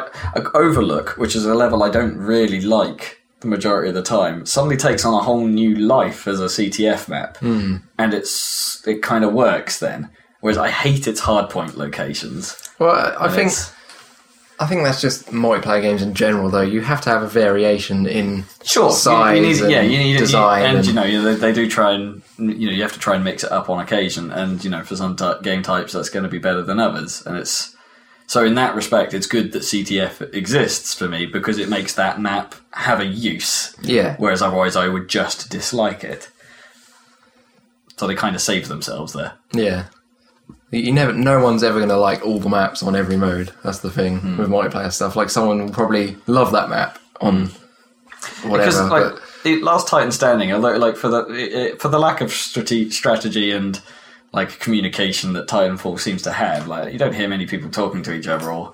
[0.53, 4.77] Overlook, which is a level I don't really like the majority of the time, suddenly
[4.77, 7.77] takes on a whole new life as a CTF map, Hmm.
[7.97, 10.09] and it's it kind of works then.
[10.41, 12.55] Whereas I hate its hardpoint locations.
[12.79, 13.71] well, I And think it's-
[14.59, 16.49] I think that's just multiplayer games in general.
[16.49, 19.81] Though you have to have a variation in Sure, size you, you need, and yeah,
[19.81, 22.73] you need design, you, and, and, you know they, they do try and you know
[22.73, 25.15] you have to try and mix it up on occasion, and you know for some
[25.15, 27.75] ty- game types that's going to be better than others, and it's
[28.25, 32.19] so in that respect it's good that CTF exists for me because it makes that
[32.19, 36.29] map have a use, yeah, whereas otherwise I would just dislike it.
[37.97, 39.33] So they kind of save themselves there.
[39.53, 39.85] yeah.
[40.71, 43.53] You never, no one's ever going to like all the maps on every mode.
[43.63, 44.37] That's the thing Hmm.
[44.37, 45.15] with multiplayer stuff.
[45.15, 47.51] Like someone will probably love that map on
[48.43, 48.57] whatever.
[48.71, 52.19] because like but the last Titan standing, although like for the it, for the lack
[52.21, 53.81] of strate- strategy and
[54.33, 58.13] like communication that Titanfall seems to have, like you don't hear many people talking to
[58.13, 58.73] each other or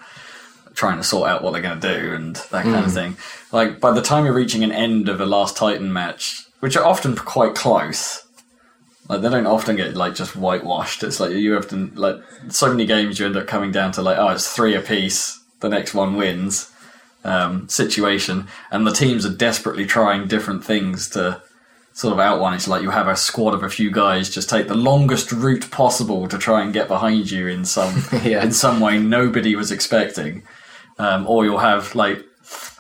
[0.74, 3.16] trying to sort out what they're going to do and that kind of thing.
[3.52, 6.84] Like by the time you're reaching an end of a last Titan match, which are
[6.84, 8.23] often quite close.
[9.10, 11.04] Like they don't often get like just whitewashed.
[11.04, 12.18] It's like you often like
[12.50, 15.42] so many games you end up coming down to like oh it's three apiece.
[15.60, 16.72] The next one wins
[17.24, 21.42] um, situation, and the teams are desperately trying different things to
[21.94, 22.54] sort of outone.
[22.54, 25.70] It's like you have a squad of a few guys just take the longest route
[25.72, 28.44] possible to try and get behind you in some Yeah.
[28.44, 30.44] in some way nobody was expecting,
[30.98, 32.24] um, or you'll have like.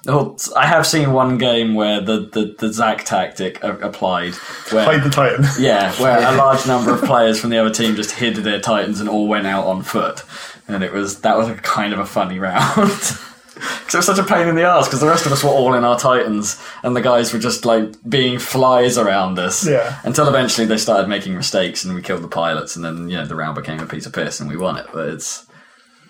[0.05, 4.33] Oh, I have seen one game where the, the, the Zack tactic applied,
[4.71, 5.45] where Hide the Titan.
[5.59, 8.99] yeah, where a large number of players from the other team just hid their titans
[8.99, 10.23] and all went out on foot,
[10.67, 12.91] and it was that was a kind of a funny round.
[13.53, 14.87] Because it was such a pain in the ass.
[14.87, 17.63] Because the rest of us were all in our titans, and the guys were just
[17.63, 19.65] like being flies around us.
[19.65, 19.99] Yeah.
[20.03, 23.25] Until eventually they started making mistakes, and we killed the pilots, and then you know
[23.25, 24.87] the round became a piece of piss, and we won it.
[24.91, 25.45] But it's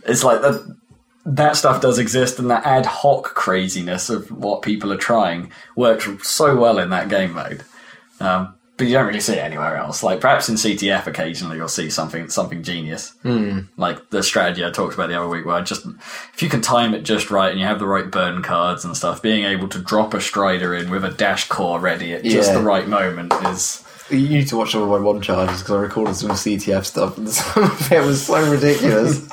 [0.07, 0.78] it's like that.
[1.25, 6.07] That stuff does exist, and that ad hoc craziness of what people are trying works
[6.27, 7.63] so well in that game mode.
[8.19, 10.01] Um, but you don't really see it anywhere else.
[10.01, 13.67] Like perhaps in CTF, occasionally you'll see something something genius, mm.
[13.77, 15.85] like the strategy I talked about the other week, where I just
[16.33, 18.97] if you can time it just right and you have the right burn cards and
[18.97, 22.51] stuff, being able to drop a Stryder in with a dash core ready at just
[22.51, 22.57] Yeah.
[22.57, 25.79] the right moment is you need to watch some of my one charges because I
[25.79, 29.29] recorded some CTF stuff and some of it was so ridiculous.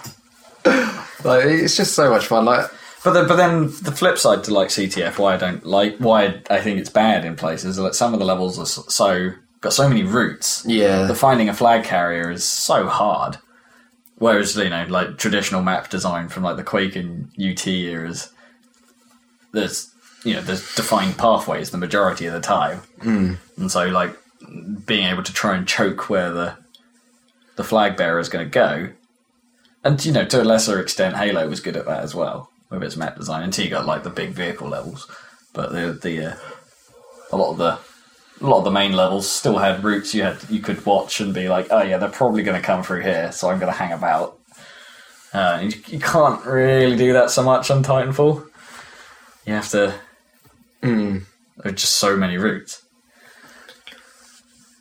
[1.24, 2.44] like it's just so much fun.
[2.44, 2.70] Like
[3.04, 6.42] But then, but then the flip side to like CTF, why I don't like, why
[6.50, 9.72] I think it's bad in places, is that some of the levels are so got
[9.72, 10.64] so many routes.
[10.66, 13.38] yeah, The finding a flag carrier is so hard.
[14.16, 18.30] Whereas you know, like traditional map design from like the Quake and UT eras,
[19.52, 19.94] there's
[20.24, 23.38] you know there's defined pathways the majority of the time, mm.
[23.56, 24.14] and so like
[24.84, 26.54] being able to try and choke where the
[27.56, 28.90] the flag bearer is going to go,
[29.84, 32.82] and you know to a lesser extent, Halo was good at that as well with
[32.82, 35.10] its map design until you got like the big vehicle levels,
[35.52, 36.36] but the the uh,
[37.32, 37.78] a lot of the
[38.44, 41.34] a lot of the main levels still had routes you had you could watch and
[41.34, 43.78] be like, oh yeah, they're probably going to come through here, so I'm going to
[43.78, 44.38] hang about.
[45.32, 48.48] Uh, you, you can't really do that so much on Titanfall.
[49.46, 49.94] You have to.
[50.82, 51.24] Mm.
[51.58, 52.82] There are just so many routes.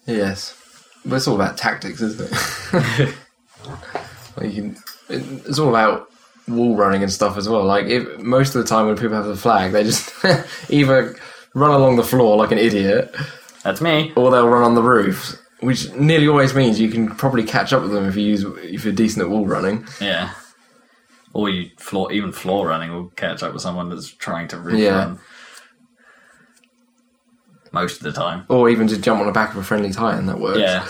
[0.05, 0.55] yes,
[1.05, 3.15] but it's all about tactics, isn't it?
[4.37, 4.77] like you can,
[5.09, 6.09] it's all about
[6.47, 7.63] wall running and stuff as well.
[7.65, 10.11] Like if most of the time when people have the flag, they just
[10.69, 11.15] either
[11.53, 13.15] run along the floor like an idiot,
[13.63, 14.13] That's me.
[14.15, 15.35] or they'll run on the roof.
[15.61, 18.85] Which nearly always means you can probably catch up with them if you use if
[18.85, 19.85] you're decent at wall running.
[19.99, 20.31] Yeah.
[21.33, 24.79] Or you floor even floor running will catch up with someone that's trying to roof
[24.79, 24.97] Yeah.
[24.97, 25.19] run.
[27.71, 28.45] Most of the time.
[28.49, 30.59] Or even just jump on the back of a friendly titan, that works.
[30.59, 30.87] Yeah.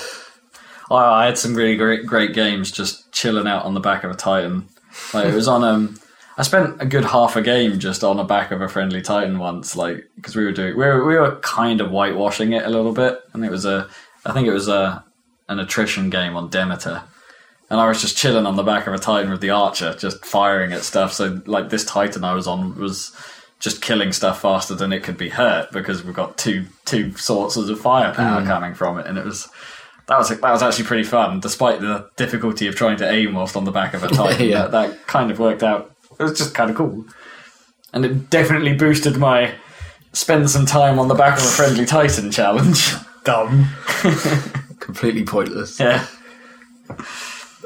[0.89, 4.11] I, I had some really great great games just chilling out on the back of
[4.11, 4.67] a Titan.
[5.13, 5.99] Like it was on um
[6.37, 9.39] I spent a good half a game just on the back of a friendly Titan
[9.39, 12.69] once, like because we were doing we were we were kind of whitewashing it a
[12.69, 13.89] little bit, and it was a
[14.25, 15.03] I think it was a
[15.49, 17.03] an attrition game on Demeter,
[17.69, 20.25] and I was just chilling on the back of a Titan with the Archer, just
[20.25, 21.11] firing at stuff.
[21.11, 23.13] So like this Titan I was on was
[23.59, 27.69] just killing stuff faster than it could be hurt because we've got two two sources
[27.69, 29.49] of firepower coming from it, and it was.
[30.09, 33.55] That was that was actually pretty fun, despite the difficulty of trying to aim whilst
[33.55, 34.47] on the back of a Titan.
[34.49, 34.67] Yeah.
[34.67, 35.95] that, that kind of worked out.
[36.19, 37.05] It was just kind of cool,
[37.93, 39.53] and it definitely boosted my
[40.11, 42.91] spend some time on the back of a friendly Titan challenge.
[43.23, 43.67] Dumb.
[44.79, 45.79] Completely pointless.
[45.79, 46.07] yeah,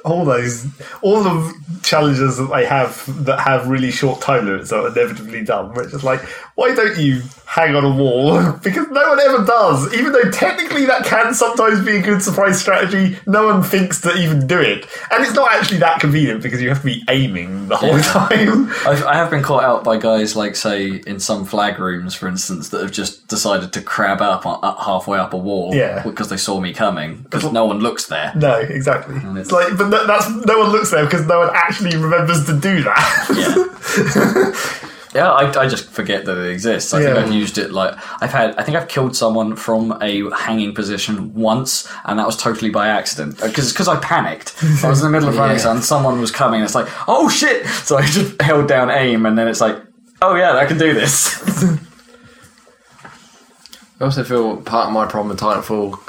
[0.03, 0.65] all those,
[1.01, 1.53] all the
[1.84, 5.73] challenges that they have that have really short time limits are inevitably done.
[5.73, 6.21] Which is like,
[6.55, 8.51] why don't you hang on a wall?
[8.63, 9.93] because no one ever does.
[9.93, 14.13] Even though technically that can sometimes be a good surprise strategy, no one thinks to
[14.17, 14.85] even do it.
[15.11, 18.69] And it's not actually that convenient because you have to be aiming the whole time.
[18.88, 22.27] I've, I have been caught out by guys like, say, in some flag rooms, for
[22.27, 26.03] instance, that have just decided to crab up, uh, up halfway up a wall Yeah.
[26.03, 28.31] because they saw me coming because no one looks there.
[28.35, 29.15] No, exactly.
[29.17, 32.45] it's- It's like, but no, that's no one looks there because no one actually remembers
[32.45, 33.30] to do that.
[33.36, 34.90] Yeah.
[35.14, 36.91] Yeah, I, I just forget that it exists.
[36.91, 38.56] I think I've used it like I've had.
[38.57, 42.88] I think I've killed someone from a hanging position once, and that was totally by
[42.88, 44.56] accident uh, because because I panicked.
[44.84, 45.70] I was in the middle of running, Yeah.
[45.70, 46.61] and someone was coming.
[46.61, 47.64] And it's like, oh shit!
[47.68, 49.78] So I just held down aim, and then it's like,
[50.24, 51.38] oh yeah, I can do this.
[53.99, 55.99] I also feel part of my problem with Titanfall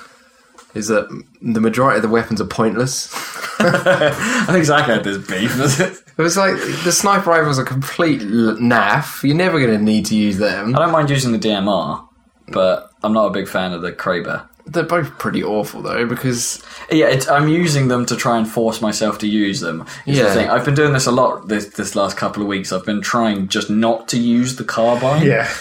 [0.74, 1.08] is that
[1.40, 3.10] the majority of the weapons are pointless.
[3.60, 5.58] I think Zach had this beef.
[5.58, 5.92] Was it?
[6.16, 9.22] It was like the sniper rifles are complete l- naff.
[9.22, 10.74] You're never going to need to use them.
[10.74, 12.06] I don't mind using the DMR,
[12.48, 14.48] but I'm not a big fan of the Kraber.
[14.66, 18.80] They're both pretty awful though because Yeah, it's, I'm using them to try and force
[18.80, 19.82] myself to use them.
[20.06, 20.32] Is the Yeah.
[20.34, 20.48] thing.
[20.48, 22.72] I've been doing this a lot this this last couple of weeks.
[22.72, 25.22] I've been trying just not to use the carbine.
[25.26, 25.52] yeah.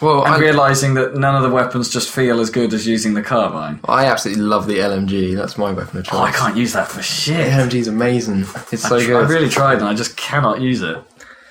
[0.00, 3.14] Well, And I, realizing that none of the weapons just feel as good as using
[3.14, 3.80] the carbine.
[3.84, 5.34] I absolutely love the LMG.
[5.36, 6.14] That's my weapon of choice.
[6.14, 7.48] Oh, I can't use that for The shit.
[7.52, 8.40] LMG's amazing.
[8.72, 9.24] It's so I, tr- good.
[9.24, 10.96] I really tried and I just cannot use it.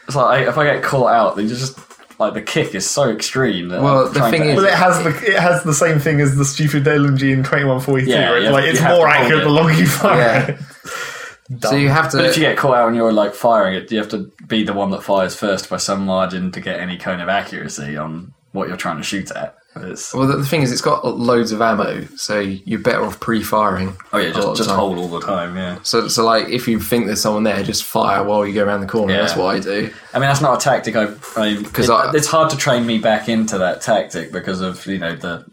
[0.07, 1.77] It's like I, if I get caught out, they just
[2.19, 3.67] like the kick is so extreme.
[3.69, 5.99] That Well, I'm the thing to- is- Well, it has the it has the same
[5.99, 8.11] thing as the stupid LMG in twenty one forty two.
[8.11, 9.45] Yeah, it's like it's more accurate it.
[9.45, 10.47] the longer you fire Yeah.
[10.51, 10.59] it.
[11.63, 12.17] so you have to.
[12.17, 14.63] But if you get caught out and you're like firing it, you have to be
[14.63, 18.33] the one that fires first by some margin to get any kind of accuracy on
[18.57, 19.55] what you're trying to shoot at.
[19.79, 23.19] It's, Well, the the thing is, it's got loads of ammo, so you're better off
[23.19, 23.95] pre-firing.
[24.11, 25.55] oh yeah, just just hold all the time.
[25.55, 25.77] Yeah.
[25.83, 28.81] So, so like, if you think there's someone there, just fire while you go around
[28.81, 29.13] the corner.
[29.13, 29.21] Yeah.
[29.21, 29.93] That's what I do.
[30.15, 30.95] I mean, that's not a tactic.
[30.95, 31.03] I,
[31.37, 34.97] I, 'Cause it- it's hard to train me back into that tactic because of you
[34.97, 35.45] know the.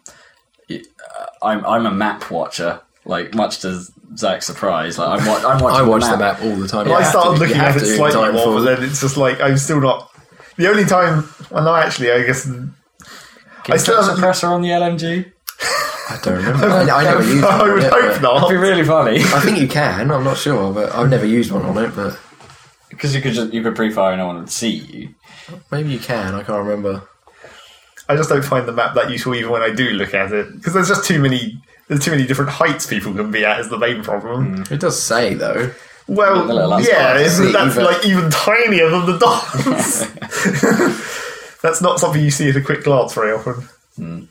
[0.71, 0.77] uh,
[1.43, 3.83] I'm I'm a map watcher, like much to
[4.17, 4.99] Zach's surprise.
[4.99, 5.85] Like I'm, I'm watching.
[5.85, 6.39] I watch the the map.
[6.41, 6.89] map all the time.
[6.89, 8.55] Well, I started to- looking at it slightly more, Titanfall.
[8.65, 10.11] but then it's just like I'm still not.
[10.57, 12.49] The only time, well, no, actually, I guess
[13.65, 15.32] Can I still put a haven't- suppressor on the LMG.
[16.11, 16.66] I don't remember.
[16.69, 17.53] I, I never used one.
[17.61, 20.11] I would on it, hope but- That'd be really funny I think you can.
[20.11, 21.95] I'm not sure, but I've never used one on it.
[21.97, 22.19] But
[22.91, 25.15] because you could just you could pre-fire and no one would see you.
[25.73, 26.35] maybe you can.
[26.35, 27.03] I can't remember.
[28.09, 30.53] I just don't find the map that useful even when I do look at it
[30.55, 31.59] because there's just too many.
[31.89, 33.61] There's too many different heights people can be at.
[33.61, 34.65] Is the main problem.
[34.65, 34.74] Hmm.
[34.74, 35.70] It does say though.
[36.07, 39.19] Well, The little lights yeah, are isn't see, that's but- like even tinier than the
[39.19, 40.05] dots.
[41.65, 44.28] that's not something you see at a quick glance very often.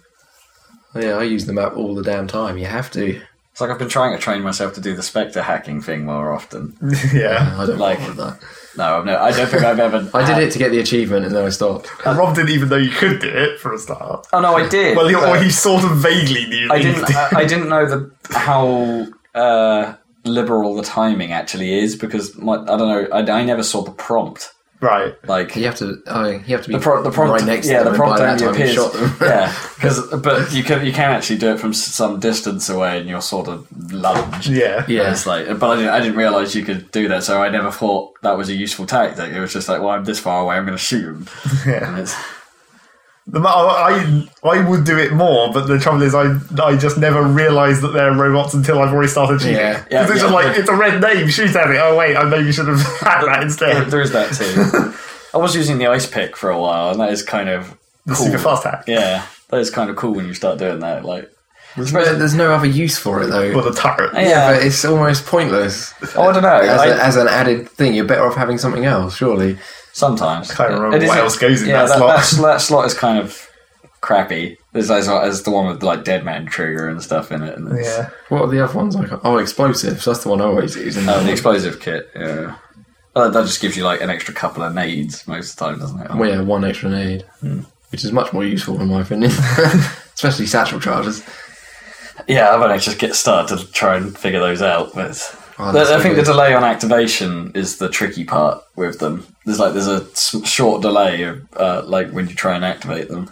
[0.96, 2.58] Yeah, I use the map all the damn time.
[2.58, 3.20] You have to.
[3.52, 6.32] It's like I've been trying to train myself to do the Spectre hacking thing more
[6.32, 6.76] often.
[7.14, 8.40] yeah, I don't Like- like that.
[8.76, 10.10] No, I've no, I don't think I've ever.
[10.18, 11.90] I did it to get the achievement, and then I stopped.
[12.06, 14.26] and Rob didn't even know you could do it for a start.
[14.34, 14.98] Oh no, I did.
[14.98, 16.70] Well, he, or he sort of vaguely knew.
[16.72, 17.06] I didn't.
[17.06, 17.16] did.
[17.16, 19.94] I, I didn't know the how uh,
[20.26, 23.08] liberal the timing actually is because my, I don't know.
[23.14, 24.52] I, I never saw the prompt.
[24.84, 25.16] Right.
[25.28, 26.02] Like You have to.
[26.08, 27.94] Oh, you have to be the, pro- the prompt, right next yeah, to them.
[27.94, 28.76] the prompt and by that time you appears.
[28.76, 29.16] shot them.
[29.22, 33.10] yeah, because but you can you can actually do it from some distance away, and
[33.10, 34.48] you're sort of lunge.
[34.50, 34.86] Yeah.
[34.88, 35.12] Yeah.
[35.12, 37.72] It's like, but I didn't, I didn't realize you could do that, so I never
[37.72, 39.32] thought that was a useful tactic.
[39.34, 41.28] It was just like, well, I'm this far away, I'm going to shoot him.
[41.66, 41.90] Yeah.
[41.90, 42.24] And it's, The, ma-
[43.32, 47.82] I I would do it more, but the trouble is, I I just never realised
[47.82, 49.56] that they're robots until I've already started shooting.
[49.56, 49.86] Yeah.
[49.90, 51.28] Yeah, it's just like it's a red name.
[51.30, 51.78] Shoot at it.
[51.78, 53.88] Oh wait, I maybe should have had that instead.
[53.90, 54.94] there is that too.
[55.34, 57.76] I was using the ice pick for a while, and that is kind of
[58.06, 58.26] The cool.
[58.28, 58.84] super fast hack.
[58.88, 61.06] Yeah, that is kind of cool when you start doing that.
[61.06, 61.32] Like,
[61.76, 63.52] There's no, there's no other use for it though.
[63.54, 64.14] Or the turret.
[64.14, 65.94] yeah, but it's almost pointless.
[66.16, 66.50] oh, I don't know.
[66.60, 69.58] As, I- a, as an added thing, you're better off having something else, surely.
[69.94, 70.52] Sometimes.
[70.54, 72.18] Can't remember It what is- else goes in yeah, that slot.
[72.18, 73.48] That, sl- that slot is kind of
[74.02, 74.58] crappy.
[74.74, 77.58] There's as, as the one with like Dead Man Trigger and stuff in it.
[77.58, 78.10] And it's- Yeah.
[78.30, 78.96] What are the other ones?
[78.96, 80.04] Like, oh, explosives.
[80.04, 80.98] That's the one I always use.
[80.98, 82.10] And Oh, the explosive kit.
[82.16, 82.56] Yeah.
[83.16, 85.80] Well, that just gives you like an extra couple of nades most of the time,
[85.80, 86.16] doesn't it?
[86.16, 87.60] well, yeah, one extra nade, hmm.
[87.92, 89.32] which is much more useful in my opinion,
[90.16, 91.24] especially satchel charges.
[92.28, 94.96] Yeah, I've only just get started to try and figure those out.
[94.96, 95.12] But
[95.60, 99.26] Oh, I think the delay on activation is the tricky part with them.
[99.46, 103.32] There's like there's a short delay uh, like when you try and activate them.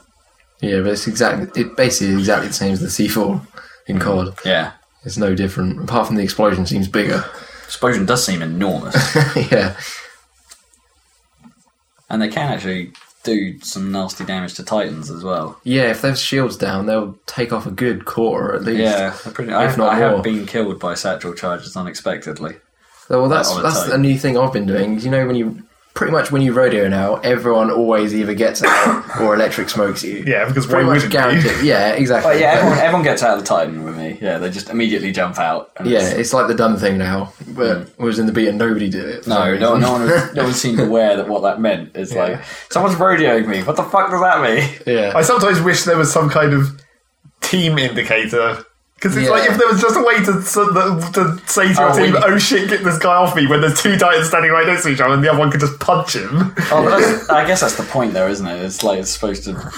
[0.60, 3.42] yeah, but it's exactly it basically exactly the same as the C4
[3.88, 4.38] in COD.
[4.46, 4.74] Yeah,
[5.04, 7.26] It's no different, apart from the explosion seems bigger.
[7.66, 8.96] explosion does seem enormous,
[9.52, 9.76] yeah,
[12.10, 12.92] and they can actually
[13.24, 15.60] do some nasty damage to Titans as well.
[15.64, 18.80] Yeah, if there's shields down, they'll take off a good quarter at least.
[18.80, 22.56] Yeah, pretty, I, not I have been killed by satchel charges unexpectedly.
[23.10, 25.00] Oh, well, that's that's a new thing I've been doing.
[25.00, 25.64] You know, when you
[25.94, 30.24] pretty much when you rodeo now, everyone always either gets out or electric smokes you.
[30.26, 31.52] Yeah, because pretty much wouldn't guaranteed.
[31.64, 32.34] Yeah, exactly.
[32.34, 34.18] But yeah, everyone, everyone gets out of the Titan with me.
[34.22, 35.72] Yeah, they just immediately jump out.
[35.78, 37.34] and Yeah, it's- it's like the done thing now.
[37.48, 37.98] But mm.
[37.98, 39.28] was in the beat and nobody did it.
[39.28, 41.92] No, no, no one, was, no one seemed aware that what that meant.
[41.96, 43.64] It's like someone's rodeoing me.
[43.64, 44.70] What the fuck does that mean?
[44.88, 46.82] yeah, I sometimes wish there was some kind of
[47.42, 48.64] team indicator.
[49.02, 49.32] Because it's Yeah.
[49.32, 52.12] like if there was just a way to to, to say to your Oh, team,
[52.14, 54.84] we- "Oh shit, get this guy off me," when there's two titans standing right next
[54.84, 56.54] to each other, and the other one could just punch him.
[56.72, 58.62] Oh, but I guess that's the point, though, isn't it?
[58.64, 59.72] It's like it's supposed to.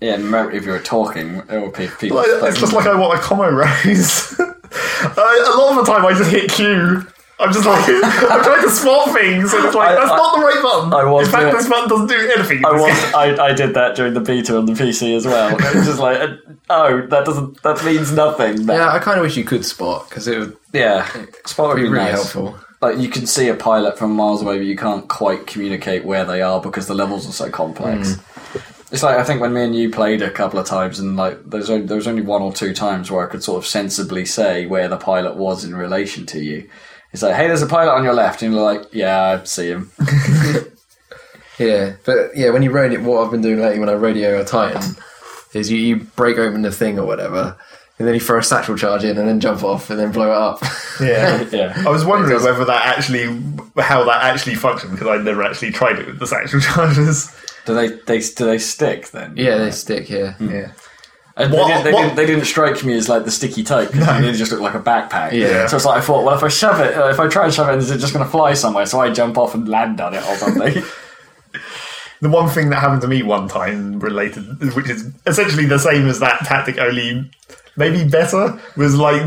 [0.00, 0.16] Yeah,
[0.52, 2.16] if you were talking, it would be people.
[2.18, 4.38] Like, it's just like I want a commo rose.
[4.38, 7.06] a lot of the time, I just hit Q.
[7.38, 10.36] I'm just like I'm trying to spot things, and it's like I- that's I- not
[10.36, 10.94] the right button.
[10.94, 12.64] I was In fact, doing- this button doesn't do anything.
[12.64, 13.14] I was.
[13.14, 15.54] I, I did that during the beta on the PC as well.
[15.54, 16.36] It was just like, uh,
[16.70, 18.64] oh, that doesn't that means nothing.
[18.66, 18.92] That- yeah.
[18.92, 21.06] I kind of wish you could spot because it would yeah.
[21.44, 22.32] Spot would be be, really nice.
[22.32, 22.58] helpful.
[22.80, 26.24] Like you can see a pilot from miles away, but you can't quite communicate where
[26.24, 28.16] they are because the levels are so complex.
[28.92, 31.38] It's like I think when me and you played a couple of times, and like
[31.50, 34.24] there's only, there was only one or two times where I could sort of sensibly
[34.24, 36.68] say where the pilot was in relation to you.
[37.16, 39.68] It's like, hey, there's a pilot on your left, and you're like, yeah, I see
[39.68, 39.90] him.
[41.58, 44.44] Yeah, but yeah, when you rodeo, what I've been doing lately when I rodeo a
[44.44, 44.94] Titan
[45.54, 47.56] is you, you break open the thing or whatever,
[47.98, 50.30] and then you throw a satchel charge in and then jump off and then blow
[50.30, 50.60] it up.
[51.00, 51.48] Yeah.
[51.52, 51.82] Yeah.
[51.86, 53.24] I was wondering whether that actually,
[53.78, 57.34] how that actually functioned because I'd never actually tried it with the satchel charges.
[57.64, 59.32] Do they they do they stick then?
[59.38, 60.10] yeah, they stick.
[60.10, 60.50] Yeah, hmm.
[60.50, 60.72] Yeah.
[61.38, 63.62] And What- they, didn't, they, what- didn't, they didn't strike me as like the sticky
[63.62, 65.32] type because they just look like a backpack.
[65.32, 65.66] Yeah.
[65.66, 67.52] So it's like I thought, well, if I shove it, uh, if I try and
[67.52, 68.86] shove it, is it just going to fly somewhere?
[68.86, 70.82] So I jump off and land on it or something.
[72.22, 76.08] The one thing that happened to me one time related, which is essentially the same
[76.08, 77.30] as that tactic, only
[77.76, 79.20] maybe better, was like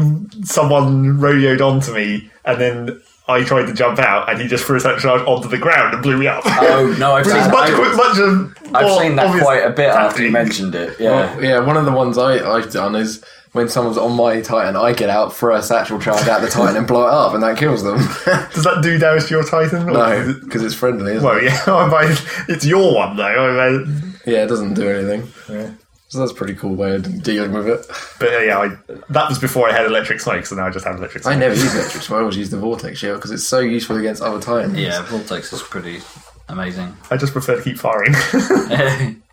[0.43, 4.77] someone rodeoed onto me and then I tried to jump out and he just threw
[4.77, 6.41] a satchel charge onto the ground and blew me up.
[6.45, 10.23] oh no, I've seen, much, I've, much of I've seen that quite a bit after
[10.23, 10.99] you mentioned it.
[10.99, 11.09] Yeah.
[11.35, 11.59] Well, yeah.
[11.59, 15.09] One of the ones I, I've done is when someone's on my Titan, I get
[15.09, 17.83] out, throw a satchel charge at the Titan, and blow it up, and that kills
[17.83, 17.97] them.
[18.53, 19.89] Does that do damage to your Titan?
[19.89, 21.13] Or no, because it's friendly.
[21.13, 21.45] Isn't Well, it?
[21.45, 23.23] yeah, I mean, it's your one though.
[23.25, 25.31] I mean, Yeah, it doesn't do anything.
[25.49, 25.71] Yeah.
[26.09, 27.85] So that's a pretty cool way of dealing with it.
[28.19, 28.69] but uh, yeah, I,
[29.09, 31.35] that was before I had electric smoke, and now I just have electric snakes.
[31.35, 32.17] I never use electric smoke.
[32.17, 34.77] I always use the vortex shield because it's so useful against other Titans.
[34.77, 35.99] Yeah, Vortex is pretty
[36.47, 36.97] amazing.
[37.11, 38.13] I just prefer to keep firing.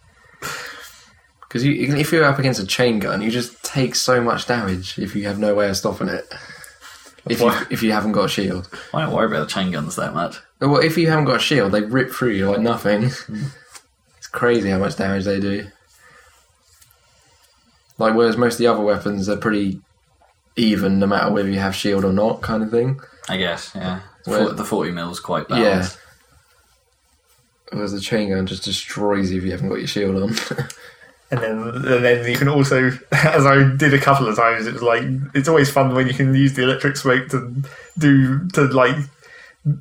[1.49, 4.99] Because you, if you're up against a chain gun, you just take so much damage
[4.99, 6.27] if you have no way of stopping it.
[7.29, 8.69] If you, if you haven't got a shield.
[8.93, 10.37] I don't worry about the chain guns that much.
[10.61, 13.05] Well, if you haven't got a shield, they rip through you like nothing.
[14.19, 15.67] it's crazy how much damage they do.
[17.99, 19.81] Like, whereas most of the other weapons are pretty
[20.57, 23.01] even, no matter whether you have shield or not, kind of thing.
[23.29, 23.73] I guess.
[23.75, 24.01] Yeah.
[24.27, 25.61] Well- the forty mils quite bad.
[25.63, 25.89] Yeah.
[27.73, 30.35] Whereas the chain gun just destroys you if you haven't got your shield on.
[31.29, 34.75] And then, and then you can also, as I did a couple of times, it
[34.75, 35.03] was like
[35.35, 37.65] it's always fun when you can use the electric smoke to
[37.99, 38.95] do to like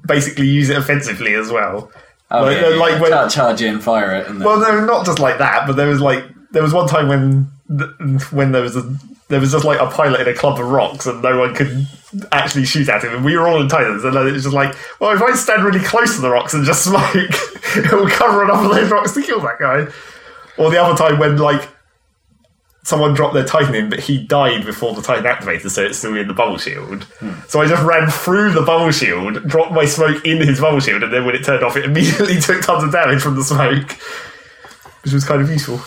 [0.07, 1.91] basically use it offensively as well.
[2.31, 2.75] Oh, Like- yeah, yeah.
[2.77, 5.67] like when- Char- charge in, fire it, and then, Well, no, not just like that,
[5.67, 8.81] but there was like there was one time when th- when there was a
[9.27, 11.87] there was just like a pilot in a clump of rocks and no one could
[12.31, 14.55] actually shoot at him, and we were all in Titans, and then it was just
[14.55, 18.09] like, well, if I stand really close to the rocks and just smoke, it will
[18.09, 19.87] cover enough of those rocks to kill that guy.
[20.57, 21.67] Or the other time when like
[22.83, 26.15] someone dropped their Titan in, but he died before the Titan activated, so it's still
[26.15, 27.03] in the bubble shield.
[27.19, 27.33] Hmm.
[27.47, 31.01] So I just ran through the bubble shield, dropped my smoke in his bubble shield,
[31.01, 33.91] and then when it turned off, it immediately took tons of damage from the smoke,
[35.03, 35.81] which was kind of useful.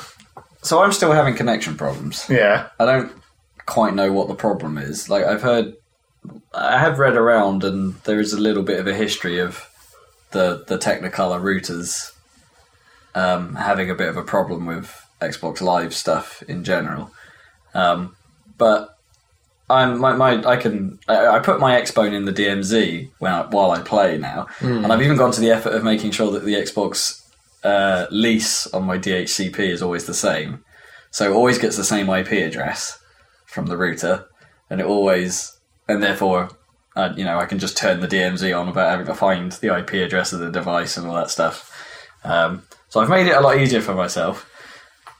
[0.68, 2.26] So I'm still having connection problems.
[2.28, 2.68] Yeah.
[2.78, 3.12] I don't
[3.64, 5.08] quite know what the problem is.
[5.08, 5.74] Like I've heard,
[6.52, 9.66] I have read around, and there is a little bit of a history of
[10.32, 12.12] the the Technicolor routers
[13.14, 17.10] um, having a bit of a problem with Xbox Live stuff in general.
[17.72, 18.14] Um,
[18.58, 18.98] but
[19.70, 23.46] I'm my, my I can I, I put my Xbone in the DMZ when I,
[23.46, 26.44] while I play now, and I've even gone to the effort of making sure that
[26.44, 27.17] the Xbox
[27.64, 30.64] uh, lease on my DHCP is always the same.
[31.10, 32.98] So it always gets the same IP address
[33.47, 34.26] from the router,
[34.68, 35.59] and it always,
[35.89, 36.51] and therefore,
[36.97, 39.76] uh, you know, I can just turn the DMZ on without having to find the
[39.76, 41.72] IP address of the device and all that stuff.
[42.24, 44.51] Um, so I've made it a lot easier for myself,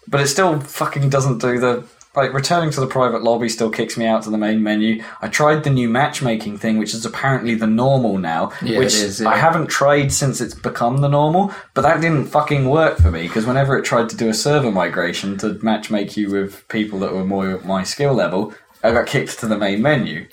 [0.07, 1.85] but it still fucking doesn't do the
[2.17, 5.03] like returning to the private lobby still kicks me out to the main menu.
[5.21, 9.21] I tried the new matchmaking thing, which is apparently the normal now, Yeah, which is,
[9.21, 9.29] yeah.
[9.29, 11.53] I haven't tried since it's become the normal.
[11.75, 14.71] But that didn't fucking work for me because whenever it tried to do a server
[14.71, 18.53] migration to matchmake you with people that were more my skill level,
[18.83, 20.27] I got kicked to the main menu.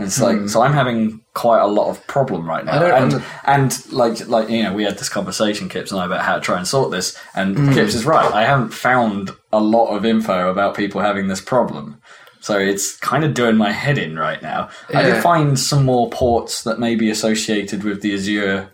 [0.00, 2.78] And it's like, so I'm having quite a lot of problem right now.
[2.78, 2.84] Hmm.
[2.84, 6.24] And, under- and like, like you know, we had this conversation, Kips and I, about
[6.24, 7.16] how to try and sort this.
[7.34, 7.72] And Hmm.
[7.72, 8.32] Kips is right.
[8.32, 12.00] I haven't found a lot of info about people having this problem.
[12.42, 14.70] So it's kind of doing my head in right now.
[14.94, 18.70] I did find some more ports that may be associated with the Azure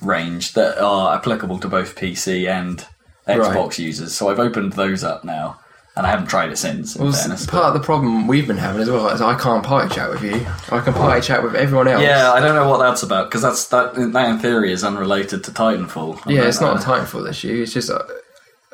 [0.00, 2.86] range that are applicable to both PC and
[3.26, 4.14] Xbox users.
[4.14, 5.58] So I've opened those up now.
[5.96, 7.46] And I haven't tried it since, in Well, fairness.
[7.46, 10.22] part of the problem we've been having as well is I can't party chat with
[10.22, 10.46] you.
[10.70, 12.02] I can party chat with everyone else.
[12.02, 13.94] Yeah, I don't know what that's about because that's that.
[13.94, 16.26] That in theory is unrelated to Titanfall.
[16.26, 16.86] I Yeah, it's not a.
[16.86, 17.62] Titanfall issue.
[17.62, 18.04] It's just uh,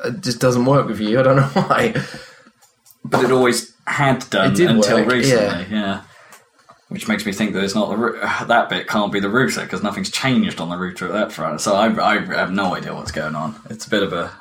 [0.05, 1.19] it just doesn't work with you.
[1.19, 1.95] I don't know why.
[3.03, 5.75] but it always had done until work, recently.
[5.75, 6.03] Yeah.
[6.89, 9.81] Which makes me think that it's not the that bit can't be the router because
[9.83, 11.61] nothing's changed on the router at that front.
[11.61, 13.55] So I, I have no idea what's going on.
[13.71, 14.31] It's a bit of a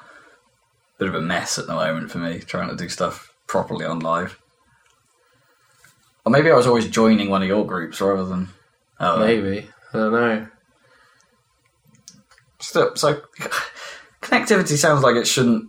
[0.98, 4.00] bit of a mess at the moment for me trying to do stuff properly on
[4.00, 4.38] live.
[6.24, 8.48] Or maybe I was always joining one of your groups rather than
[8.98, 10.46] oh, Maybe I don't know.
[12.58, 13.22] Still, so
[14.20, 15.68] connectivity sounds like it shouldn't.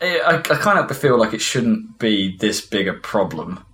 [0.00, 3.64] I, I kind of feel like it shouldn't be this big a problem.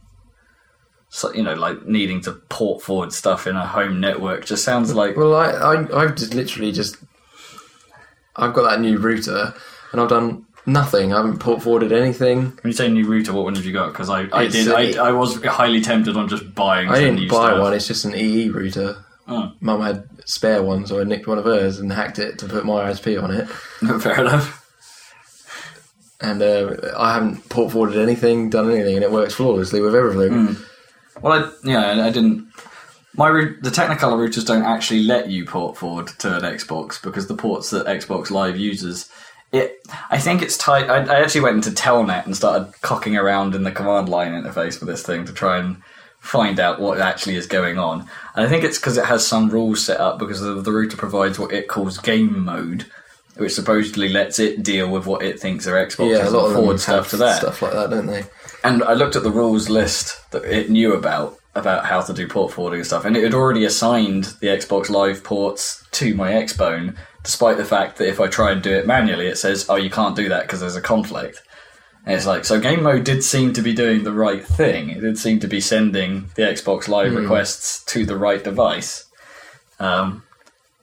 [1.10, 4.92] So you know, like needing to port forward stuff in a home network just sounds
[4.94, 6.96] like Well, I, I I've just literally just
[8.34, 9.54] I've got that new router
[9.92, 11.12] and I've done nothing.
[11.12, 12.42] I haven't port forwarded anything.
[12.62, 13.92] when you say new router, what one have you got?
[13.92, 16.88] Because I, I It's did, a- I, I was highly tempted on just buying.
[16.88, 17.60] I some didn't new buy stuff.
[17.60, 17.72] one.
[17.74, 18.96] It's just an EE router.
[19.26, 19.52] Oh.
[19.60, 22.64] Mum had spare one, so I nicked one of hers and hacked it to put
[22.66, 23.46] my ISP on it.
[24.02, 24.60] Fair enough.
[26.20, 30.56] And uh, I haven't port forwarded anything, done anything, and it works flawlessly with everything.
[31.20, 32.48] Well, I, yeah, I didn't.
[33.16, 37.36] My the Technicolor routers don't actually let you port forward to an Xbox because the
[37.36, 39.10] ports that Xbox Live uses.
[39.54, 40.88] It, I think it's tight.
[40.90, 44.78] I, I actually went into Telnet and started cocking around in the command line interface
[44.78, 45.82] for this thing to try and
[46.18, 48.00] find out what actually is going on.
[48.34, 50.96] And I think it's because it has some rules set up because the, the router
[50.96, 52.86] provides what it calls game mode,
[53.36, 56.54] which supposedly lets it deal with what it thinks are Xboxes Yeah, a lot and
[56.54, 57.36] forward stuff to that.
[57.36, 58.24] stuff like that, don't they?
[58.64, 62.26] And I looked at the rules list that it knew about about how to do
[62.26, 66.32] port forwarding and stuff, and it had already assigned the Xbox Live ports to my
[66.32, 69.74] Xbone, despite the fact that if I try and do it manually, it says, "Oh,
[69.76, 71.42] you can't do that because there's a conflict."
[72.06, 74.90] And it's like, so game mode did seem to be doing the right thing.
[74.90, 79.06] It did seem to be sending the Xbox Live requests to the right device.
[79.80, 80.22] Um,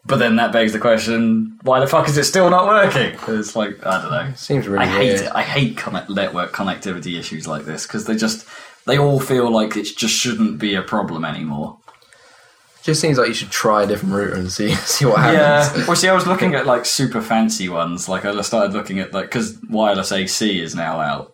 [0.03, 3.17] but then that begs the question: Why the fuck is it still not working?
[3.27, 4.33] It's like I don't know.
[4.35, 5.21] Seems really I hate weird.
[5.21, 5.31] it.
[5.35, 8.47] I hate connect- network connectivity issues like this because they just
[8.87, 11.77] they all feel like it just shouldn't be a problem anymore.
[12.83, 15.77] Just seems like you should try a different router and see see what happens.
[15.77, 15.85] Yeah.
[15.87, 18.09] well, see, I was looking at like super fancy ones.
[18.09, 21.33] Like I started looking at like because wireless AC is now out,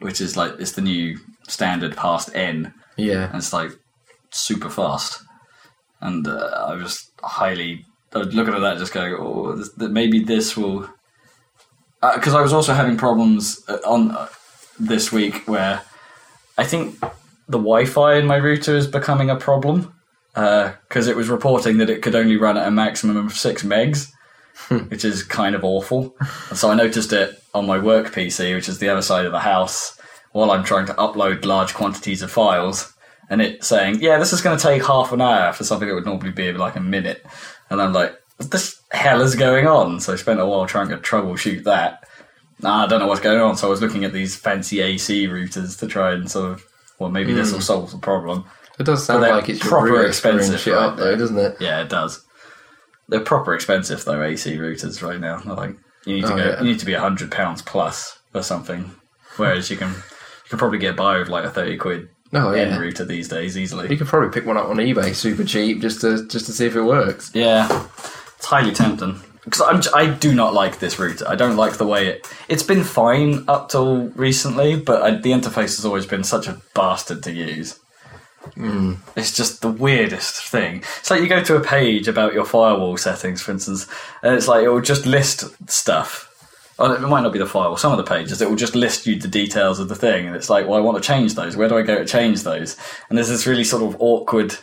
[0.00, 1.18] which is like it's the new
[1.48, 3.26] standard past N, Yeah.
[3.26, 3.70] and it's like
[4.30, 5.22] super fast.
[6.00, 9.92] And uh, I was highly I was looking at that, just going, oh, this, that
[9.92, 10.88] maybe this will.
[12.00, 14.26] Because I was also having problems uh, on uh,
[14.78, 15.82] this week where
[16.56, 16.98] I think
[17.46, 19.94] the Wi-Fi in my router is becoming a problem
[20.34, 23.64] Uh, because it was reporting that it could only run at a maximum of six
[23.64, 24.12] megs,
[24.54, 24.78] hmm.
[24.88, 26.14] which is kind of awful.
[26.48, 29.32] And so I noticed it on my work PC, which is the other side of
[29.32, 29.98] the house,
[30.32, 32.92] while I'm trying to upload large quantities of files,
[33.28, 35.94] and it saying, "Yeah, this is going to take half an hour for something that
[35.94, 37.26] would normally be like a minute,"
[37.68, 40.88] and I'm like, "What the hell is going on?" So I spent a while trying
[40.90, 42.06] to troubleshoot that.
[42.62, 43.56] Nah, I don't know what's going on.
[43.56, 46.64] So I was looking at these fancy AC routers to try and sort of,
[46.98, 47.64] well, maybe this will hmm.
[47.64, 48.44] solve the problem.
[48.80, 51.56] It does sound like it's proper expensive shit right up, though, doesn't it?
[51.60, 52.24] Yeah, it does.
[53.08, 55.38] They're proper expensive though, AC routers right now.
[55.38, 55.76] They're Like
[56.06, 56.58] you need to Oh, go, yeah.
[56.62, 58.92] you need to be a hundred pounds plus or something,
[59.36, 62.78] whereas you can you can probably get by with like a thirty quid Oh yeah.
[62.78, 63.90] router these days easily.
[63.90, 66.66] You could probably pick one up on eBay super cheap just to just to see
[66.66, 67.30] if it works.
[67.34, 67.66] Yeah,
[68.36, 71.26] it's highly tempting because I do not like this router.
[71.28, 72.32] I don't like the way it.
[72.48, 76.60] It's been fine up till recently, but I, the interface has always been such a
[76.74, 77.78] bastard to use.
[79.16, 80.78] It's just the weirdest thing.
[80.98, 83.86] It's like you go to a page about your firewall settings, for instance,
[84.22, 86.26] and it's like it will just list stuff.
[86.78, 87.76] Well, it might not be the firewall.
[87.76, 90.34] Some of the pages it will just list you the details of the thing, and
[90.34, 91.56] it's like, well, I want to change those.
[91.56, 92.76] Where do I go to change those?
[93.08, 94.56] And there's this really sort of awkward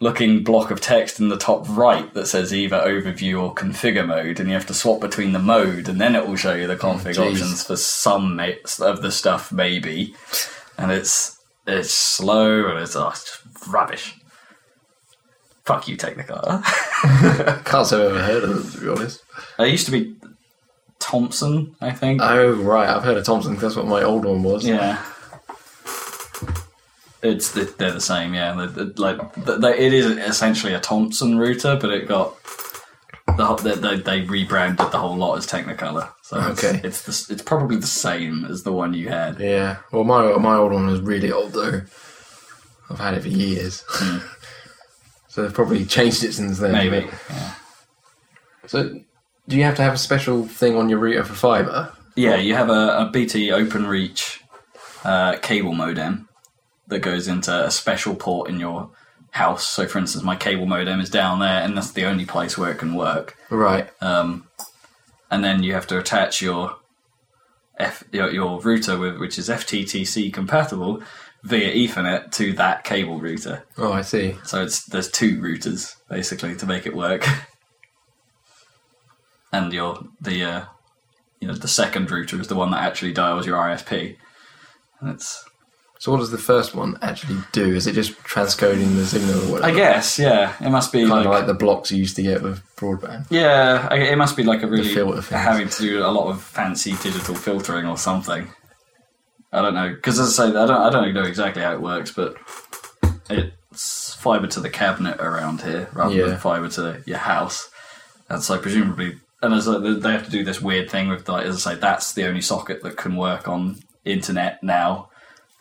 [0.00, 4.40] looking block of text in the top right that says either overview or configure mode,
[4.40, 6.76] and you have to swap between the mode, and then it will show you the
[6.76, 7.30] config jeez.
[7.30, 8.40] options for some
[8.80, 10.16] of the stuff, maybe.
[10.76, 14.14] and it's it's slow and it's, oh, it's just rubbish.
[15.64, 16.62] Fuck you, Technicolor.
[17.64, 19.22] Can't say I've ever heard of it, to be honest.
[19.60, 20.16] it used to be
[20.98, 22.20] Thomson, I think.
[22.20, 22.88] Oh, right.
[22.88, 23.56] I've heard of Thomson.
[23.56, 24.66] That's what my old one was.
[24.66, 25.00] Yeah.
[27.22, 28.52] It's they're the same, yeah.
[28.54, 29.20] They're- they're like
[29.78, 32.34] it is essentially a Thomson router, but it got
[33.36, 36.10] the whole, they, they, they rebranded the whole lot as Technicolor.
[36.22, 36.80] So it's, Okay.
[36.84, 39.38] it's the, it's probably the same as the one you had.
[39.40, 39.78] Yeah.
[39.90, 41.82] Well, my my old one was really old though.
[42.90, 43.84] I've had it for years.
[45.28, 46.72] so they've probably changed it since then.
[46.72, 47.08] Maybe.
[47.30, 47.54] Yeah.
[48.66, 49.00] So,
[49.48, 51.92] do you have to have a special thing on your router for fibre?
[52.14, 54.40] Yeah, you have a, a BT OpenReach
[55.04, 56.28] uh, cable modem
[56.88, 58.90] that goes into a special port in your
[59.32, 59.66] house.
[59.66, 62.70] So, for instance, my cable modem is down there, and that's the only place where
[62.70, 63.36] it can work.
[63.50, 63.90] Right.
[64.00, 64.48] Um,
[65.30, 66.76] and then you have to attach your
[67.78, 71.02] F, your, your router, with, which is FTTC compatible,
[71.42, 73.64] via Ethernet to that cable router.
[73.78, 74.36] Oh, I see.
[74.44, 77.26] So it's there's two routers basically to make it work.
[79.52, 80.64] and your the uh,
[81.40, 84.16] you know the second router is the one that actually dials your ISP.
[85.00, 85.44] And it's
[86.02, 87.76] So, what does the first one actually do?
[87.76, 89.72] Is it just transcoding the signal or whatever?
[89.72, 92.22] I guess yeah, it must be kind like, of like the blocks you used to
[92.24, 93.28] get with broadband.
[93.30, 94.92] yeah, it must be like a really
[95.30, 98.48] having to do a lot of fancy digital filtering or something.
[99.52, 101.80] I don't know because as I say, I don't I don't know exactly how it
[101.80, 102.34] works, but
[103.30, 106.26] it's fiber to the cabinet around here rather Yeah.
[106.26, 107.70] than fiber to your house.
[108.28, 111.46] And so presumably, and as like, they have to do this weird thing with like
[111.46, 115.08] as I say, that's the only socket that can work on internet now.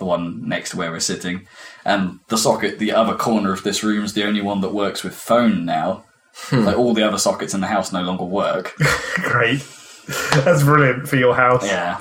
[0.02, 1.48] The one next to where we're sitting,
[1.86, 5.03] and the socket, the other corner of this room, is the only one that works
[5.03, 6.06] with phone now.
[6.34, 6.65] Hmm.
[6.65, 8.73] Like all the other sockets in the house no longer work.
[9.18, 9.64] Great.
[10.44, 11.64] That's brilliant for your house.
[11.64, 11.99] Yeah.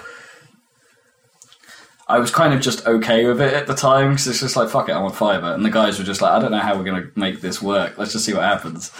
[2.09, 4.71] I was kind of just okay with it at the time because it's just like,
[4.71, 5.53] fuck it, I want fiber.
[5.53, 7.61] And the guys were just like, I don't know how we're going to make this
[7.61, 7.99] work.
[7.99, 8.91] Let's just see what happens.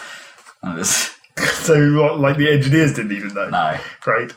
[0.63, 1.17] And it's,
[1.63, 3.49] So, what, like, the engineers didn't even know?
[3.49, 3.79] no.
[4.03, 4.35] Great.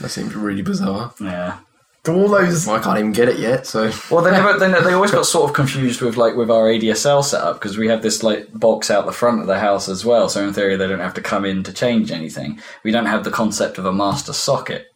[0.00, 1.14] That seems really bizarre.
[1.20, 1.58] Yeah.
[2.04, 2.66] Do all those.
[2.66, 3.92] Well, I can't even get it yet, so.
[4.10, 7.22] Well, they never, they, they always got sort of confused with like with our ADSL
[7.22, 10.28] setup because we have this like box out the front of the house as well.
[10.28, 12.60] So in theory, they don't have to come in to change anything.
[12.82, 14.86] We don't have the concept of a master socket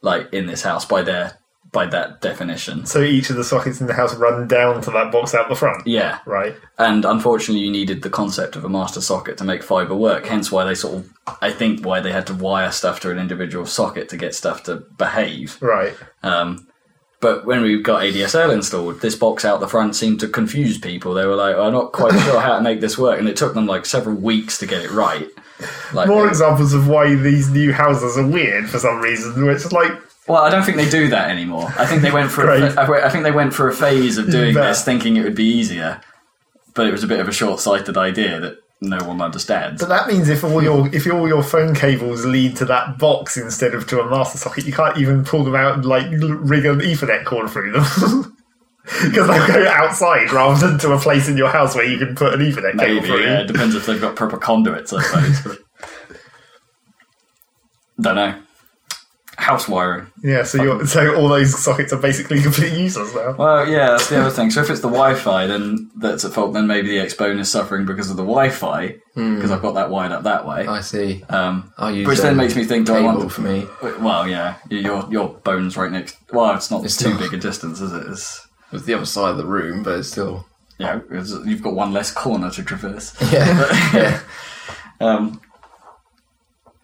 [0.00, 1.38] like in this house by their
[1.72, 2.84] by that definition.
[2.84, 5.54] So, each of the sockets in the house run down to that box out the
[5.54, 5.86] front.
[5.86, 6.54] Yeah, Right.
[6.78, 10.26] and unfortunately, you needed the concept of a master socket to make fiber work.
[10.26, 11.08] Hence, why they sort of,
[11.40, 14.62] I think, why they had to wire stuff to an individual socket to get stuff
[14.64, 15.56] to behave.
[15.62, 15.94] Right.
[16.22, 16.66] Um,
[17.20, 21.14] but when we got ADSL installed, this box out the front seemed to confuse people.
[21.14, 23.54] They were like, "I'm not quite sure how to make this work," and it took
[23.54, 25.28] them like several weeks to get it right.
[25.94, 29.48] Like, More examples of why these new houses are weird for some reason.
[29.48, 29.92] It's like,
[30.32, 31.72] well, I don't think they do that anymore.
[31.78, 32.48] I think they went for.
[32.50, 35.44] A, I think they went for a phase of doing this, thinking it would be
[35.44, 36.00] easier,
[36.74, 39.80] but it was a bit of a short-sighted idea that no one understands.
[39.80, 43.36] but that means if all your if all your phone cables lead to that box
[43.36, 46.64] instead of to a master socket, you can't even pull them out and like rig
[46.64, 48.36] an Ethernet cord through them.
[48.84, 52.16] Because they'll go outside rather than to a place in your house where you can
[52.16, 53.22] put an Ethernet cable Maybe, through.
[53.22, 55.58] yeah, it depends if they've got proper conduits, I suppose.
[58.00, 58.40] Don't know.
[59.38, 60.06] House wiring.
[60.22, 63.34] Yeah, so you're, so all those sockets are basically complete useless now.
[63.36, 64.50] Well, yeah, that's the other thing.
[64.50, 66.52] So if it's the Wi-Fi, then that's at fault.
[66.52, 70.12] Then maybe the Xbone is suffering because of the Wi-Fi, because I've got that wired
[70.12, 70.66] up that way.
[70.66, 71.22] I see.
[71.30, 73.32] Um, I use which then um, makes me think, do I cable want?
[73.32, 73.66] for me.
[74.00, 76.16] Well, yeah, your your bone's right next.
[76.32, 77.20] Well, it's not It's too not.
[77.20, 78.06] big a distance, is it?
[78.08, 80.46] It's It's the other side of the room, but it's still.
[80.78, 83.14] yeah, it's, you've got one less corner to traverse.
[83.32, 83.92] Yeah.
[83.94, 84.20] yeah.
[85.00, 85.40] Um,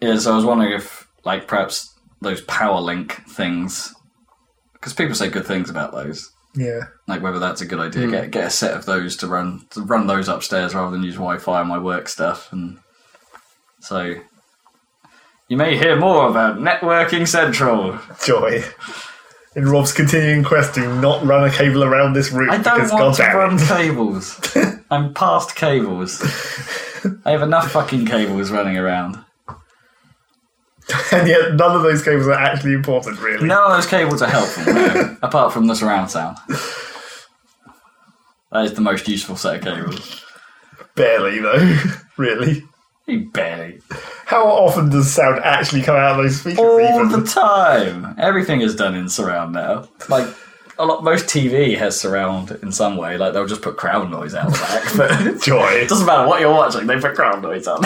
[0.01, 1.88] yeah, so I was wondering if, like, perhaps
[2.21, 3.93] those powerline things,
[4.73, 6.31] because people say good things about those.
[6.55, 6.81] Yeah.
[7.07, 8.05] Like whether that's a good idea.
[8.05, 8.11] Hmm.
[8.11, 11.15] Get get a set of those to run to run those upstairs rather than use
[11.15, 12.79] Wi-Fi on my work stuff, and
[13.79, 14.15] so
[15.47, 17.97] you may hear more about networking central.
[18.23, 18.63] Joy.
[19.55, 22.91] In Rob's continuing quest to not run a cable around this room I don't because
[22.93, 23.67] want to run it.
[23.67, 24.39] cables.
[24.91, 26.21] I'm past cables.
[27.25, 29.17] I have enough fucking cables running around.
[31.11, 33.47] and yet none of those cables are actually important, really.
[33.47, 36.37] None of those cables are helpful, no, apart from the surround sound.
[38.51, 40.25] That is the most useful set of cables.
[40.95, 41.77] Barely, though.
[42.17, 42.63] really.
[43.07, 43.81] Barely.
[44.25, 46.59] How often does sound actually come out of those speakers?
[46.59, 47.09] All even?
[47.09, 48.15] the time.
[48.19, 49.87] Everything is done in surround now.
[50.09, 50.27] Like
[50.77, 53.17] a lot, most TV has surround in some way.
[53.17, 55.67] Like they'll just put crowd noise out the back, but Joy.
[55.71, 56.87] it doesn't matter what you're watching.
[56.87, 57.83] They put crowd noise on.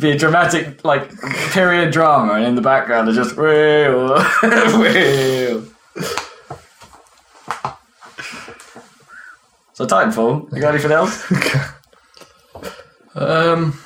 [0.00, 1.10] Be a dramatic, like
[1.52, 4.18] period drama, and in the background they're just wheel,
[4.80, 5.64] wheel.
[9.72, 11.24] So Titanfall, you got anything else?
[13.12, 13.76] Um,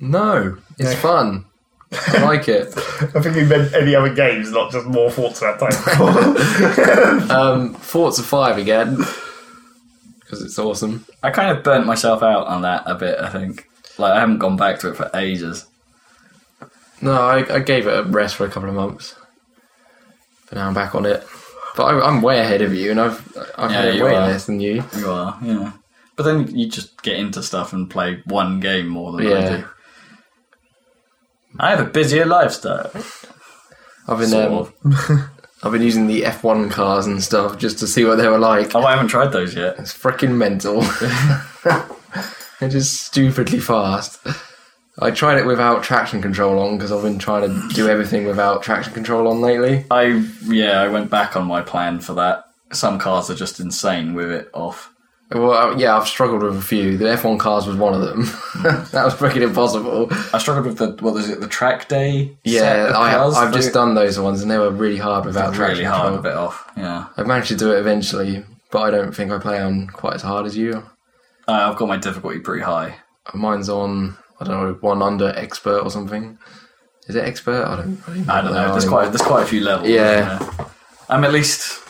[0.00, 1.46] no, it's fun.
[1.90, 2.66] I like it.
[2.76, 7.30] I think we meant any other games, not just more Forza that time.
[7.30, 8.98] Um, Forza Five again
[10.28, 11.06] because it's awesome.
[11.22, 13.18] I kind of burnt myself out on that a bit.
[13.18, 13.67] I think,
[13.98, 15.66] like, I haven't gone back to it for ages.
[17.00, 19.14] No, I, I gave it a rest for a couple of months,
[20.48, 21.24] but now I'm back on it.
[21.76, 24.26] But I, I'm way ahead of you, and I've I've Yeah, had it way are.
[24.28, 24.82] less than you.
[24.96, 25.72] You are, yeah.
[26.16, 29.64] But then you just get into stuff and play one game more than I do.
[31.60, 32.90] I have a busier lifestyle.
[34.08, 34.72] I've been um,
[35.62, 38.74] I've been using the F1 cars and stuff just to see what they were like.
[38.74, 39.76] Oh, I haven't tried those yet.
[39.78, 40.82] It's freaking mental.
[42.60, 44.18] They're stupidly fast.
[45.00, 48.62] I tried it without traction control on because I've been trying to do everything without
[48.62, 49.84] traction control on lately.
[49.90, 52.44] I yeah, I went back on my plan for that.
[52.72, 54.92] Some cars are just insane with it off.
[55.30, 56.96] Well, uh, yeah, I've struggled with a few.
[56.96, 58.22] The F1 cars was one of them.
[58.92, 60.08] that was freaking impossible.
[60.32, 62.36] I struggled with the what was it, the track day?
[62.44, 65.84] Yeah, I, They- just done those ones and they were really hard without really traction
[65.84, 66.22] hard a control.
[66.22, 66.70] bit off.
[66.76, 70.14] Yeah, I've managed to do it eventually, but I don't think I play on quite
[70.14, 70.82] as hard as you.
[71.48, 72.96] Uh, I've got my difficulty pretty high.
[73.34, 76.38] Mine's on, I don't know, one under expert or something.
[77.08, 77.64] Is it expert?
[77.64, 78.70] I don't, I don't, I don't know.
[78.72, 79.88] There's quite there's quite a few levels.
[79.88, 80.46] Yeah.
[81.08, 81.82] I'm at least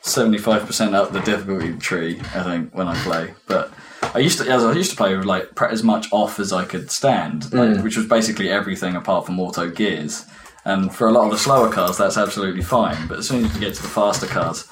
[0.00, 2.20] seventy five percent up the difficulty tree.
[2.34, 3.70] I think when I play, but
[4.14, 6.64] I used to as I used to play with like as much off as I
[6.64, 7.82] could stand, like, Mm.
[7.82, 10.24] which was basically everything apart from auto gears.
[10.64, 13.08] And for a lot of the slower cars, that's absolutely fine.
[13.08, 14.66] But as soon as you get to the faster cars,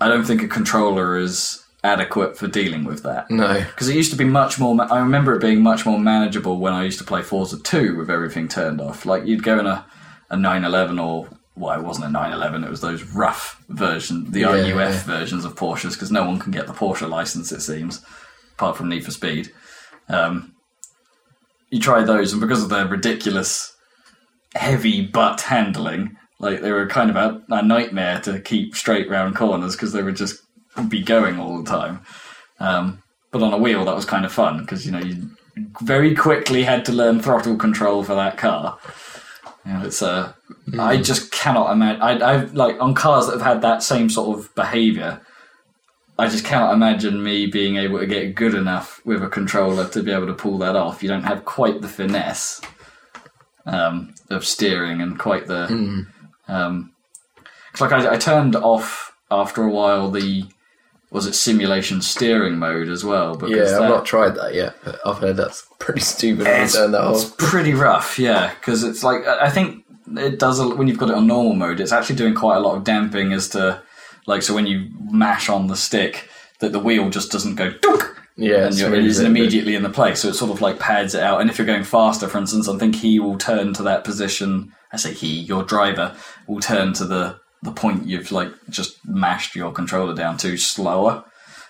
[0.00, 3.30] I don't think a controller is adequate for dealing with that.
[3.30, 3.54] No.
[3.60, 4.74] Because it used to be much more.
[4.74, 7.96] Ma- I remember it being much more manageable when I used to play Forza 2
[7.96, 9.06] with everything turned off.
[9.06, 9.86] Like you'd go in a,
[10.30, 12.64] a 911 or well, it wasn't a 911.
[12.64, 15.02] It was those rough version, the Yeah, RUF yeah.
[15.04, 17.52] versions of Porsches, because no one can get the Porsche license.
[17.52, 18.04] It seems,
[18.54, 19.52] apart from Need for Speed.
[20.08, 20.52] Um,
[21.70, 23.76] you try those, and because of their ridiculous
[24.56, 29.36] heavy butt handling, like they were kind of a, a nightmare to keep straight round
[29.36, 30.40] corners because they were just
[30.88, 32.00] be going all the time.
[32.60, 35.30] Um, but on a wheel, that was kind of fun because you know you
[35.82, 38.78] very quickly had to learn throttle control for that car.
[39.66, 40.32] You know, it's uh,
[40.78, 42.02] I just cannot imagine.
[42.02, 45.20] I, I've like on cars that have had that same sort of behaviour.
[46.16, 50.02] I just cannot imagine me being able to get good enough with a controller to
[50.02, 51.02] be able to pull that off.
[51.02, 52.60] You don't have quite the finesse
[53.66, 55.66] um, of steering and quite the.
[56.46, 56.92] Um,
[57.72, 60.44] 'cause like I, I turned off after a while the
[61.14, 64.98] was it simulation steering mode as well because Yeah, I've not tried that yet, but
[65.06, 66.46] I've heard that's pretty stupid.
[66.46, 68.52] it's, that it's pretty rough, yeah.
[68.54, 69.84] Because it's like I think
[70.16, 71.80] it does a, when you've got it on normal mode.
[71.80, 73.80] It's actually doing quite a lot of damping as to
[74.26, 76.28] like so when you mash on the stick
[76.60, 78.02] that the wheel just doesn't go dunk
[78.36, 79.40] Yeah, and you're, it isn't it a bit.
[79.40, 80.20] immediately in the place.
[80.20, 81.40] So it sort of like pads it out.
[81.40, 84.72] And if you're going faster, for instance, I think he will turn to that position.
[84.92, 86.16] I say he, your driver
[86.48, 91.24] will turn to the the point you've like just mashed your controller down to slower.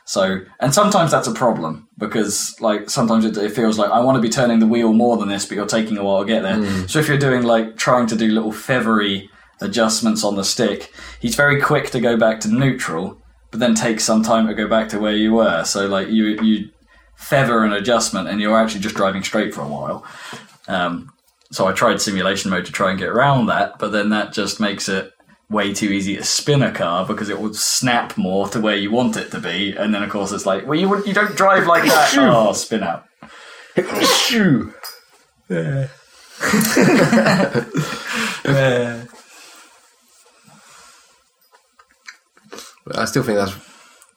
[0.06, 4.16] So, and sometimes that's a problem because, like, sometimes it, it feels like I want
[4.16, 6.42] to be turning the wheel more than this, but you're taking a while to get
[6.42, 6.56] there.
[6.56, 6.90] Mm.
[6.90, 9.30] So, if you're doing like trying to do little feathery
[9.62, 14.04] adjustments on the stick, he's very quick to go back to neutral, but then takes
[14.04, 15.64] some time to go back to where you were.
[15.64, 16.68] So, like, you you
[17.16, 20.04] feather an adjustment, and you're actually just driving straight for a while.
[20.68, 21.12] Um,
[21.50, 24.60] so, I tried simulation mode to try and get around that, but then that just
[24.60, 25.13] makes it
[25.50, 28.90] way too easy to spin a car because it will snap more to where you
[28.90, 31.36] want it to be, and then of course it's like, well, you would- you don't
[31.36, 32.14] drive like that.
[32.18, 33.04] oh, spin out.
[34.02, 34.72] Shoo.
[35.48, 35.88] Yeah.
[42.94, 43.52] I still think that's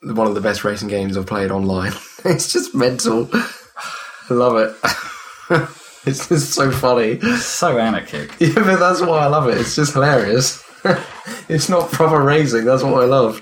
[0.03, 1.93] one of the best racing games I've played online.
[2.25, 3.29] it's just mental.
[3.33, 4.75] I love it.
[6.05, 7.19] it's just so funny.
[7.37, 8.31] So anarchic.
[8.39, 9.57] Yeah, but that's why I love it.
[9.57, 10.63] It's just hilarious.
[11.49, 12.65] it's not proper racing.
[12.65, 13.41] That's what I love.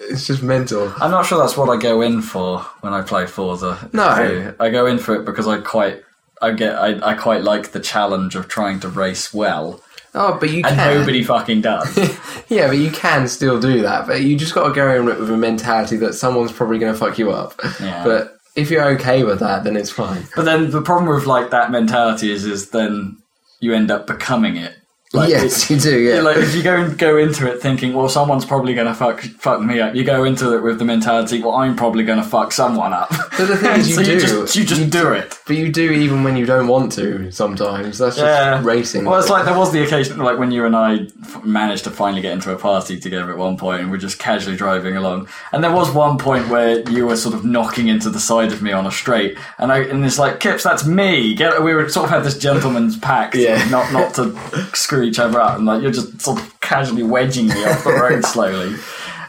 [0.00, 0.92] It's just mental.
[1.00, 3.90] I'm not sure that's what I go in for when I play Forza.
[3.92, 4.14] No.
[4.16, 4.54] too.
[4.58, 6.02] I go in for it because I quite,
[6.40, 9.82] I get, I, I quite like the challenge of trying to race well,
[10.14, 10.94] Oh, but you and can.
[10.98, 11.96] nobody fucking does.
[12.48, 14.06] Yeah, but you can still do that.
[14.06, 16.98] But you just got to go in with a mentality that someone's probably going to
[16.98, 17.60] fuck you up.
[17.78, 18.02] Yeah.
[18.04, 20.26] But if you're okay with that, then it's fine.
[20.34, 23.18] But then the problem with like that mentality is, is then
[23.60, 24.74] you end up becoming it
[25.14, 25.98] Like, yes, you do.
[25.98, 26.20] Yeah.
[26.20, 29.62] like if you go go into it thinking, well, someone's probably going to fuck fuck
[29.62, 29.94] me up.
[29.94, 33.08] You go into it with the mentality, well, I'm probably going to fuck someone up.
[33.08, 34.12] But the thing is, you so do.
[34.12, 35.38] you just you just do it.
[35.46, 37.32] but you do even when you don't want to.
[37.32, 38.62] Sometimes that's just Yeah.
[38.62, 39.06] racing.
[39.06, 41.90] Well, it's like there was the occasion, like when you and I f- managed to
[41.90, 45.28] finally get into a party together at one point, and we're just casually driving along.
[45.52, 48.60] And there was one point where you were sort of knocking into the side of
[48.60, 51.34] me on a straight, and I and it's like, Kips, that's me.
[51.34, 53.66] Get, we were sort of had this gentleman's pact, Yeah.
[53.70, 54.36] not not to
[54.74, 57.92] screw each other up, and like you're just sort of casually wedging me off the
[57.92, 58.76] road slowly.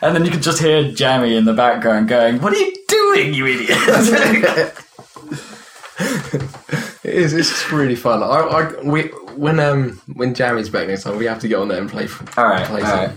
[0.01, 3.33] And then you could just hear Jamie in the background going, "What are you doing,
[3.33, 4.73] you idiot?"
[7.03, 7.33] It is.
[7.33, 8.21] It's just really fun.
[8.21, 9.03] I, I we
[9.35, 12.07] when um when Jammy's back next time, we have to get on there and play.
[12.37, 13.11] all right, play all right.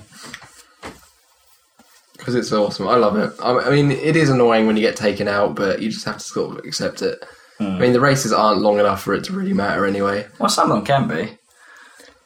[2.16, 2.88] because it's awesome.
[2.88, 3.32] I love it.
[3.42, 6.18] I, I mean, it is annoying when you get taken out, but you just have
[6.18, 7.24] to sort of accept it.
[7.60, 10.26] I mean, the races aren't long enough for it to really matter anyway.
[10.40, 11.38] Well, some of them can be.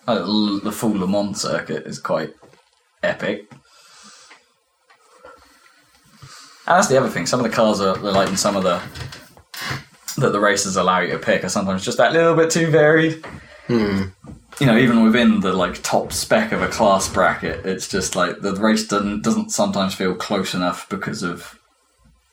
[0.08, 2.32] Uh, l- the full Le Mans circuit is quite
[3.02, 3.46] epic.
[6.66, 7.26] And that's the other thing.
[7.26, 8.80] Some of the cars are like in some of the
[10.18, 13.24] that the races allow you to pick are sometimes just that little bit too varied.
[13.66, 14.04] Hmm.
[14.58, 18.40] You know, even within the like top spec of a class bracket, it's just like
[18.40, 21.58] the race doesn't doesn't sometimes feel close enough because of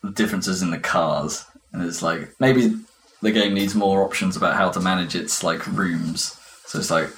[0.01, 1.45] the differences in the cars.
[1.73, 2.75] And it's like maybe
[3.21, 6.37] the game needs more options about how to manage its like rooms.
[6.65, 7.09] So it's like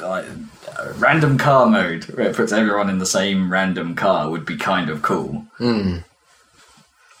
[0.00, 0.24] like
[0.96, 4.90] random car mode where it puts everyone in the same random car would be kind
[4.90, 5.46] of cool.
[5.58, 5.98] Hmm.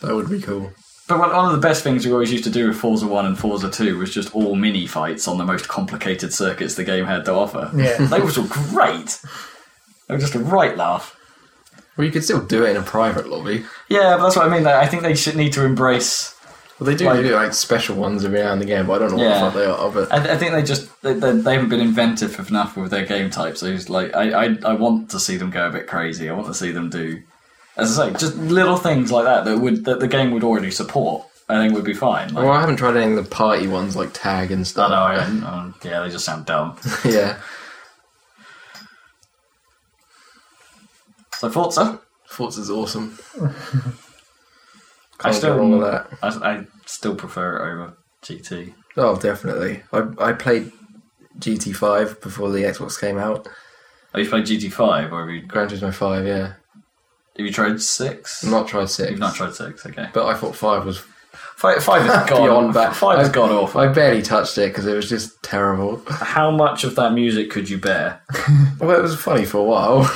[0.00, 0.72] That would be cool.
[1.08, 3.26] But one one of the best things we always used to do with Forza 1
[3.26, 7.04] and Forza 2 was just all mini fights on the most complicated circuits the game
[7.04, 7.70] had to offer.
[7.74, 7.96] Yeah.
[8.06, 9.20] they were great.
[10.06, 11.16] They were just a right laugh.
[11.96, 13.64] Well, you could still do it in a private lobby.
[13.88, 14.66] Yeah, but that's what I mean.
[14.66, 16.34] I think they should need to embrace.
[16.80, 19.18] Well, they do Like- do like special ones every now and again, but I don't
[19.18, 19.42] know Yeah.
[19.42, 19.90] what the fuck they are.
[20.08, 23.04] But I, I think they just they, they, they haven't been inventive enough with their
[23.04, 23.60] game types.
[23.60, 26.28] So it's like I, I I want to see them go a bit crazy.
[26.30, 27.22] I want to see them do,
[27.76, 30.70] as I say, just little things like that that would that the game would already
[30.70, 31.26] support.
[31.50, 32.32] I think would be fine.
[32.32, 34.90] Like, well, I haven't tried any of the party ones like tag and I stuff.
[34.90, 34.96] know.
[34.96, 35.16] I,
[35.52, 36.78] um, yeah, they just sound dumb.
[37.04, 37.38] yeah,
[41.36, 43.18] So Forza, Forza's awesome.
[45.20, 46.08] I Can't still go wrong with that.
[46.22, 48.74] I, I still prefer it over GT.
[48.96, 49.82] Oh, definitely.
[49.92, 50.72] I I played
[51.38, 53.48] GT5 before the Xbox came out.
[54.14, 56.54] Oh, you played GT5, or have you Gran Turismo 5, yeah.
[57.36, 58.44] have you tried six?
[58.44, 59.10] I've not tried six.
[59.10, 59.86] You've not tried six.
[59.86, 60.08] Okay.
[60.12, 61.04] But I thought five was
[61.60, 62.42] Five, five is gone.
[62.42, 62.96] beyond bad.
[62.96, 63.80] Five is I- god awful.
[63.82, 66.00] I barely touched it because it was just terrible.
[66.08, 68.22] How much of that music could you bear?
[68.80, 70.02] Well, it was funny for a while.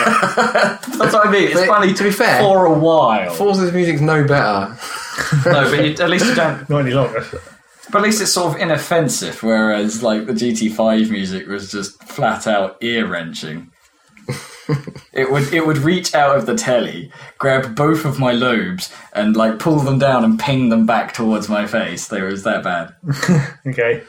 [0.00, 1.48] That's what I mean.
[1.48, 3.30] It's But funny to be fair, for a while.
[3.34, 4.74] Forza's music's no better.
[5.44, 6.66] no, but you, at least you don't.
[6.70, 7.26] Not any longer.
[7.90, 12.46] But at least it's sort of inoffensive, whereas like the GT5 music was just flat
[12.46, 13.70] out ear wrenching.
[15.12, 19.36] It would it would reach out of the telly, grab both of my lobes, and
[19.36, 22.08] like pull them down and ping them back towards my face.
[22.08, 22.94] They was that bad.
[23.66, 24.02] Okay.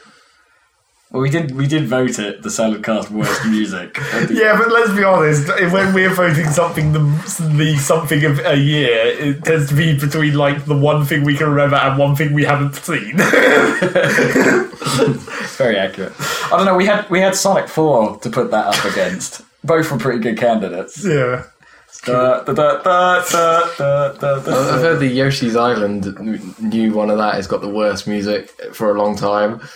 [1.10, 3.96] Well, we did we did vote it the Salad Cast worst music.
[4.30, 5.48] Yeah, but let's be honest.
[5.72, 6.98] When we're voting something the,
[7.56, 11.34] the something of a year, it tends to be between like the one thing we
[11.34, 13.14] can remember and one thing we haven't seen.
[14.90, 16.12] It's very accurate.
[16.18, 16.76] I don't know.
[16.76, 19.40] We had we had Sonic Four to put that up against.
[19.64, 21.04] Both were pretty good candidates.
[21.04, 21.44] yeah.
[22.04, 23.20] Da, da, da, da.
[23.66, 28.94] I've heard the Yoshi's Island new one of that has got the worst music for
[28.94, 29.60] a long time.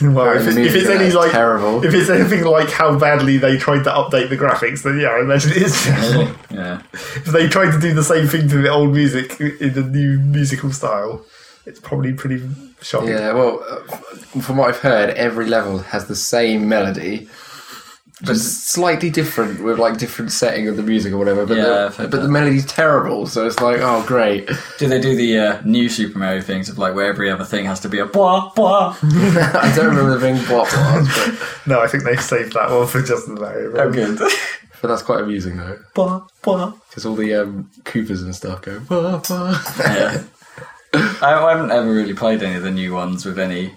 [0.00, 1.84] Well, if, The if it's any like terrible.
[1.84, 5.20] if it's anything like how badly they tried to update the graphics, then yeah, I
[5.20, 5.86] imagine it is.
[6.50, 6.80] Yeah.
[6.94, 10.18] if they tried to do the same thing to the old music in the new
[10.20, 11.24] musical style,
[11.66, 12.48] it's probably pretty
[12.80, 13.10] shocking.
[13.10, 17.28] Yeah, well, uh, from what I've heard, every level has the same melody,
[18.24, 21.46] just slightly different with like different setting of the music or whatever.
[21.46, 24.48] But, Yeah, the, but the melody's terrible, so it's like, oh great.
[24.78, 27.64] Do they do the uh, new Super Mario things of like where every other thing
[27.66, 28.96] has to be a blah blah?
[29.02, 32.86] I don't remember the being blah blah, but, No, I think they saved that one
[32.86, 33.72] for just the Mario.
[33.76, 34.18] Oh, good.
[34.82, 36.72] but that's quite amusing though, blah blah.
[36.88, 39.62] because all the um, Koopas and stuff go blah blah.
[39.78, 40.22] Yeah.
[40.94, 43.72] I, I haven't ever really played any of the new ones with any.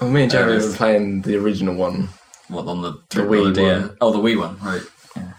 [0.00, 0.72] Well, me and Jeremy There have is.
[0.72, 2.08] been playing the original one.
[2.48, 3.82] What on the The or Wii DS?
[3.88, 3.96] one.
[4.00, 4.82] Oh, the Wii one, right?
[5.16, 5.32] Yeah.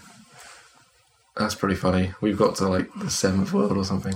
[1.37, 2.13] That's pretty funny.
[2.21, 4.15] We've got to like the seventh world or something.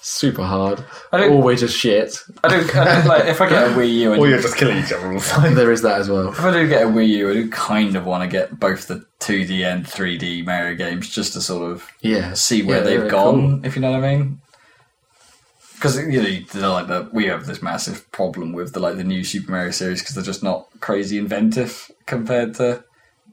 [0.00, 0.84] Super hard.
[1.12, 2.16] I don't- Always just shit.
[2.44, 2.56] I do.
[2.78, 4.92] I do like if I get a Wii U, I Or you're just killing each
[4.92, 5.54] other all the time.
[5.56, 6.28] There is that as well.
[6.28, 8.86] if I do get a Wii U, I do kind of want to get both
[8.86, 12.34] the 2D and 3D Mario games just to sort of Yeah.
[12.34, 14.40] see where Yeah, they've they're gone, if you know what I mean.
[15.76, 19.04] Because you know, they're like the, we have this massive problem with the like the
[19.04, 22.82] new Super Mario series because they're just not crazy inventive compared to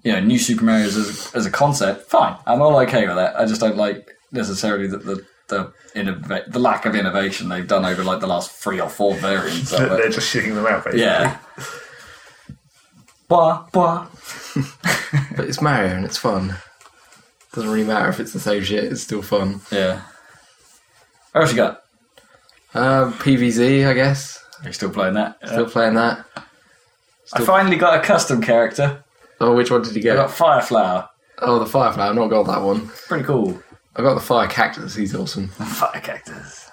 [0.03, 2.35] you know, new Super Mario as, as a concept, fine.
[2.45, 3.39] I'm all okay with that.
[3.39, 7.85] I just don't like necessarily the the the, innova- the lack of innovation they've done
[7.85, 10.13] over like the last three or four variants of They're it.
[10.13, 11.01] just shooting them out, basically.
[11.01, 11.37] Yeah.
[13.27, 14.07] Blah, blah.
[15.35, 16.55] But it's Mario and it's fun.
[17.53, 18.85] Doesn't really matter if it's the same shit.
[18.85, 19.61] It's still fun.
[19.71, 20.01] Yeah.
[21.31, 21.82] What else you got?
[22.73, 24.43] Um, PVZ, I guess.
[24.65, 25.37] Are still playing that?
[25.45, 26.25] Still playing that.
[27.33, 29.03] I finally got a custom character.
[29.39, 30.17] Oh, which one did you get?
[30.17, 31.09] I got Fireflower.
[31.39, 32.07] Oh, the Firefly.
[32.09, 32.87] I've not got that one.
[33.07, 33.61] Pretty cool.
[33.95, 34.95] I got the Fire Cactus.
[34.95, 35.47] He's awesome.
[35.49, 36.71] Fire cactus.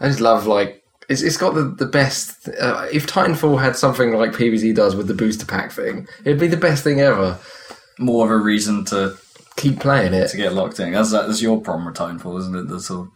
[0.00, 2.48] I just love like it's, it's got the the best.
[2.48, 6.46] Uh, if Titanfall had something like PVZ does with the booster pack thing, it'd be
[6.46, 7.38] the best thing ever.
[7.98, 9.16] More of a reason to,
[9.56, 10.28] Keep playing it.
[10.28, 10.92] to get locked in.
[10.92, 12.68] That's that's your problem with Titanfall, isn't it?
[12.68, 13.12] The sort of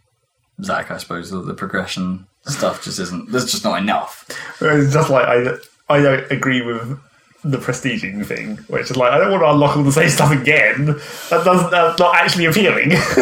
[0.62, 3.31] Zac, I suppose, the, the progression stuff just isn't.
[3.32, 4.24] There's just not enough.
[4.62, 5.56] Uh, it's just like I,
[5.89, 6.98] I don't agree with
[7.43, 10.31] the prestiging thing, which is like I don't want to unlock all the same stuff
[10.31, 10.86] again.
[11.31, 11.70] That doesn't.
[11.70, 12.89] That's not actually appealing.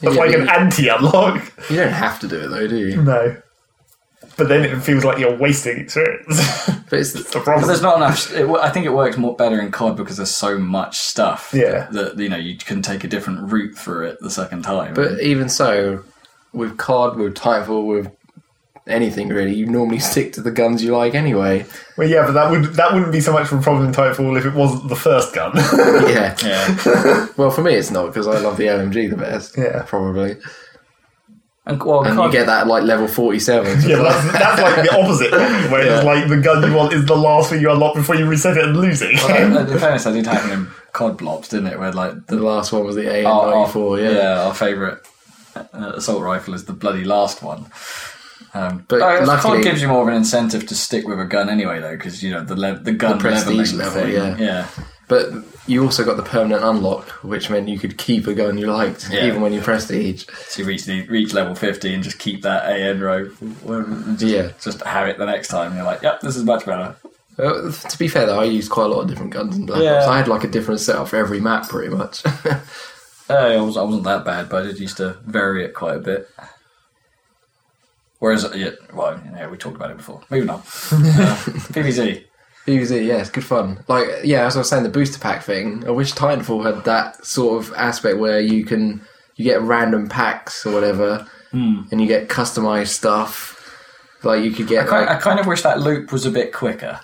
[0.00, 1.52] that's Yeah, like an anti-unlock.
[1.70, 3.02] You don't have to do it though, do you?
[3.02, 3.36] No.
[4.36, 6.38] But then it feels like you're wasting experience.
[6.88, 7.66] But it's the But problem.
[7.66, 8.32] there's not enough.
[8.32, 11.50] It, I think it works more better in COD because there's so much stuff.
[11.54, 11.88] Yeah.
[11.90, 14.94] That, you know you can take a different route through it the second time.
[14.94, 16.04] But even so,
[16.52, 18.10] with COD, with Titanfall, with
[18.86, 21.64] anything really, you normally stick to the guns you like anyway.
[21.96, 24.38] Well, yeah, but that would that wouldn't be so much of a problem in Titanfall
[24.38, 25.52] if it wasn't the first gun.
[26.08, 26.36] yeah.
[26.42, 27.26] yeah.
[27.36, 29.56] Well, for me, it's not because I love the LMG the best.
[29.56, 29.82] Yeah.
[29.86, 30.36] Probably.
[31.66, 33.82] And well, And COD, you get that at like level forty-seven.
[33.88, 37.04] yeah, that's, that's like the opposite, problem, where it's like the gun you want is
[37.04, 39.14] the last thing you unlock before you reset it and lose it.
[39.22, 41.78] Well, in fairness, I did happen in COD blobs, didn't it?
[41.78, 44.00] Where like The the last one was the AN our- our- ninety-four.
[44.00, 44.42] Yeah.
[44.46, 44.98] our favourite
[45.72, 47.66] assault rifle is the bloody last one.
[48.54, 51.24] Um, But but luckily- COD gives you more of an incentive to stick with a
[51.24, 54.12] gun anyway, though, because you know the le- the gun The prestige level, thing.
[54.12, 54.36] yeah.
[54.38, 54.66] yeah.
[55.08, 55.28] But
[55.66, 59.08] you also got the permanent unlock, which meant you could keep a gun you liked,
[59.10, 59.26] Yeah.
[59.26, 60.24] even when you prestige.
[60.48, 64.48] So you reach the reach level fifty and just keep that AN and Just, Yeah.
[64.62, 65.74] just have it the next time.
[65.76, 66.94] You're like, yep, this is much better.
[67.38, 69.82] Uh, to be fair, though, I used quite a lot of different guns in Black
[69.82, 69.98] Yeah.
[69.98, 70.06] Ops.
[70.08, 72.22] I had like a different setup for every map, pretty much.
[73.30, 75.96] Uh, I, was, I wasn't that bad, but I did used to vary it quite
[75.96, 76.28] a bit.
[78.18, 80.20] Whereas, yeah, well, yeah, we talked about it before.
[80.30, 80.58] Moving on.
[80.58, 80.62] Uh,
[81.72, 82.24] PVZ.
[82.66, 83.82] PvZ, yeah, it's good fun.
[83.88, 85.86] Like, yeah, as I was saying, the booster pack thing.
[85.86, 89.00] I wish Titanfall had that sort of aspect where you can
[89.36, 93.56] you get random packs or whatever, and you get customized stuff.
[94.22, 94.72] Like you could Hmm.
[94.74, 97.00] I get kind, like I kind of wish that loop was a bit quicker.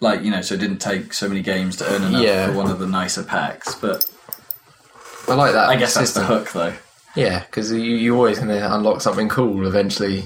[0.00, 2.46] Like, you know, so it didn't take so many games to earn enough Yeah.
[2.46, 3.74] for one of the nicer packs.
[3.74, 4.08] But
[5.28, 5.68] I like that.
[5.68, 6.72] I guess that's the hook, though.
[7.16, 10.24] Yeah, because you, you're always going to unlock something cool eventually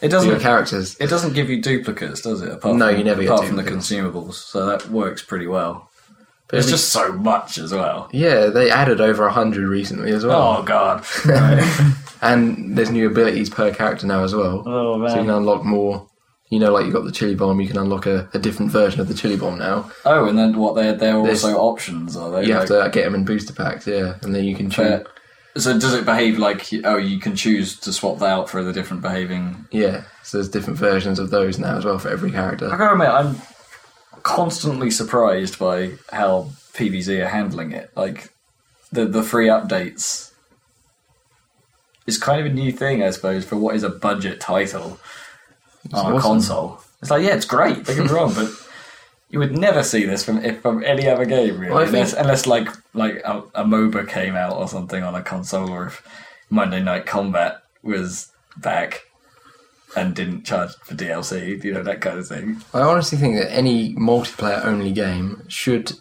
[0.00, 0.40] It doesn't.
[0.40, 0.96] characters.
[0.98, 2.50] It doesn't give you duplicates, does it?
[2.50, 5.88] Apart No, from, you never get apart from the consumables, so that works pretty well.
[6.48, 8.10] But There's just so much as well.
[8.12, 11.04] yeah, they added over hundred recently as well, Oh god.
[12.20, 14.62] and there's new abilities per character now as well.
[14.66, 15.10] oh man!
[15.10, 16.08] So you can unlock more.
[16.52, 19.00] You know, like you got the chili bomb, you can unlock a, a different version
[19.00, 19.90] of the chili bomb now.
[20.04, 20.74] Oh, and then what?
[20.74, 22.44] They're they're There's- also options, are they?
[22.46, 24.76] You have Like- to get them in booster packs, yeah, and then you can choose.
[24.76, 25.06] Fair.
[25.56, 28.72] So does it behave like oh you can choose to swap that out for the
[28.72, 29.66] different behaving?
[29.70, 32.66] Yeah, so there's different versions of those now as well for every character.
[32.66, 32.96] I character.
[32.96, 37.90] gotta admit I'm constantly surprised by how PVZ are handling it.
[37.96, 38.30] Like
[38.92, 40.32] the the free updates
[42.06, 44.98] is kind of a new thing, I suppose, for what is a budget title
[45.92, 46.80] on a console.
[47.00, 47.84] It's like yeah, it's great.
[47.84, 48.50] Don't get me wrong, but.
[49.30, 52.46] You would never see this from if, from any other game, really, Well, unless, unless
[52.46, 56.06] like like a, a MOBA came out or something on a console, or if
[56.50, 59.06] Monday Night Combat was back
[59.96, 62.60] and didn't charge for DLC, you know that kind of thing.
[62.74, 65.92] I honestly think that any multiplayer only game should,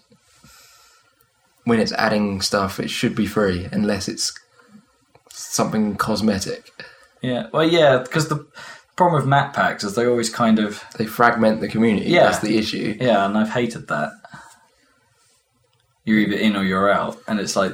[1.64, 4.38] when it's adding stuff, it should be free unless it's
[5.30, 6.70] something cosmetic.
[7.22, 8.46] Yeah, well, yeah, because the
[9.02, 12.10] problem with map packs is they always kind of They fragment the community.
[12.10, 12.26] Yeah.
[12.26, 12.98] That's the issue.
[13.00, 14.12] yeah, and I've hated that.
[16.06, 17.74] You're either in or you're out, and it's like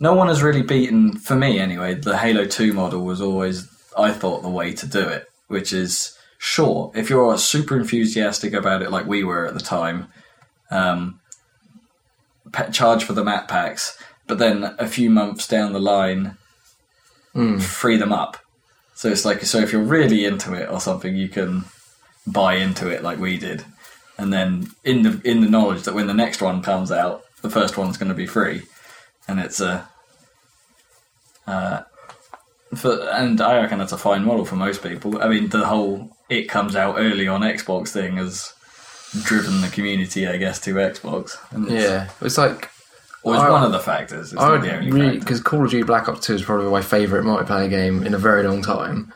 [0.00, 1.94] no one has really beaten for me anyway.
[1.94, 6.16] The Halo Two model was always I thought the way to do it, which is
[6.38, 10.08] sure if you're super enthusiastic about it like we were at the time,
[10.70, 11.18] um,
[12.52, 13.96] pa- charge for the map packs,
[14.26, 16.36] but then a few months down the line,
[17.60, 18.36] free them up.
[18.96, 21.66] So it's like so if you're really into it or something, you can
[22.26, 23.64] buy into it like we did,
[24.16, 27.50] and then in the in the knowledge that when the next one comes out, the
[27.50, 28.62] first one's going to be free,
[29.28, 29.86] and it's a.
[31.46, 31.82] Uh,
[32.74, 35.22] for, and I reckon that's a fine model for most people.
[35.22, 38.52] I mean, the whole it comes out early on Xbox thing has
[39.24, 41.36] driven the community, I guess, to Xbox.
[41.50, 42.70] And it's, Yeah, it's like
[43.26, 44.32] Or it's I- one of the factors.
[44.32, 46.70] It's I not the only really because Call of Duty Black Ops Two is probably
[46.70, 49.12] my favorite multiplayer game in a very long time.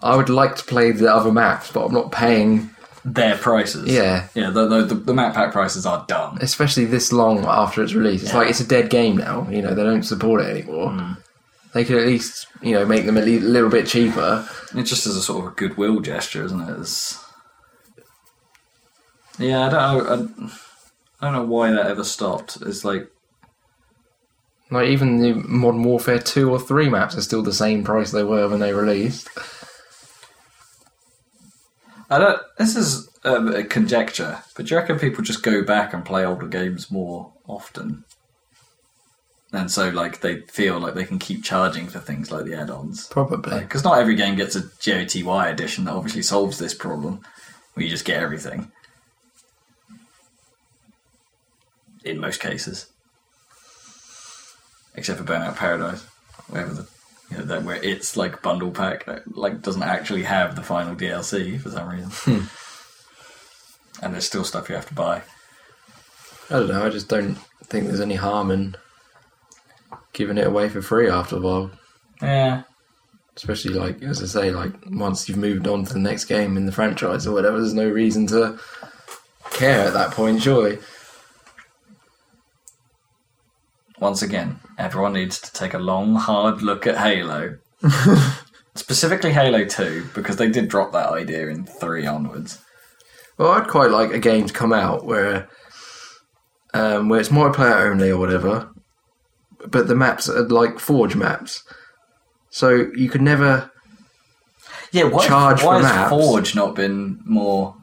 [0.00, 2.68] I would like to play the other maps, but I'm not paying,
[3.06, 3.88] Their prices.
[3.88, 4.28] Yeah.
[4.34, 6.36] Yeah, the, the, the, map pack prices are dumb.
[6.42, 8.22] especially this long after its release.
[8.22, 9.48] It's like it's a dead game now.
[9.48, 10.90] You know they don't support it anymore.
[10.90, 11.12] Hmm.
[11.72, 14.46] They could at least you know make them a li- little bit cheaper.
[14.74, 16.80] It's just as a sort of a goodwill gesture, isn't it?
[16.80, 17.18] It's...
[19.38, 20.50] Yeah, I don't know.
[21.20, 22.58] I, I don't know why that ever stopped.
[22.60, 23.10] It's like
[24.70, 28.24] Like even the Modern Warfare two or three maps are still the same price they
[28.24, 29.28] were when they released.
[32.10, 32.40] I don't.
[32.58, 36.24] This is um, a conjecture, but do you reckon people just go back and play
[36.24, 38.04] older games more often?
[39.50, 43.06] And so, like, they feel like they can keep charging for things like the add-ons.
[43.06, 43.60] Probably.
[43.60, 47.22] Because not every game gets a JOTY edition that obviously solves this problem,
[47.72, 48.70] where you just get everything.
[52.04, 52.90] In most cases,
[54.98, 56.04] except for Burnout Paradise,
[56.48, 56.88] wherever the
[57.30, 60.94] you know, that where it's like bundle pack that like doesn't actually have the final
[60.94, 64.04] DLC for some reason, hmm.
[64.04, 65.22] and there's still stuff you have to buy.
[66.50, 66.84] I don't know.
[66.84, 68.76] I just don't think there's any harm in
[70.12, 71.70] giving it away for free after a while.
[72.20, 72.62] Yeah,
[73.36, 76.66] Especially like as I say, like once you've moved on to the next game in
[76.66, 78.58] the franchise or whatever, there's no reason to
[79.50, 80.42] care at that point.
[80.42, 80.78] Surely.
[84.00, 87.58] once again, everyone needs to take a long, hard look at Halo.
[88.74, 92.62] Specifically Halo 2, because they did drop that idea in 3 onwards.
[93.36, 95.48] Well, I'd quite like a game to come out where,
[96.74, 98.70] um, where it's multiplayer only or whatever,
[99.66, 101.62] but the maps are like Forge maps,
[102.50, 103.70] so you could never.
[104.92, 106.10] Yeah, why, Charge why for has maps.
[106.10, 107.76] Forge not been more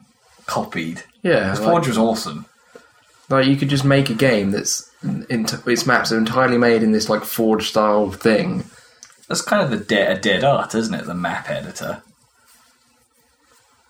[0.46, 1.04] copied?
[1.22, 2.46] Yeah, like, Forge was awesome.
[3.28, 4.90] like you could just make a game that's
[5.28, 8.64] its maps are entirely made in this like Forge style thing.
[9.28, 11.06] That's kind of the de- a dead art, isn't it?
[11.06, 12.02] The map editor.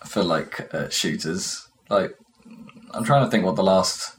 [0.05, 2.14] For like uh, shooters, like
[2.93, 4.16] I'm trying to think what the last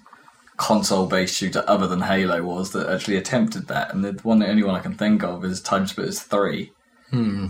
[0.58, 4.64] console-based shooter other than Halo was that actually attempted that, and the one, the only
[4.64, 6.72] one I can think of is TimeSplitters Three.
[7.12, 7.48] Hmm.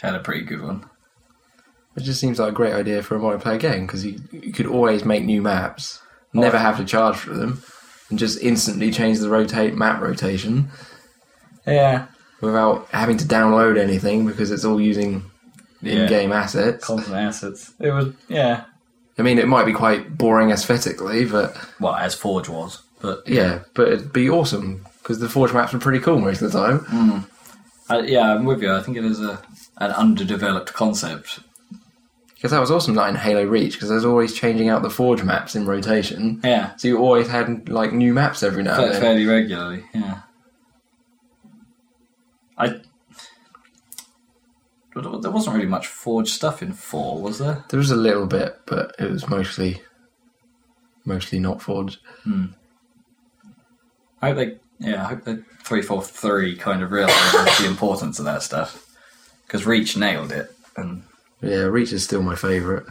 [0.00, 0.88] Had a pretty good one.
[1.96, 4.66] It just seems like a great idea for a multiplayer game because you, you could
[4.66, 6.00] always make new maps,
[6.32, 7.62] never have to charge for them,
[8.10, 10.68] and just instantly change the rotate map rotation
[11.66, 12.06] Yeah,
[12.40, 15.30] without having to download anything because it's all using
[15.82, 16.02] Yeah.
[16.02, 16.84] in-game assets.
[16.86, 17.72] content assets.
[17.80, 18.64] It was yeah.
[19.18, 23.60] I mean, it might be quite boring aesthetically, but Well, as Forge was, but yeah,
[23.74, 27.26] but it'd be awesome because the Forge maps are pretty cool most of the time.
[27.88, 28.72] uh, yeah, I'm with you.
[28.74, 29.40] I think it is a
[29.78, 31.40] an underdeveloped concept.
[32.46, 35.24] Because that was awesome, like in Halo Reach, because there's always changing out the Forge
[35.24, 36.40] maps in rotation.
[36.44, 39.00] Yeah, So you always had like new maps every now and then.
[39.00, 39.82] fairly regularly.
[39.92, 40.20] Yeah.
[42.56, 42.80] I.
[44.94, 47.64] But there wasn't really much Forge stuff in four, was there?
[47.68, 49.82] There was a little bit, but it was mostly
[51.04, 51.98] mostly not Forge.
[52.22, 52.44] Hmm.
[54.22, 58.20] I hope they, yeah, I hope they three four three kind of realised the importance
[58.20, 58.86] of that stuff
[59.48, 61.02] because Reach nailed it, and
[61.42, 62.84] Yeah, Reach is still my favourite.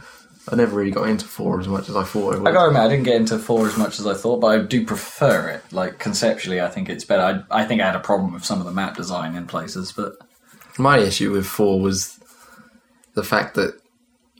[0.50, 2.82] I never really got into four as much as I thought I I gotta admit
[2.82, 5.72] I didn't get into four as much as I thought, but I do prefer it.
[5.72, 7.44] Like conceptually, I think it's better.
[7.50, 9.90] I, I think I had a problem with some of the map design in places,
[9.90, 10.12] but
[10.78, 12.20] My issue with four was
[13.14, 13.80] the fact that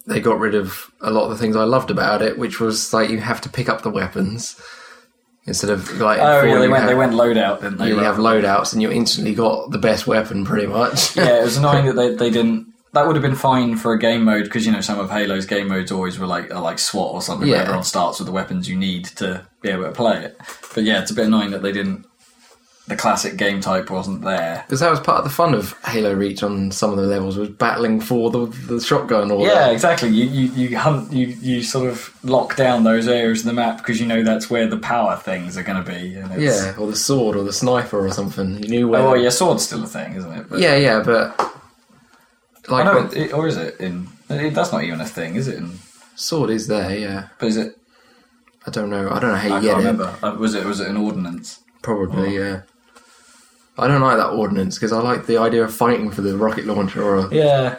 [0.07, 2.93] they got rid of a lot of the things I loved about it, which was
[2.93, 4.61] like you have to pick up the weapons
[5.45, 6.21] instead of like.
[6.21, 7.89] oh yeah, they went have, they went loadout, didn't they?
[7.89, 11.17] You have loadouts, and you instantly got the best weapon, pretty much.
[11.17, 12.73] yeah, it was annoying that they, they didn't.
[12.93, 15.45] That would have been fine for a game mode because you know some of Halo's
[15.45, 18.33] game modes always were like are like SWAT or something where everyone starts with the
[18.33, 20.39] weapons you need to be able to play it.
[20.75, 22.07] But yeah, it's a bit annoying that they didn't.
[22.89, 24.63] The classic game type wasn't there.
[24.65, 27.37] Because that was part of the fun of Halo Reach on some of the levels
[27.37, 30.09] was battling for the, the shotgun or Yeah, exactly.
[30.09, 33.79] You, you you hunt you you sort of lock down those areas of the map
[33.79, 36.11] because you know that's where the power things are going to be.
[36.41, 38.63] Yeah, or the sword or the sniper or something.
[38.63, 39.01] You knew where.
[39.01, 40.49] Oh well, yeah, sword's still a thing, isn't it?
[40.49, 41.55] But, yeah, yeah, but
[42.69, 44.09] like know, when- it, or is it in?
[44.29, 45.57] It, that's not even a thing, is it?
[45.59, 45.79] In,
[46.15, 46.97] sword is there.
[46.99, 47.79] Yeah, but is it?
[48.67, 49.09] I don't know.
[49.11, 49.87] I don't know how you I get can't it.
[49.89, 50.19] remember.
[50.27, 51.61] Uh, was it was it an ordnance?
[51.83, 52.63] Probably, yeah.
[53.79, 56.65] I don't like that ordnance because I like the idea of fighting for the rocket
[56.67, 57.79] launcher or a, Yeah.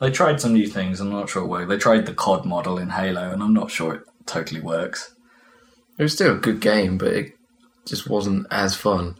[0.00, 1.00] They tried some new things.
[1.00, 1.66] I'm not sure where.
[1.66, 5.14] They tried the COD model in Halo, and I'm not sure it totally works.
[5.98, 7.38] It was still a good game, but it
[7.84, 9.16] just wasn't as fun.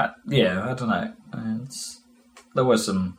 [0.00, 1.12] I, yeah, I don't know.
[1.64, 2.00] It's,
[2.54, 3.18] there was some.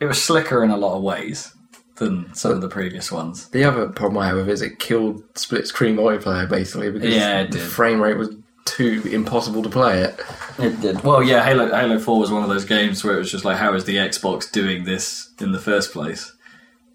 [0.00, 1.54] It was slicker in a lot of ways
[1.96, 3.48] than some of the previous ones.
[3.50, 7.14] The other problem I have with it is it killed split screen multiplayer basically because
[7.14, 8.34] Yeah, the frame rate was
[8.64, 10.20] too impossible to play it.
[10.58, 11.02] It did.
[11.04, 13.58] Well, yeah, Halo Halo Four was one of those games where it was just like,
[13.58, 16.32] how is the Xbox doing this in the first place?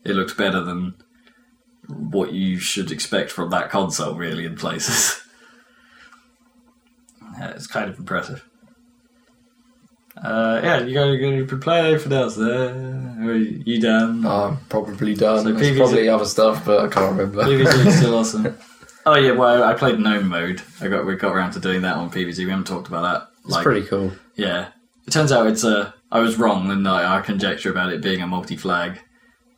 [0.04, 0.96] It looked better than
[1.88, 5.22] what you should expect from that console, really, in places.
[7.42, 8.48] it's kind of impressive.
[10.18, 12.70] Uh, yeah, you gotta go to play anything else there.
[13.22, 14.26] Or you done?
[14.26, 15.44] I'm probably done.
[15.44, 17.44] So There's PvZ probably other stuff, but I can't remember.
[17.44, 18.58] PvZ is still awesome.
[19.06, 20.62] Oh yeah, well I played gnome mode.
[20.82, 22.40] I got we got around to doing that on PvZ.
[22.40, 23.30] We haven't talked about that.
[23.46, 24.12] It's pretty cool.
[24.36, 24.70] Yeah,
[25.06, 25.94] it turns out it's a.
[26.12, 29.02] I was wrong in I, our conjecture about it being a multi-flag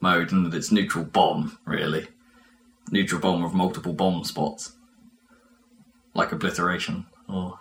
[0.02, 2.08] mode, and that it's neutral bomb really,
[2.92, 4.74] neutral bomb with multiple bomb spots,
[6.16, 7.06] like obliteration.
[7.30, 7.60] Or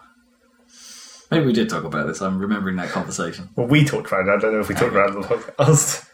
[1.31, 2.21] maybe we did talk about this.
[2.21, 3.49] I'm remembering that conversation.
[3.57, 4.31] Well, we talked about it.
[4.31, 6.09] I don't know if we talked about it on the podcast.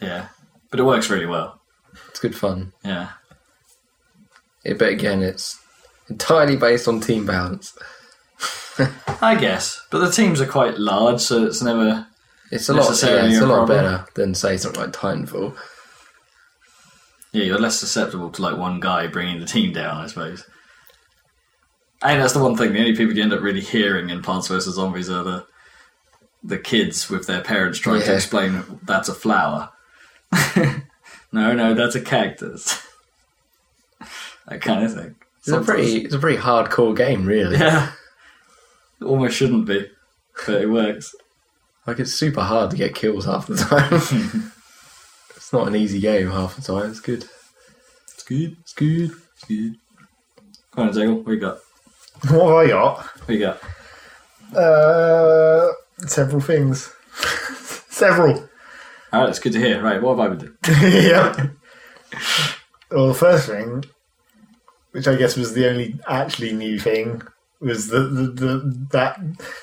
[0.00, 0.28] Yeah,
[0.70, 1.60] but it works really well.
[2.08, 2.72] It's good fun.
[2.84, 3.10] Yeah,
[4.64, 5.60] Yeah, but again, it's
[6.08, 7.76] entirely based on team balance.
[9.20, 9.84] I guess.
[9.90, 12.06] But the teams are quite large, so it's never.
[12.50, 12.84] It's a lot.
[13.02, 13.78] Yeah, it's a a lot problem.
[13.78, 15.56] better than say something like Titanfall.
[17.32, 20.44] Yeah, you're less susceptible to like one guy bringing the team down, I suppose.
[22.02, 22.72] And that's the one thing.
[22.72, 25.46] The only people you end up really hearing in Plants vs Zombies are the
[26.44, 29.70] the kids with their parents trying to explain that's a flower.
[31.32, 32.84] no, no, that's a cactus.
[34.48, 35.14] that kind of thing.
[35.38, 36.02] It's a pretty.
[36.04, 37.58] It's a pretty hardcore game, really.
[37.58, 37.92] Yeah.
[39.00, 39.90] It almost shouldn't be,
[40.46, 41.14] but it works.
[41.86, 44.52] Like it's super hard to get kills half the time.
[45.36, 46.90] it's not an easy game half the time.
[46.90, 47.24] It's good.
[48.12, 48.56] It's good.
[48.60, 49.10] It's good.
[49.34, 49.74] It's good.
[50.72, 51.22] Come on, Jiggle.
[51.22, 51.58] What you got?
[52.28, 52.98] What have I got?
[53.04, 54.56] What you got?
[54.56, 55.72] Uh,
[56.06, 56.92] several things.
[57.88, 58.48] several.
[59.12, 59.82] All right, it's good to hear.
[59.82, 60.56] Right, what have I been doing?
[61.04, 61.48] yeah.
[62.90, 63.84] Well, the first thing,
[64.92, 67.22] which I guess was the only actually new thing,
[67.60, 69.20] was the, the, the that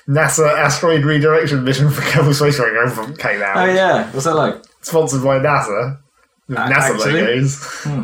[0.08, 3.58] NASA asteroid redirection mission for Kerbal Space Program came out.
[3.58, 4.62] Oh yeah, what's that like?
[4.82, 6.00] Sponsored by NASA.
[6.48, 7.14] With NASA actually?
[7.14, 7.64] logos.
[7.84, 8.04] Hmm.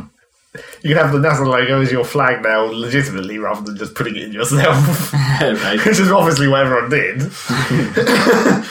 [0.86, 4.18] You can have the NASA logo as your flag now, legitimately, rather than just putting
[4.18, 5.12] it in yourself.
[5.41, 5.84] right.
[5.84, 7.22] which is obviously what everyone did.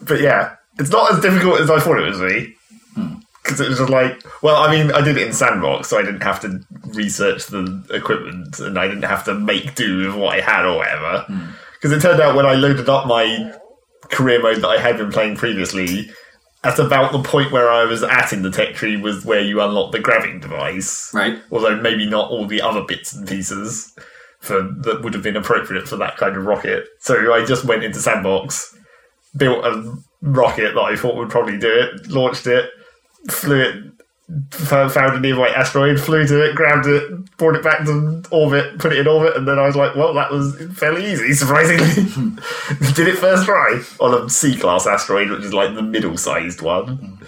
[0.00, 2.56] but yeah, it's not as difficult as I thought it would be.
[2.96, 3.14] Hmm.
[3.44, 6.02] Because it was just like, well, I mean, I did it in Sandbox, so I
[6.02, 10.36] didn't have to research the equipment and I didn't have to make do with what
[10.36, 11.20] I had or whatever.
[11.28, 11.50] Hmm.
[11.74, 13.54] Because it turned out when I loaded up my
[14.10, 16.10] career mode that I had been playing previously,
[16.64, 19.60] at about the point where I was at in the tech tree was where you
[19.60, 21.38] unlock the grabbing device Right.
[21.50, 23.92] although maybe not all the other bits and pieces
[24.38, 26.86] for that would have been appropriate for that kind of rocket.
[26.98, 28.76] So I just went into sandbox,
[29.36, 32.70] built a rocket that I thought would probably do it, launched it,
[33.30, 33.91] flew it,
[34.50, 38.92] found a nearby asteroid, flew to it, grabbed it, brought it back to orbit, put
[38.92, 41.86] it in orbit, and then I was like, well, that was fairly easy, surprisingly.
[42.94, 46.62] Did it first try on a C class asteroid, which is like the middle sized
[46.62, 47.18] one.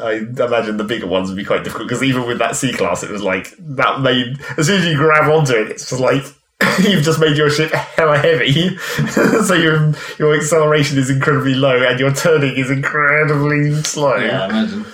[0.00, 3.04] I imagine the bigger ones would be quite difficult because even with that C class,
[3.04, 6.24] it was like that made as soon as you grab onto it, it's just like
[6.82, 12.00] you've just made your ship hella heavy, so your your acceleration is incredibly low and
[12.00, 14.16] your turning is incredibly slow.
[14.16, 14.84] Yeah, I imagine.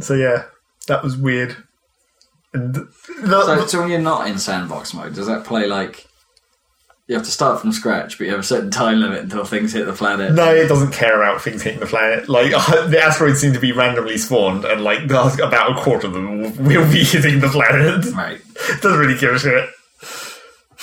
[0.00, 0.44] So yeah,
[0.88, 1.56] that was weird.
[2.54, 2.88] And the,
[3.26, 6.06] So, so when you're not in sandbox mode, does that play like
[7.08, 9.72] you have to start from scratch, but you have a certain time limit until things
[9.72, 10.32] hit the planet?
[10.32, 12.28] no, it doesn't care about things hitting the planet.
[12.28, 12.50] Like
[12.90, 16.50] the asteroids seem to be randomly spawned, and like about a quarter of them will,
[16.50, 18.04] will be hitting the planet.
[18.14, 18.40] Right.
[18.80, 19.70] doesn't really give a shit.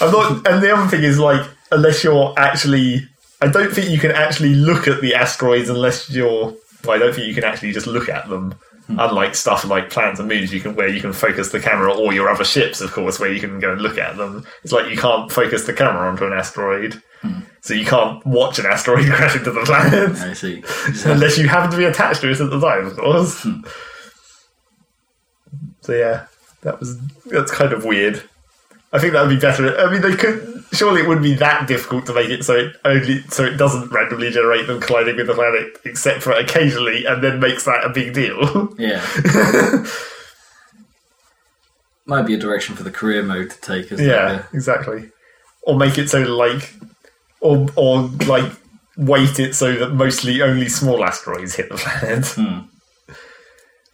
[0.02, 3.08] I'm not, and the other thing is like, unless you're actually,
[3.42, 6.56] I don't think you can actually look at the asteroids unless you're.
[6.86, 8.56] Well, I don't think you can actually just look at them.
[8.90, 9.00] Hmm.
[9.00, 12.12] Unlike stuff like planets and moons, you can where you can focus the camera, or
[12.12, 14.44] your other ships, of course, where you can go and look at them.
[14.64, 17.42] It's like you can't focus the camera onto an asteroid, hmm.
[17.62, 20.64] so you can't watch an asteroid crash into the planet I see.
[21.06, 23.44] Unless you happen to be attached to it at the time, of course.
[23.44, 23.62] Hmm.
[25.82, 26.26] so yeah,
[26.62, 28.24] that was that's kind of weird.
[28.92, 29.78] I think that would be better.
[29.78, 32.76] I mean, they could surely it wouldn't be that difficult to make it so it
[32.86, 37.24] only so it doesn't randomly generate them colliding with the planet, except for occasionally, and
[37.24, 38.74] then makes that a big deal.
[38.78, 39.06] yeah.
[42.06, 44.46] Might be a direction for the career mode to take, isn't yeah, it?
[44.54, 45.12] exactly.
[45.64, 46.74] Or make it so like,
[47.40, 48.52] or or like
[48.98, 52.26] weight it so that mostly only small asteroids hit the planet.
[52.28, 52.60] Hmm.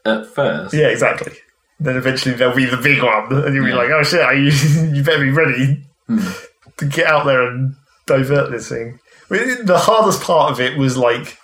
[0.06, 0.74] At first.
[0.74, 1.34] Yeah, exactly.
[1.80, 4.22] Then eventually there'll be the big one, and you'll be like, "Oh shit!
[4.22, 4.34] I,
[4.94, 6.46] you better be ready to
[6.78, 7.76] get out there and
[8.06, 9.00] divert this thing.
[9.30, 11.38] I mean, the hardest part of it was like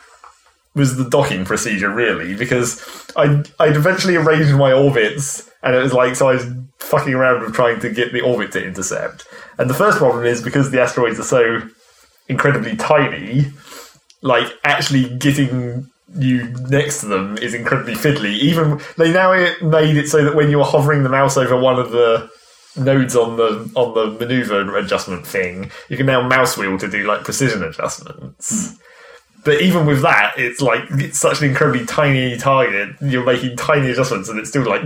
[0.73, 2.81] was the docking procedure really because
[3.15, 6.45] I I'd eventually arranged my orbits and it was like so I was
[6.79, 9.27] fucking around with trying to get the orbit to intercept.
[9.57, 11.61] And the first problem is because the asteroids are so
[12.27, 13.47] incredibly tiny,
[14.21, 18.37] like actually getting you next to them is incredibly fiddly.
[18.39, 19.31] Even they now
[19.61, 22.29] made it so that when you were hovering the mouse over one of the
[22.75, 27.05] nodes on the on the maneuver adjustment thing, you can now mouse wheel to do
[27.05, 28.69] like precision adjustments.
[28.69, 28.77] Hmm.
[29.43, 32.95] But even with that, it's like it's such an incredibly tiny target.
[33.01, 34.83] You're making tiny adjustments, and it's still like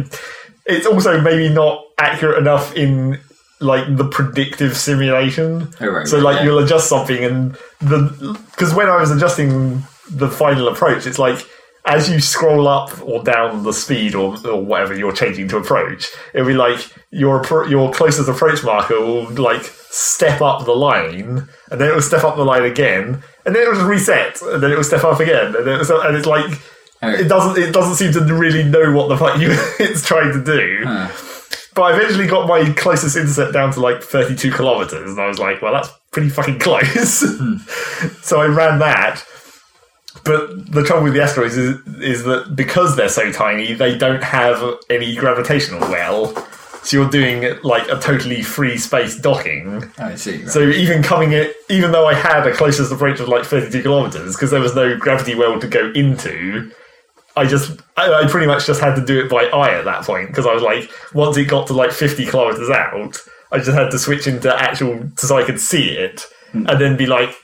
[0.66, 3.20] it's also maybe not accurate enough in
[3.60, 5.74] like the predictive simulation.
[5.82, 6.44] Oh, right, so like yeah.
[6.46, 11.46] you'll adjust something, and the because when I was adjusting the final approach, it's like
[11.86, 16.08] as you scroll up or down the speed or, or whatever you're changing to approach,
[16.34, 16.80] it'll be like
[17.16, 22.02] your your closest approach marker will like step up the line, and then it will
[22.02, 24.84] step up the line again, and then it will just reset, and then it will
[24.84, 26.60] step up again, and, then it's, and it's like
[27.02, 29.48] it doesn't it doesn't seem to really know what the fuck you
[29.80, 30.84] it's trying to do.
[31.74, 35.40] But I eventually got my closest intercept down to like 32 kilometers, and I was
[35.40, 37.22] like, well, that's pretty fucking close.
[37.22, 37.58] Hmm.
[38.22, 39.24] so I ran that.
[40.24, 44.24] But the trouble with the asteroids is, is that because they're so tiny, they don't
[44.24, 46.34] have any gravitational well.
[46.86, 49.92] So you're doing like a totally free space docking.
[49.98, 50.38] I see.
[50.38, 50.50] Right.
[50.50, 54.36] So even coming it, even though I had a closest approach of like 32 kilometers,
[54.36, 56.72] because there was no gravity well to go into,
[57.36, 60.04] I just, I, I pretty much just had to do it by eye at that
[60.04, 63.18] point because I was like, once it got to like 50 kilometers out,
[63.52, 66.22] I just had to switch into actual so I could see it,
[66.52, 66.68] hmm.
[66.68, 67.36] and then be like,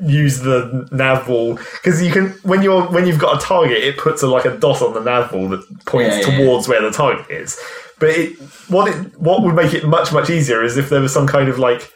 [0.00, 3.98] use the nav ball because you can when you're when you've got a target, it
[3.98, 6.44] puts a like a dot on the nav ball that points Yeah, yeah, yeah.
[6.44, 7.60] towards where the target is.
[7.98, 8.38] But it,
[8.68, 11.48] what it what would make it much much easier is if there was some kind
[11.48, 11.92] of like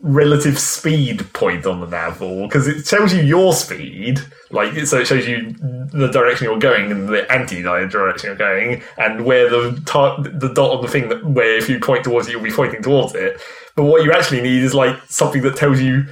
[0.00, 4.20] relative speed point on the nav ball because it tells you your speed,
[4.50, 5.52] like so it shows you
[5.92, 10.52] the direction you're going and the anti direction you're going, and where the tar- the
[10.52, 13.14] dot on the thing that where if you point towards it, you'll be pointing towards
[13.14, 13.40] it.
[13.74, 16.06] But what you actually need is like something that tells you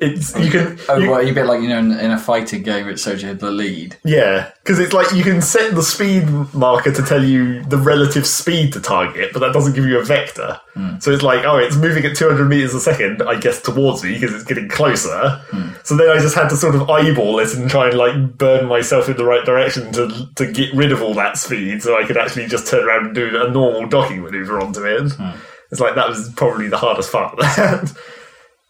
[0.00, 2.18] it's oh, you can Oh, you- well, you bit like you know in, in a
[2.18, 3.96] fighting game, it shows you the lead.
[4.04, 8.26] yeah, because it's like you can set the speed marker to tell you the relative
[8.26, 10.60] speed to target, but that doesn't give you a vector.
[10.74, 10.98] Hmm.
[11.00, 14.14] So it's like, oh, it's moving at 200 meters a second, I guess, towards me
[14.14, 15.42] because it's getting closer.
[15.50, 15.70] Hmm.
[15.82, 18.66] So then I just had to sort of eyeball it and try and like burn
[18.66, 22.06] myself in the right direction to to get rid of all that speed, so I
[22.06, 25.12] could actually just turn around and do a normal docking maneuver onto it.
[25.12, 25.30] Hmm.
[25.70, 27.96] It's like that was probably the hardest part of that.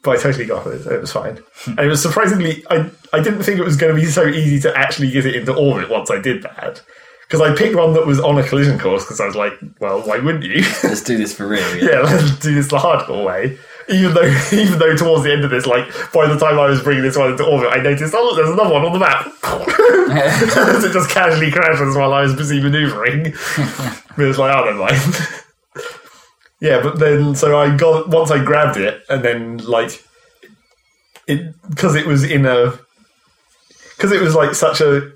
[0.02, 0.86] But I totally got it.
[0.86, 1.38] It was fine.
[1.66, 4.60] and it was surprisingly, I, I didn't think it was going to be so easy
[4.60, 6.82] to actually get it into orbit once I did that.
[7.22, 10.00] Because I picked one that was on a collision course because I was like, well,
[10.00, 10.62] why wouldn't you?
[10.82, 11.76] Let's do this for real.
[11.76, 11.90] Yeah.
[11.90, 13.58] yeah, let's do this the hardcore way.
[13.90, 16.82] Even though, even though towards the end of this, like by the time I was
[16.82, 19.32] bringing this one into orbit, I noticed, oh look, there's another one on the map.
[20.10, 23.26] It just casually crashes while I was busy manoeuvring.
[23.26, 23.34] it
[24.16, 25.44] was like, oh, never mind.
[26.60, 30.04] Yeah, but then so I got once I grabbed it, and then like
[31.26, 32.78] it because it was in a
[33.96, 35.12] because it was like such a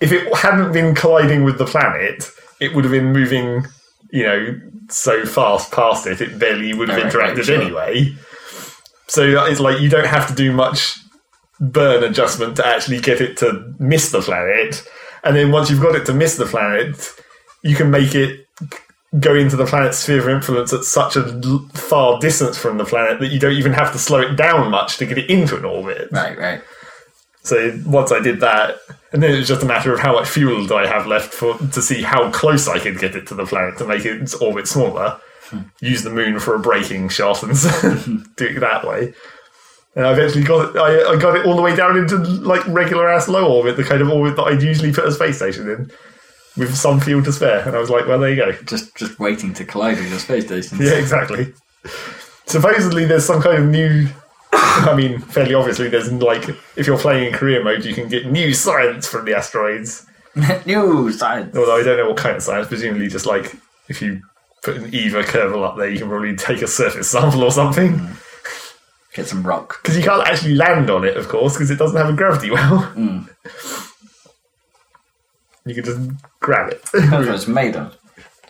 [0.00, 2.30] if it hadn't been colliding with the planet,
[2.60, 3.66] it would have been moving,
[4.10, 7.60] you know, so fast past it, it barely would have oh, Right, interacted right, sure.
[7.62, 8.14] anyway.
[9.06, 10.96] So uh, it's like you don't have to do much
[11.60, 14.82] burn adjustment to actually get it to miss the planet.
[15.22, 17.14] And then once you've got it to miss the planet,
[17.62, 18.46] you can make it
[19.18, 21.24] go into the planet's sphere of influence at such a
[21.72, 24.98] far distance from the planet that you don't even have to slow it down much
[24.98, 26.08] to get it into an orbit.
[26.12, 26.62] Right, right.
[27.42, 28.76] So once I did that,
[29.12, 31.34] and then it was just a matter of how much fuel do I have left
[31.34, 34.34] for to see how close I could get it to the planet to make its
[34.34, 35.18] orbit smaller.
[35.44, 35.62] Hmm.
[35.80, 37.56] Use the moon for a braking shot and
[38.36, 39.12] do it that way.
[39.96, 40.78] And I eventually got it.
[40.78, 43.82] I, I got it all the way down into like regular ass low orbit, the
[43.82, 45.90] kind of orbit that I'd usually put a space station in,
[46.56, 47.66] with some fuel to spare.
[47.66, 48.52] And I was like, well, there you go.
[48.62, 50.78] Just just waiting to collide with your space station.
[50.80, 51.52] Yeah, exactly.
[52.46, 54.08] Supposedly, there's some kind of new.
[54.52, 58.26] I mean, fairly obviously, there's like if you're playing in career mode, you can get
[58.26, 60.06] new science from the asteroids.
[60.64, 61.56] New science.
[61.56, 62.68] Although I don't know what kind of science.
[62.68, 63.56] Presumably, just like
[63.88, 64.22] if you
[64.62, 67.98] put an EVA Kerbal up there, you can probably take a surface sample or something.
[67.98, 68.12] Hmm.
[69.12, 69.80] Get some rock.
[69.82, 72.50] Because you can't actually land on it, of course, because it doesn't have a gravity
[72.50, 72.78] well.
[72.78, 73.22] Hmm.
[75.70, 76.00] You could just
[76.40, 76.82] grab it.
[76.92, 77.96] That's what it's made of.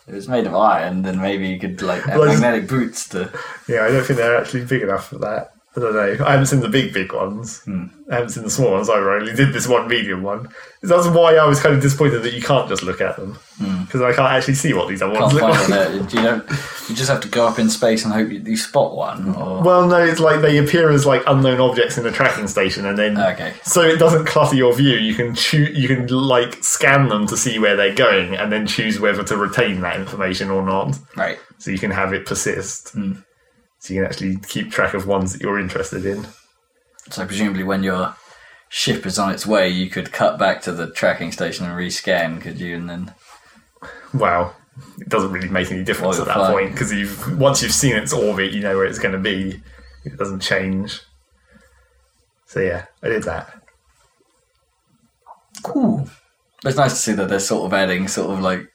[0.08, 3.30] If it's made of iron, then maybe you could like have Well, magnetic boots to.
[3.68, 5.52] yeah, I don't think they're actually big enough for that.
[5.76, 6.24] I don't know.
[6.26, 7.60] I haven't seen the big, big ones.
[7.62, 7.84] Hmm.
[8.10, 9.08] I haven't seen the small ones either.
[9.12, 10.48] I only did this one medium one.
[10.82, 13.38] That's why I was kind of disappointed that you can't just look at them
[13.86, 15.38] because I can't actually see what these other ones Hmm.
[15.38, 16.12] Look like.
[16.12, 16.50] You don't.
[16.88, 19.32] You just have to go up in space and hope you, you spot one.
[19.36, 22.84] Or Well, no, it's like they appear as like unknown objects in a tracking station,
[22.84, 23.52] and then Okay.
[23.62, 24.96] so it doesn't clutter your view.
[24.96, 28.66] You can choose, you can like scan them to see where they're going, and then
[28.66, 30.98] choose whether to retain that information or not.
[31.14, 31.38] right.
[31.58, 32.96] So you can have it persist.
[33.80, 36.26] So you can actually keep track of ones that you're interested in.
[37.10, 38.14] So presumably, when your
[38.68, 42.40] ship is on its way, you could cut back to the tracking station and rescan,
[42.40, 42.76] could you?
[42.76, 43.14] And then
[44.14, 44.54] Wow,
[45.00, 46.52] it doesn't really make any difference at that flying.
[46.68, 49.60] point because you've once you've seen its orbit, you know where it's going to be.
[50.04, 51.00] It doesn't change.
[52.46, 53.62] So yeah, I did that.
[55.62, 56.08] cool.
[56.64, 58.70] It's nice to see that they're sort of adding sort of like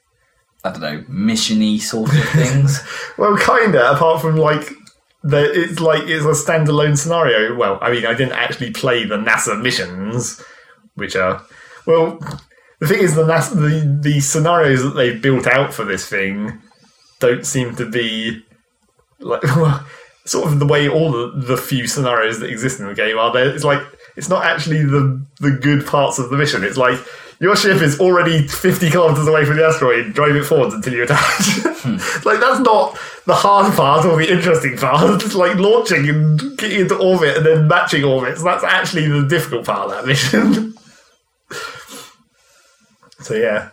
[0.64, 2.80] I don't know missiony sort of things.
[3.16, 3.92] Well, kinda.
[3.92, 4.68] Apart from like
[5.28, 7.54] the, it's like it's a standalone scenario.
[7.54, 10.42] Well, I mean, I didn't actually play the NASA missions,
[10.94, 11.42] which are
[11.86, 12.18] well.
[12.78, 16.60] The thing is, the NASA, the the scenarios that they've built out for this thing
[17.18, 18.42] don't seem to be
[19.20, 19.42] like
[20.24, 23.32] sort of the way all the, the few scenarios that exist in the game are.
[23.32, 23.82] There, it's like
[24.16, 26.62] it's not actually the the good parts of the mission.
[26.62, 26.98] It's like
[27.38, 30.14] your ship is already fifty kilometers away from the asteroid.
[30.14, 31.60] Drive it forwards until you attach.
[31.78, 31.96] Hmm.
[32.28, 35.22] like that's not the hard part or the interesting part.
[35.22, 38.42] It's like launching and getting into orbit and then matching orbits.
[38.42, 40.74] That's actually the difficult part of that mission.
[43.20, 43.70] so yeah.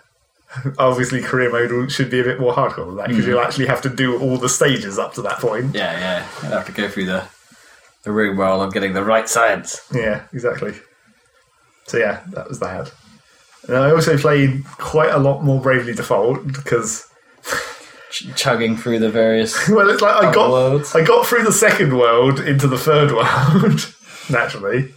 [0.78, 3.32] Obviously, career mode should be a bit more hardcore than that because hmm.
[3.32, 5.74] you'll actually have to do all the stages up to that point.
[5.74, 6.28] yeah, yeah.
[6.44, 7.28] You have to go through the
[8.04, 9.82] the room where I'm getting the right science.
[9.94, 10.74] Yeah, exactly.
[11.88, 12.92] So yeah, that was that.
[13.68, 17.08] And I also played quite a lot more Bravely Default because
[18.12, 19.68] Ch- chugging through the various.
[19.70, 20.94] well, it's like I got worlds.
[20.96, 23.94] I got through the second world into the third world
[24.30, 24.94] naturally,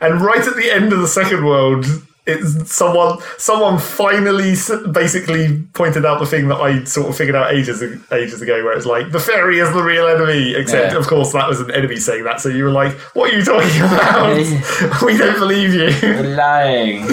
[0.00, 1.84] and right at the end of the second world.
[2.28, 3.18] It's someone.
[3.38, 4.56] Someone finally,
[4.90, 7.80] basically pointed out the thing that I sort of figured out ages
[8.10, 10.52] ages ago, where it's like the fairy is the real enemy.
[10.56, 10.98] Except, Yeah.
[10.98, 12.40] of course, that was an enemy saying that.
[12.40, 15.02] So you were like, "What are you talking about?
[15.04, 17.06] we don't believe you." You're lying.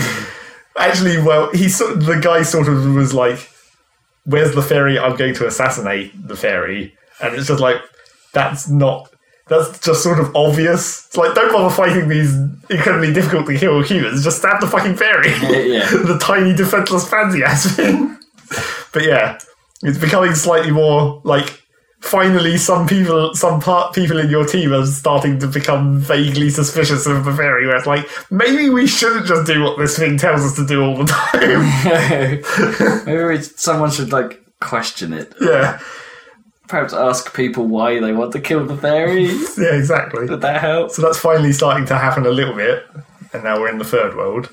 [0.78, 3.50] Actually, well, he sort the guy sort of was like,
[4.26, 4.98] "Where's the fairy?
[4.98, 7.78] I'm going to assassinate the fairy," and it's just like
[8.34, 9.10] that's not.
[9.50, 11.06] That's just sort of obvious.
[11.08, 12.34] It's like don't bother fighting these
[12.70, 14.24] incredibly difficult to kill humans.
[14.24, 15.90] Just stab the fucking fairy, yeah.
[15.92, 18.18] the tiny defenseless pansy ass thing.
[18.94, 19.38] but yeah,
[19.84, 21.63] it's becoming slightly more like.
[22.04, 27.06] Finally, some people, some part people in your team are starting to become vaguely suspicious
[27.06, 27.66] of the fairy.
[27.66, 30.84] Where it's like, maybe we shouldn't just do what this thing tells us to do
[30.84, 33.04] all the time.
[33.06, 35.34] Maybe we- someone should like question it.
[35.40, 35.80] yeah,
[36.68, 39.26] Perhaps ask people why they want to kill the fairy.
[39.58, 40.28] yeah, exactly.
[40.28, 40.92] Would that help?
[40.92, 42.84] So that's finally starting to happen a little bit,
[43.34, 44.50] and now we're in the third world,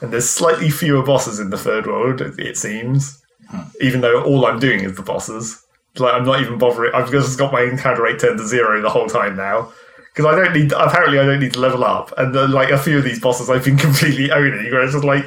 [0.00, 2.20] and there's slightly fewer bosses in the third world.
[2.20, 3.20] It it seems,
[3.50, 3.60] hmm.
[3.80, 5.60] even though all I'm doing is the bosses.
[5.96, 6.92] Like I'm not even bothering.
[6.94, 9.72] I've just got my encounter rate turned to zero the whole time now.
[10.14, 12.98] Because I don't need, apparently, I don't need to level up, and like a few
[12.98, 14.70] of these bosses, I've been completely owning.
[14.70, 15.24] Where it's just like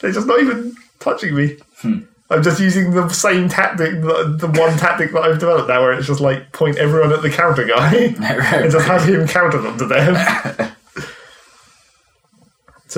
[0.00, 1.56] they're just not even touching me.
[1.78, 2.00] Hmm.
[2.30, 5.92] I'm just using the same tactic, the, the one tactic that I've developed now, where
[5.92, 9.78] it's just like point everyone at the counter guy and just have him counter them
[9.78, 10.76] to death.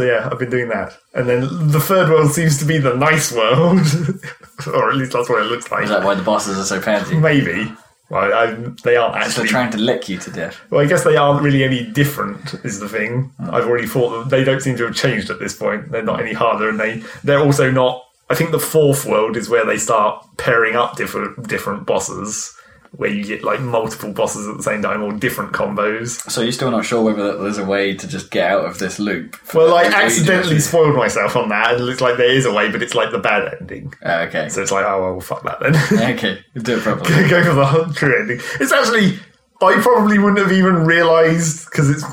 [0.00, 2.94] so yeah, I've been doing that, and then the third world seems to be the
[2.94, 3.80] nice world,
[4.74, 5.84] or at least that's what it looks like.
[5.84, 7.16] Is that why the bosses are so pansy?
[7.16, 7.70] Maybe.
[8.08, 8.46] Well, I,
[8.82, 9.48] they aren't They're actually.
[9.48, 10.58] trying to lick you to death.
[10.70, 12.54] Well, I guess they aren't really any different.
[12.64, 13.30] Is the thing.
[13.38, 15.92] I've already thought that they don't seem to have changed at this point.
[15.92, 18.02] They're not any harder, and they they're also not.
[18.30, 22.56] I think the fourth world is where they start pairing up different different bosses,
[22.92, 26.28] where you get like multiple bosses at the same time or different combos.
[26.30, 28.98] So you're still not sure whether there's a way to just get out of this
[28.98, 29.36] loop?
[29.54, 32.46] Well, I you accidentally just- spoiled myself on that, and it looks like there is
[32.46, 33.94] a way, but it's like the bad ending.
[34.04, 34.48] Oh, okay.
[34.48, 35.76] So it's like, oh well, fuck that then.
[36.16, 36.44] okay.
[36.54, 37.28] Do it properly.
[37.28, 38.40] go for the true ending.
[38.60, 39.18] It's actually
[39.62, 42.04] I probably wouldn't have even realised because it's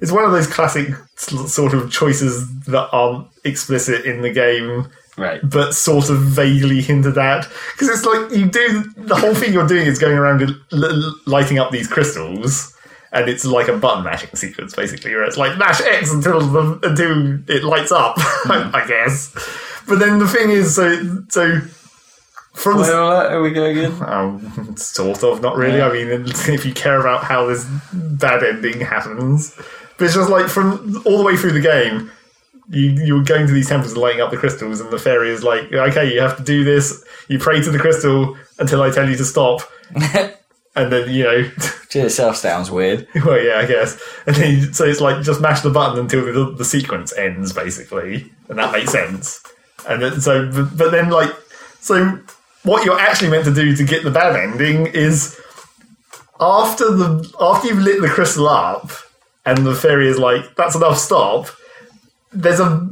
[0.00, 5.40] it's one of those classic sort of choices that aren't explicit in the game, Right.
[5.42, 7.48] but sort of vaguely hinted at.
[7.72, 11.58] Because it's like you do the whole thing you're doing is going around l- lighting
[11.58, 12.72] up these crystals.
[13.12, 16.78] And it's like a button mashing sequence, basically, where it's like mash X until the,
[16.82, 19.32] until it lights up, I guess.
[19.88, 21.60] But then the thing is, so so
[22.52, 23.32] from the Wait, what?
[23.32, 24.02] Are we going in?
[24.02, 25.80] um, sort of, not really.
[25.80, 29.54] I mean, if you care about how this bad ending happens,
[29.96, 32.10] but it's just like from all the way through the game,
[32.68, 35.42] you you're going to these temples and lighting up the crystals, and the fairy is
[35.42, 37.04] like, okay, you have to do this.
[37.28, 39.62] You pray to the crystal until I tell you to stop,
[39.94, 43.06] and then you know, Which itself sounds weird.
[43.24, 44.00] well, yeah, I guess.
[44.26, 47.52] And then you, so it's like just mash the button until the, the sequence ends,
[47.52, 49.42] basically, and that makes sense.
[49.88, 51.30] And then, so, but, but then like,
[51.80, 52.18] so
[52.64, 55.40] what you're actually meant to do to get the bad ending is
[56.40, 58.90] after the after you've lit the crystal up,
[59.44, 61.48] and the fairy is like, "That's enough, stop."
[62.36, 62.88] There's a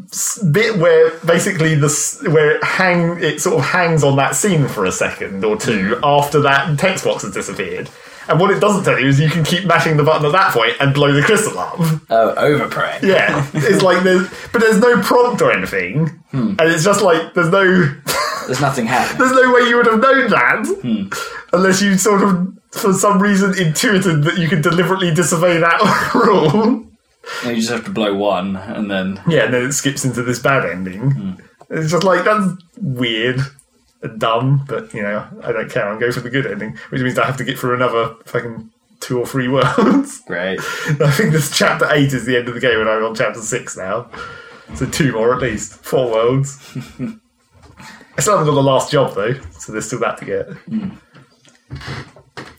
[0.50, 1.88] bit where basically the
[2.30, 5.96] where it hang it sort of hangs on that scene for a second or two
[5.96, 6.00] mm.
[6.02, 7.90] after that text box has disappeared.
[8.28, 10.52] And what it doesn't tell you is you can keep mashing the button at that
[10.52, 11.74] point and blow the crystal up.
[11.78, 13.02] Oh, overpraying.
[13.02, 16.54] Yeah, it's like there's, but there's no prompt or anything, hmm.
[16.58, 17.94] and it's just like there's no,
[18.46, 19.18] There's nothing happening.
[19.18, 21.08] there's no way you would have known that hmm.
[21.52, 26.86] unless you sort of, for some reason, intuited that you could deliberately disobey that rule.
[27.44, 30.38] You just have to blow one, and then Yeah, and then it skips into this
[30.38, 31.10] bad ending.
[31.10, 31.32] Hmm.
[31.70, 33.40] It's just like that's weird
[34.02, 35.88] and dumb, but you know I don't care.
[35.88, 38.70] I'm going for the good ending, which means I have to get through another fucking
[39.00, 40.20] two or three worlds.
[40.26, 40.60] great.
[40.60, 43.40] I think this chapter eight is the end of the game, and I'm on chapter
[43.40, 44.10] six now.
[44.74, 46.58] So two more at least, four worlds.
[48.16, 50.46] I still haven't got the last job though, so there's still that to get.
[50.68, 50.90] Hmm.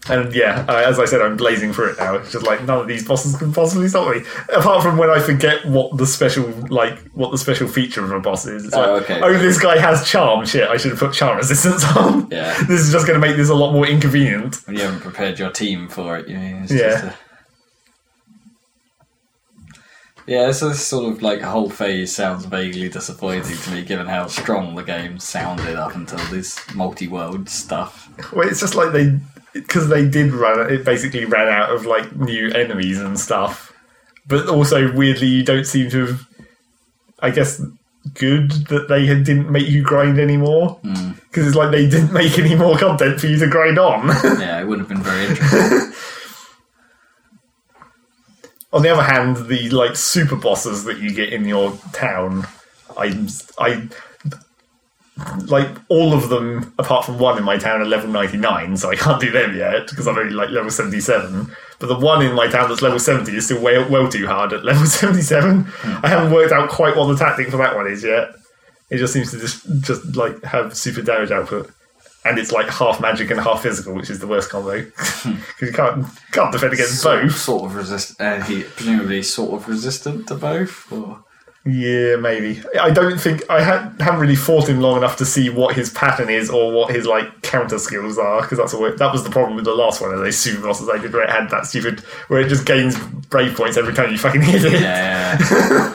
[0.08, 2.16] And yeah, uh, as I said, I'm blazing through it now.
[2.16, 4.22] It's just like none of these bosses can possibly stop me,
[4.56, 8.20] apart from when I forget what the special like what the special feature of a
[8.20, 8.66] boss is.
[8.66, 9.20] It's Oh, like, okay.
[9.22, 10.46] oh, this guy has charm.
[10.46, 12.28] Shit, I should have put charm resistance on.
[12.30, 12.54] Yeah.
[12.66, 14.62] this is just going to make this a lot more inconvenient.
[14.68, 16.56] You haven't prepared your team for it, you mean?
[16.64, 16.90] It's Yeah.
[16.90, 17.16] Just a...
[20.28, 24.26] Yeah, so this sort of like whole phase sounds vaguely disappointing to me, given how
[24.28, 28.10] strong the game sounded up until this multi-world stuff.
[28.34, 29.20] Well, it's just like they
[29.56, 30.86] because they did run it.
[30.86, 33.74] Basically, ran out of like new enemies and stuff.
[34.28, 36.28] But also, weirdly, you don't seem to have.
[37.20, 37.62] I guess
[38.14, 41.12] good that they had, didn't make you grind anymore hmm.
[41.14, 44.08] because it's like they didn't make any more content for you to grind on.
[44.40, 45.94] Yeah, it would have been very interesting.
[48.74, 52.46] on the other hand, the like super bosses that you get in your town,
[52.98, 53.28] I
[53.58, 53.88] I
[55.48, 58.96] like all of them apart from one in my town are level 99 so i
[58.98, 62.48] can't do them yet because i'm only like level 77 but the one in my
[62.48, 65.66] town that's level 70 is still way, well too hard at level 77
[66.04, 68.36] i haven't worked out quite what the tactic for that one is yet.
[68.90, 71.72] It just seems to just just like have super damage output.
[72.24, 74.86] And it's like half magic and half physical which is the worst combo.
[75.24, 77.36] Because you can't can't defend against sort, both.
[77.36, 78.20] sort of resist.
[78.20, 80.92] Uh, he presumably sort of resistant to both.
[80.92, 81.24] Or...
[81.68, 82.62] Yeah, maybe.
[82.80, 85.90] I don't think I ha- haven't really fought him long enough to see what his
[85.90, 88.84] pattern is or what his like counter skills are because that's all.
[88.96, 91.24] That was the problem with the last one of those super bosses I did, where
[91.24, 94.64] it had that stupid where it just gains brave points every time you fucking hit
[94.64, 94.74] it.
[94.74, 95.38] Yeah, yeah, yeah.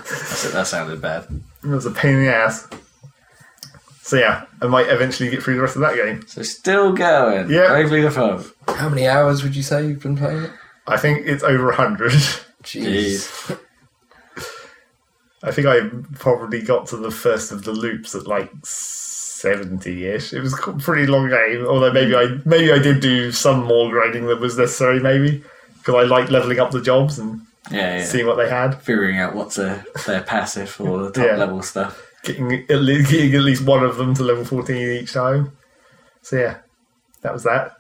[0.04, 1.28] That's it, that sounded bad.
[1.62, 2.68] It was a pain in the ass.
[4.02, 6.26] So yeah, I might eventually get through the rest of that game.
[6.26, 7.48] So still going.
[7.48, 7.68] Yeah.
[7.68, 8.52] Bravely Default.
[8.66, 10.50] How many hours would you say you've been playing it?
[10.88, 12.10] I think it's over a hundred.
[12.64, 13.56] Jeez.
[15.42, 15.88] I think I
[16.18, 20.32] probably got to the first of the loops at like seventy-ish.
[20.32, 23.90] It was a pretty long game, although maybe I maybe I did do some more
[23.90, 25.00] grinding than was necessary.
[25.00, 25.42] Maybe
[25.78, 28.04] because I like leveling up the jobs and Yeah, yeah.
[28.04, 31.36] seeing what they had, Figuring out what's a, their passive or the top Yeah.
[31.36, 32.02] level stuff.
[32.22, 35.52] getting at, least, getting at least one of them to level fourteen each time.
[36.22, 36.58] So yeah,
[37.22, 37.76] that was that.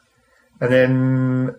[0.62, 1.54] And then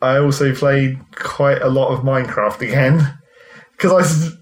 [0.00, 3.18] I also played quite a lot of Minecraft again
[3.72, 4.33] because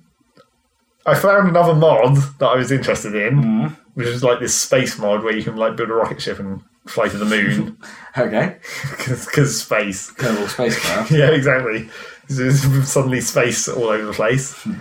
[1.06, 3.76] I found another mod that I was interested in, mm.
[3.94, 6.62] which is like this space mod where you can like build a rocket ship and
[6.86, 7.78] fly to the moon
[8.16, 8.56] Okay.
[8.98, 10.12] because space.
[10.16, 11.10] Spacecraft.
[11.10, 11.88] Yeah, exactly.
[12.28, 14.54] There's suddenly space all over the place.
[14.62, 14.74] Hmm.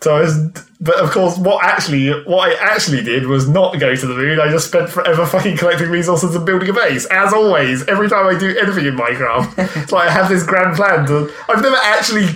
[0.00, 0.38] So I was,
[0.80, 4.38] but of course, what actually, what I actually did was not go to the moon.
[4.38, 7.04] I just spent forever fucking collecting resources and building a base.
[7.06, 10.76] As always, every time I do anything in Minecraft, it's like I have this grand
[10.76, 11.32] plan to.
[11.48, 12.28] I've never actually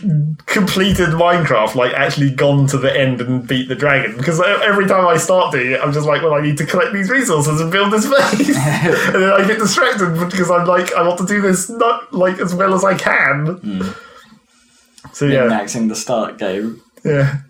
[0.47, 5.07] completed Minecraft, like actually gone to the end and beat the dragon, because every time
[5.07, 7.70] I start doing it, I'm just like, well, I need to collect these resources and
[7.70, 11.41] build this base, and then I get distracted because I'm like, I want to do
[11.41, 13.47] this not like as well as I can.
[13.47, 15.12] Hmm.
[15.12, 16.82] So yeah, Maxing the start game.
[17.05, 17.42] yeah.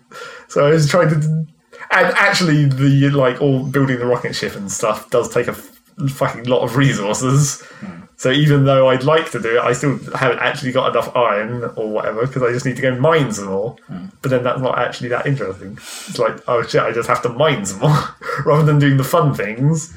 [0.53, 4.71] So I was trying to, and actually, the like all building the rocket ship and
[4.71, 7.61] stuff does take a f- fucking lot of resources.
[7.79, 8.01] Hmm.
[8.17, 11.63] So even though I'd like to do it, I still haven't actually got enough iron
[11.75, 13.75] or whatever because I just need to go mine some more.
[13.87, 14.05] Hmm.
[14.21, 15.71] But then that's not actually that interesting.
[15.73, 18.15] It's like, oh shit, I just have to mine some more
[18.45, 19.91] rather than doing the fun things.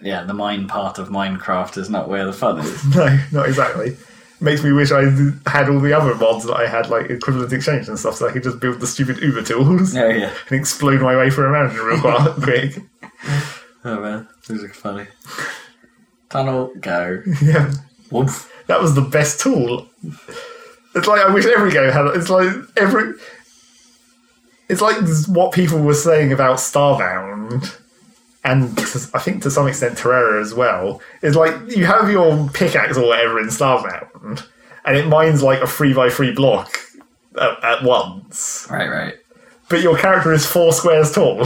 [0.00, 2.84] Yeah, the mine part of Minecraft is not where the fun is.
[2.94, 3.96] No, not exactly.
[4.40, 5.02] Makes me wish I
[5.48, 8.32] had all the other mods that I had, like equivalent exchange and stuff, so I
[8.32, 10.32] could just build the stupid Uber tools Oh, yeah.
[10.50, 12.78] and explode my way through a mountain real quick.
[13.84, 14.28] Oh, man.
[14.48, 15.06] These are funny.
[16.30, 17.22] Tunnel, go.
[17.40, 17.72] Yeah.
[18.10, 18.52] Woof.
[18.66, 19.88] that was the best tool.
[20.94, 22.06] It's like I wish every game had.
[22.16, 23.14] It's like every.
[24.68, 24.96] It's like
[25.28, 27.76] what people were saying about Starbound,
[28.44, 31.00] and to- I think to some extent Terraria as well.
[31.22, 34.44] Is like you have your pickaxe or whatever in Starbound,
[34.84, 36.76] and it mines like a three by three block
[37.40, 39.14] at, at once, Right, right.
[39.68, 41.40] but your character is four squares tall.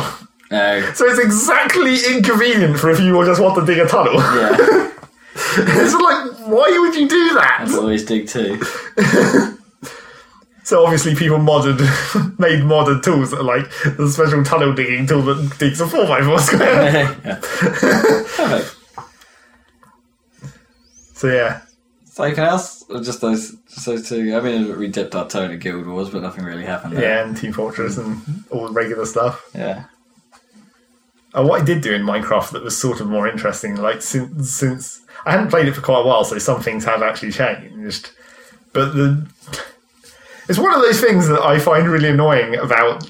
[0.50, 4.14] Oh, So it's exactly inconvenient for if you just want to dig a tunnel.
[4.14, 4.56] yeah.
[5.36, 7.58] it's like, why would you do that?
[7.64, 8.60] That's always dig too.
[10.68, 11.78] So obviously people modded,
[12.38, 16.40] made modded tools that are like the special tunnel digging tool that digs a 4x4
[16.40, 17.08] square.
[21.14, 21.62] so yeah.
[22.04, 22.84] So anything else?
[22.90, 24.36] Or just those, just those two?
[24.36, 27.02] I mean, we dipped our toe into Guild Wars, but nothing really happened there.
[27.02, 29.48] Yeah, and Team Fortress and all the regular stuff.
[29.54, 29.84] Yeah.
[31.32, 34.50] Uh, what I did do in Minecraft that was sort of more interesting, like since
[34.50, 38.10] since I hadn't played it for quite a while, so some things have actually changed.
[38.74, 39.26] But the
[40.48, 43.08] it's one of those things that I find really annoying about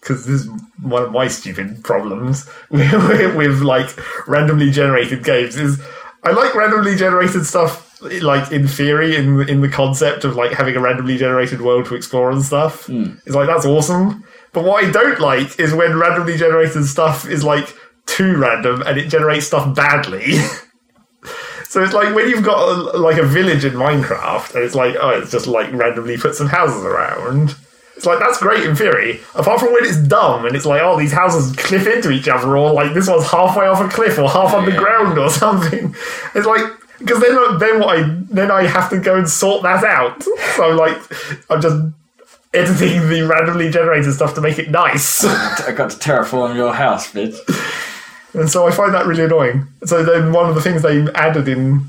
[0.00, 0.48] because this is
[0.82, 3.88] one of my stupid problems with, with like
[4.26, 5.80] randomly generated games is
[6.22, 10.74] I like randomly generated stuff like in theory in in the concept of like having
[10.76, 12.86] a randomly generated world to explore and stuff.
[12.86, 13.14] Hmm.
[13.26, 14.24] It's like that's awesome.
[14.52, 17.74] But what I don't like is when randomly generated stuff is like
[18.06, 20.34] too random and it generates stuff badly.
[21.70, 24.96] so it's like when you've got a, like a village in Minecraft and it's like
[25.00, 27.54] oh it's just like randomly put some houses around.
[27.96, 30.98] It's like that's great in theory, apart from when it's dumb and it's like oh
[30.98, 34.28] these houses cliff into each other or like this one's halfway off a cliff or
[34.28, 35.94] half underground or something.
[36.34, 36.64] It's like
[36.98, 40.24] because then uh, then what I then I have to go and sort that out.
[40.56, 41.00] So like
[41.48, 41.84] I'm just
[42.52, 45.24] editing the randomly generated stuff to make it nice.
[45.24, 47.36] I got to terraform your house, bitch.
[48.34, 49.66] And so I find that really annoying.
[49.84, 51.86] So then one of the things they added in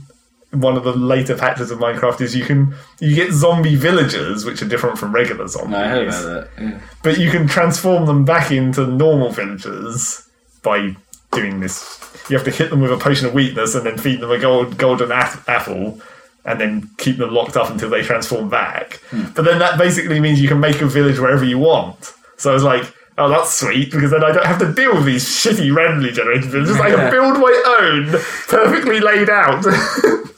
[0.51, 4.61] one of the later patches of Minecraft is you can you get zombie villagers, which
[4.61, 5.75] are different from regular zombies.
[5.75, 6.49] I heard about that.
[6.61, 6.79] Yeah.
[7.03, 10.27] But you can transform them back into normal villagers
[10.61, 10.95] by
[11.31, 11.99] doing this.
[12.29, 14.37] You have to hit them with a potion of weakness and then feed them a
[14.37, 16.01] gold, golden a- apple
[16.43, 18.95] and then keep them locked up until they transform back.
[19.09, 19.25] Hmm.
[19.35, 22.13] But then that basically means you can make a village wherever you want.
[22.37, 25.05] So I was like, oh, that's sweet because then I don't have to deal with
[25.05, 26.79] these shitty randomly generated villages.
[26.79, 28.11] I can build my own,
[28.47, 29.65] perfectly laid out.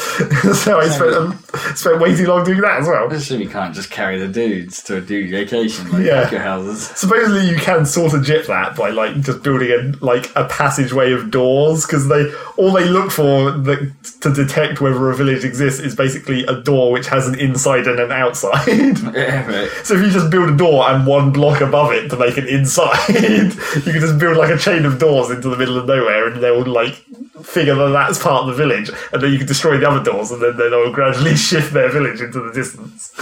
[0.54, 1.38] so I spent, um,
[1.74, 3.06] spent way too long doing that as well.
[3.10, 6.30] Especially you can't just carry the dudes to a dude vacation like Yeah.
[6.30, 6.86] your houses.
[6.96, 11.12] Supposedly you can sort of jip that by like just building a like a passageway
[11.12, 15.80] of doors because they all they look for the, to detect whether a village exists
[15.80, 18.66] is basically a door which has an inside and an outside.
[19.20, 19.70] Yeah, right.
[19.84, 22.46] so if you just build a door and one block above it to make an
[22.46, 23.50] inside, you
[23.92, 26.64] can just build like a chain of doors into the middle of nowhere and they'll
[26.64, 26.94] like
[27.42, 30.30] figure that that's part of the village and then you can destroy the other doors
[30.30, 33.12] and then they'll gradually shift their village into the distance.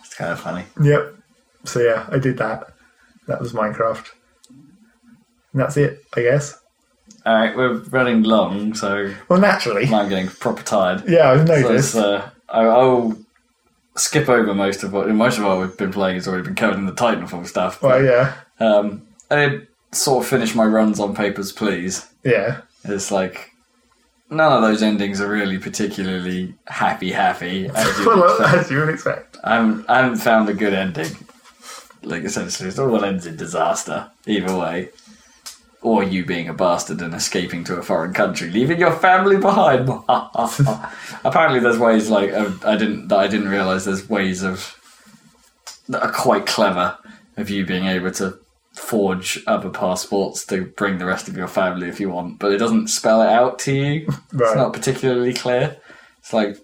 [0.00, 0.64] It's kind of funny.
[0.82, 1.14] Yep.
[1.64, 2.68] So yeah, I did that.
[3.28, 4.06] That was Minecraft.
[4.50, 6.58] And that's it, I guess.
[7.24, 9.86] All right, we're running long, so Well, naturally.
[9.86, 11.04] I'm getting proper tired.
[11.08, 11.94] Yeah, I've noticed.
[11.94, 13.16] it's, uh, I, I'll
[13.96, 16.78] skip over most of what most of what we've been playing has already been covered
[16.78, 17.80] in the Titanfall stuff.
[17.80, 22.08] but, well, yeah, um, I did sort of finish my runs on Papers, Please.
[22.24, 22.62] yeah.
[22.84, 23.50] It's like
[24.30, 27.68] none of those endings are really particularly happy, happy.
[27.74, 28.54] As you would Well, expect.
[28.64, 29.36] as you would expect.
[29.44, 31.14] I haven't, I haven't found a good ending.
[32.02, 34.88] Like essentially, it all ends in disaster either way,
[35.82, 39.88] or you being a bastard and escaping to a foreign country, leaving your family behind.
[41.24, 44.76] Apparently, there's ways like of- I didn't that I didn't realize there's ways of
[45.88, 46.96] that are quite clever
[47.36, 48.38] of you being able to
[48.74, 52.58] forge other passports to bring the rest of your family if you want, but it
[52.58, 54.06] doesn't spell it out to you.
[54.32, 55.76] It's not particularly clear.
[56.18, 56.56] It's like,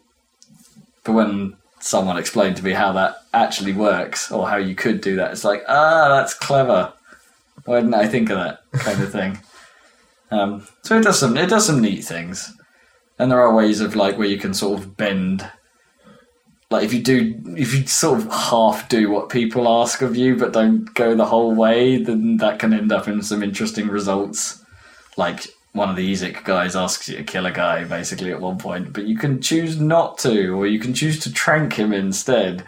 [1.05, 5.17] but when someone explained to me how that actually works or how you could do
[5.17, 6.93] that, it's like, ah, that's clever.
[7.65, 9.39] Why didn't I think of that kind of thing?
[10.31, 12.53] Um, so it does some it does some neat things,
[13.19, 15.51] and there are ways of like where you can sort of bend.
[16.71, 20.37] Like if you do, if you sort of half do what people ask of you,
[20.37, 24.63] but don't go the whole way, then that can end up in some interesting results.
[25.17, 28.59] Like one of the EZIC guys asks you to kill a guy basically at one
[28.59, 32.65] point, but you can choose not to, or you can choose to trank him instead,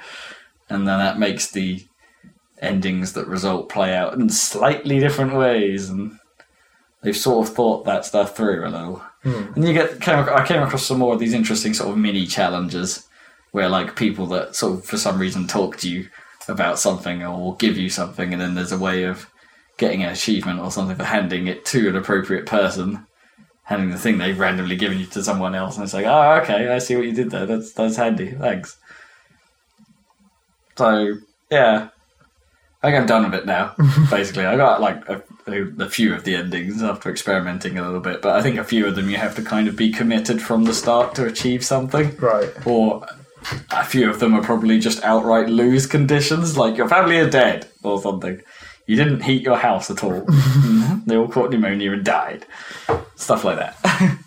[0.70, 1.84] and then that makes the
[2.62, 6.18] endings that result play out in slightly different ways, and
[7.02, 9.02] they've sort of thought that stuff through a little.
[9.22, 9.52] Hmm.
[9.54, 12.26] And you get came, I came across some more of these interesting sort of mini
[12.26, 13.06] challenges
[13.52, 16.08] where like people that sort of for some reason talk to you
[16.48, 19.30] about something or give you something, and then there's a way of
[19.76, 23.06] getting an achievement or something for handing it to an appropriate person.
[23.64, 26.68] handing the thing they've randomly given you to someone else, and it's like, oh, okay,
[26.68, 27.46] I see what you did there.
[27.46, 28.32] That's that's handy.
[28.32, 28.76] Thanks.
[30.76, 31.14] So
[31.50, 31.88] yeah,
[32.82, 33.74] I think I'm done with it now.
[34.10, 38.00] basically, I got like a, a, a few of the endings after experimenting a little
[38.00, 40.40] bit, but I think a few of them you have to kind of be committed
[40.42, 42.50] from the start to achieve something Right.
[42.66, 43.06] or
[43.70, 47.68] a few of them are probably just outright lose conditions, like your family are dead
[47.82, 48.40] or something.
[48.86, 50.24] You didn't heat your house at all.
[51.06, 52.44] they all caught pneumonia and died.
[53.14, 54.18] Stuff like that.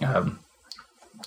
[0.04, 0.38] um,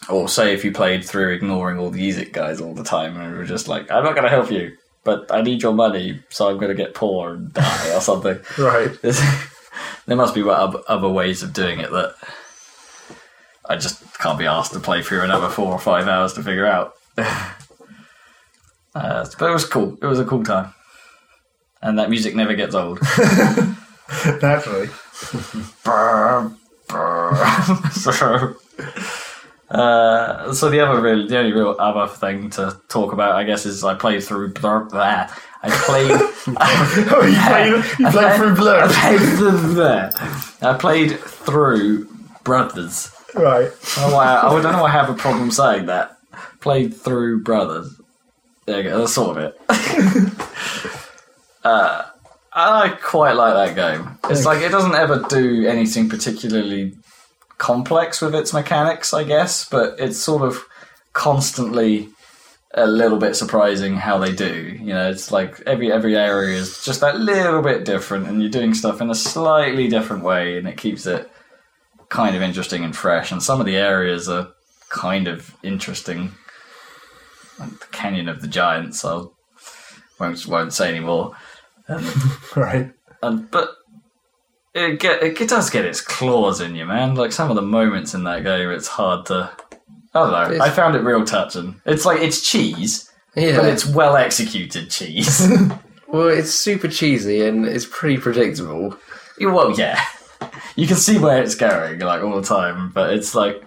[0.09, 3.35] or say if you played through ignoring all the EZIC guys all the time and
[3.35, 6.49] were just like, I'm not going to help you, but I need your money, so
[6.49, 8.39] I'm going to get poor and die or something.
[8.57, 8.91] Right.
[9.01, 9.19] There's,
[10.05, 12.15] there must be other ways of doing it that
[13.65, 16.65] I just can't be asked to play through another four or five hours to figure
[16.65, 16.95] out.
[17.17, 17.53] uh,
[18.95, 19.97] but it was cool.
[20.01, 20.73] It was a cool time,
[21.81, 22.99] and that music never gets old.
[24.41, 24.89] Naturally.
[25.83, 26.51] Brr,
[26.87, 27.35] brr.
[27.91, 28.55] so,
[29.69, 33.65] uh, so the other real, the only real other thing to talk about, I guess,
[33.65, 34.89] is I played through Blur.
[34.89, 35.31] That
[35.63, 36.11] I played.
[36.47, 38.87] Oh, you played, you played through Blur.
[40.61, 42.05] I played through
[42.43, 43.10] Brothers.
[43.33, 43.71] Right.
[43.97, 46.17] I don't, know I have a problem saying that.
[46.59, 47.99] Played through Brothers.
[48.65, 49.61] There you go, that's sort of it.
[51.63, 52.05] uh,
[52.53, 54.17] I quite like that game.
[54.29, 56.93] It's like it doesn't ever do anything particularly
[57.57, 60.65] complex with its mechanics, I guess, but it's sort of
[61.13, 62.09] constantly
[62.73, 64.77] a little bit surprising how they do.
[64.79, 68.51] You know, it's like every every area is just that little bit different, and you're
[68.51, 71.29] doing stuff in a slightly different way, and it keeps it
[72.11, 73.31] kind of interesting and fresh.
[73.31, 74.49] And some of the areas are
[74.89, 76.33] kind of interesting,
[77.59, 79.03] like the Canyon of the Giants.
[79.03, 79.23] I
[80.19, 81.35] won't won't say anymore.
[81.89, 82.15] Um, and,
[82.55, 82.91] Right.
[83.23, 83.69] and but
[84.75, 87.15] it get it does get its claws in you, man.
[87.15, 89.49] Like some of the moments in that game, it's hard to.
[90.13, 90.51] I don't know.
[90.55, 91.81] It's- I found it real touching.
[91.85, 93.55] It's like it's cheese, Yeah.
[93.57, 95.47] but it's well executed cheese.
[96.09, 98.97] well, it's super cheesy and it's pretty predictable.
[99.39, 100.03] well, yeah,
[100.81, 103.63] you can see where it's going like all the time, but it's like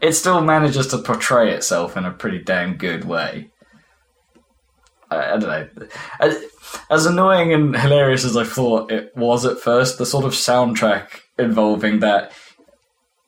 [0.00, 3.50] it still manages to portray itself in a pretty damn good way.
[5.10, 5.68] I, I don't know.
[6.88, 11.20] As annoying and hilarious as I thought it was at first, the sort of soundtrack
[11.38, 12.32] involving that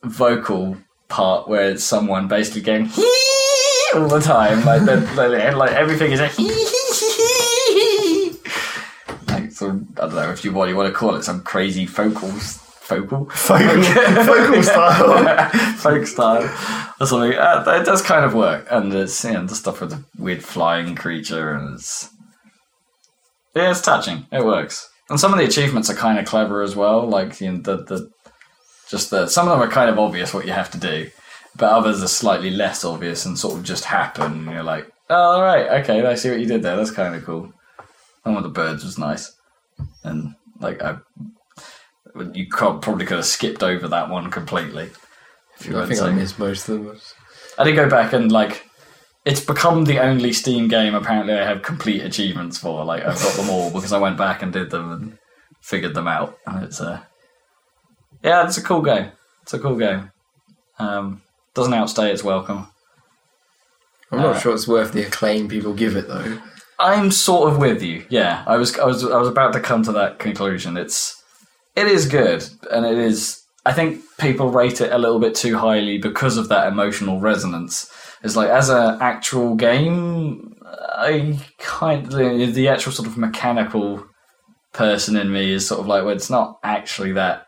[0.02, 2.84] vocal part where it's someone basically going
[3.94, 6.30] all the time, like the, like, everything is a.
[9.28, 11.84] Like some, I don't know if you what you want to call it, some crazy
[11.84, 15.50] vocals, vocal, Focal, focal style.
[15.76, 16.42] folk style
[17.00, 17.32] or something.
[17.32, 20.94] It does kind of work, and it's you know, the stuff with the weird flying
[20.94, 22.08] creature, and it's
[23.54, 24.26] yeah, it's touching.
[24.32, 27.06] It works, and some of the achievements are kind of clever as well.
[27.06, 28.10] Like you know, the the
[28.88, 31.10] just the some of them are kind of obvious what you have to do,
[31.56, 34.44] but others are slightly less obvious and sort of just happen.
[34.44, 36.76] You're like, oh, all right, okay, I see what you did there.
[36.76, 37.52] That's kind of cool.
[38.24, 39.32] And one of the birds was nice,
[40.04, 40.98] and like I.
[42.32, 44.90] You probably could have skipped over that one completely.
[45.58, 46.98] If you I think I missed most of them.
[47.58, 48.64] I did go back and like
[49.24, 52.84] it's become the only Steam game apparently I have complete achievements for.
[52.84, 55.18] Like I've got them all because I went back and did them and
[55.60, 56.38] figured them out.
[56.46, 57.06] And it's a
[58.22, 59.10] yeah, it's a cool game.
[59.42, 60.10] It's a cool game.
[60.78, 61.22] Um,
[61.54, 62.68] doesn't outstay its welcome.
[64.10, 66.38] I'm not Uh, sure it's worth the acclaim people give it though.
[66.78, 68.04] I'm sort of with you.
[68.10, 70.76] Yeah, I was, I was, I was about to come to that conclusion.
[70.76, 71.22] It's,
[71.76, 73.42] it is good, and it is.
[73.64, 77.90] I think people rate it a little bit too highly because of that emotional resonance.
[78.22, 84.06] It's like as an actual game, I kind the, the actual sort of mechanical
[84.72, 87.46] person in me is sort of like, well, it's not actually that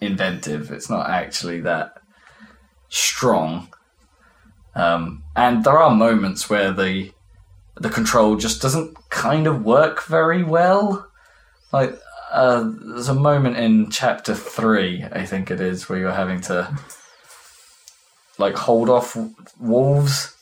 [0.00, 0.70] inventive.
[0.70, 1.94] It's not actually that
[2.88, 3.68] strong.
[4.74, 7.12] Um, and there are moments where the
[7.76, 11.08] the control just doesn't kind of work very well.
[11.72, 11.98] Like,
[12.34, 16.76] uh, there's a moment in chapter three, I think it is, where you're having to
[18.38, 19.16] like hold off
[19.60, 20.34] wolves,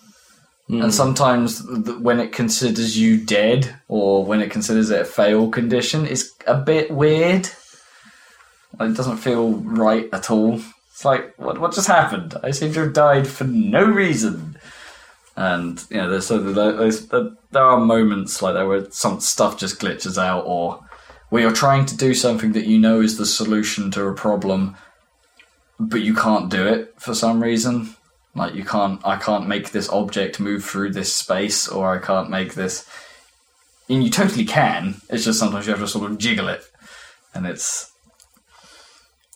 [0.69, 5.51] and sometimes th- when it considers you dead or when it considers it a fail
[5.51, 7.49] condition, it's a bit weird.
[8.79, 10.61] Like, it doesn't feel right at all.
[10.91, 12.35] It's like, what what just happened?
[12.43, 14.57] I seem to have died for no reason
[15.37, 19.19] and you know there's so there- there's, there there are moments like that where some
[19.21, 20.81] stuff just glitches out or
[21.33, 24.77] where you're trying to do something that you know is the solution to a problem
[25.81, 27.95] but you can't do it for some reason
[28.35, 32.31] like you can't i can't make this object move through this space or i can't
[32.31, 32.89] make this
[33.89, 36.63] and you totally can it's just sometimes you have to sort of jiggle it
[37.35, 37.93] and it's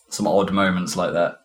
[0.09, 1.41] some odd moments like that.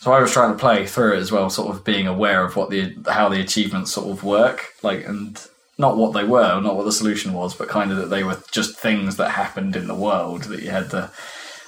[0.00, 2.56] So I was trying to play through it as well, sort of being aware of
[2.56, 5.40] what the how the achievements sort of work, like and
[5.78, 8.38] not what they were, not what the solution was, but kind of that they were
[8.50, 11.10] just things that happened in the world that you had to,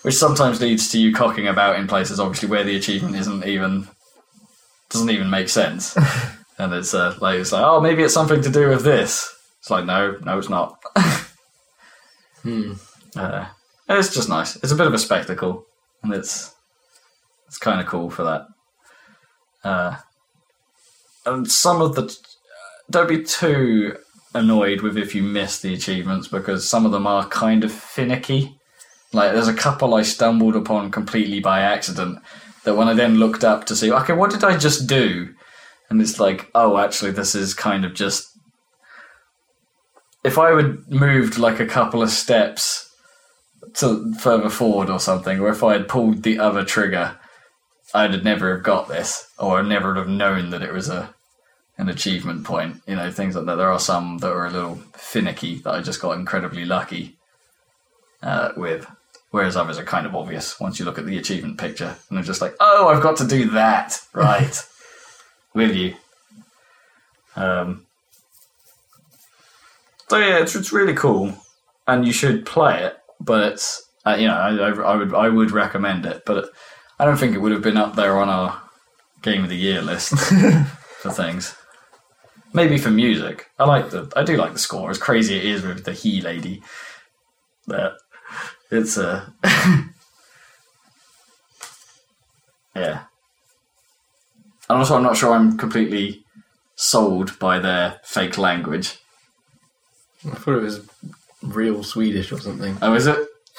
[0.03, 3.89] which sometimes leads to you cocking about in places obviously where the achievement isn't even
[4.91, 5.97] doesn't even make sense,
[6.59, 9.31] and it's uh, like it's like oh maybe it's something to do with this.
[9.61, 10.79] It's like no, no, it's not.
[13.17, 13.47] Uh,
[13.89, 14.57] it's just nice.
[14.57, 15.67] It's a bit of a spectacle,
[16.03, 16.55] and it's
[17.47, 18.47] it's kind of cool for that.
[19.63, 19.97] Uh,
[21.25, 22.15] and some of the
[22.95, 23.97] don't be too
[24.35, 28.57] annoyed with if you miss the achievements because some of them are kind of finicky.
[29.13, 32.21] Like there's a couple I stumbled upon completely by accident
[32.65, 35.35] that when I then looked up to see, okay, what did I just do?
[35.91, 38.31] And it's like, oh, actually, this is kind of just.
[40.25, 42.91] If I would moved like a couple of steps
[43.75, 47.19] to further forward or something, or if I had pulled the other trigger,
[47.93, 51.15] I'd never have got this, or I'd never have known that it was a
[51.79, 52.83] an achievement point.
[52.87, 53.57] You know, things like that.
[53.57, 57.17] There are some that are a little finicky that I just got incredibly lucky
[58.23, 58.87] uh, with,
[59.31, 62.25] whereas others are kind of obvious once you look at the achievement picture, and they're
[62.25, 64.63] just like, oh, I've got to do that, right?
[65.55, 65.95] with you.
[67.37, 67.87] Um,
[70.09, 71.33] so yeah, it's, it's really cool,
[71.87, 72.99] and you should play it.
[73.21, 76.51] But uh, you know, I, I, I would I would recommend it, but
[76.99, 78.61] I don't think it would have been up there on our
[79.23, 80.11] game of the year list
[80.99, 81.57] for things.
[82.55, 84.89] Maybe for music, I like the I do like the score.
[84.89, 86.63] As crazy it is with the he lady,
[87.67, 87.95] that
[88.71, 89.49] it's uh, a
[92.77, 93.05] yeah.
[94.69, 96.25] And also, I'm not sure I'm completely
[96.77, 98.99] sold by their fake language.
[100.27, 100.89] I thought it was
[101.43, 102.77] real Swedish or something.
[102.81, 103.19] Oh, is it?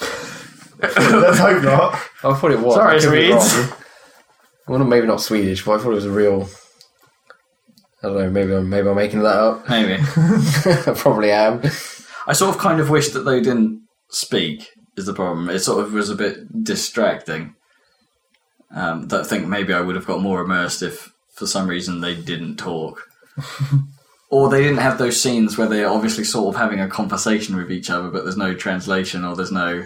[0.80, 1.94] Let's hope not.
[2.24, 2.74] I thought it was.
[2.74, 3.72] Sorry, I Swedes.
[4.66, 6.48] Well, maybe not Swedish, but I thought it was a real.
[8.06, 8.30] I don't know.
[8.30, 9.68] Maybe I'm maybe I'm making that up.
[9.68, 10.00] Maybe.
[10.00, 11.60] I probably am.
[12.26, 14.70] I sort of kind of wish that they didn't speak.
[14.96, 15.50] Is the problem?
[15.50, 17.56] It sort of was a bit distracting.
[18.70, 22.00] Um, that I think maybe I would have got more immersed if, for some reason,
[22.00, 23.08] they didn't talk,
[24.30, 27.72] or they didn't have those scenes where they're obviously sort of having a conversation with
[27.72, 29.84] each other, but there's no translation or there's no.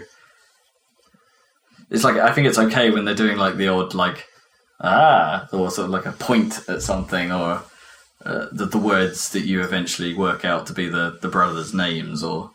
[1.89, 4.27] It's like I think it's okay when they're doing like the odd like
[4.79, 7.63] ah or sort of like a point at something or
[8.25, 12.23] uh, the, the words that you eventually work out to be the, the brothers' names
[12.23, 12.51] or,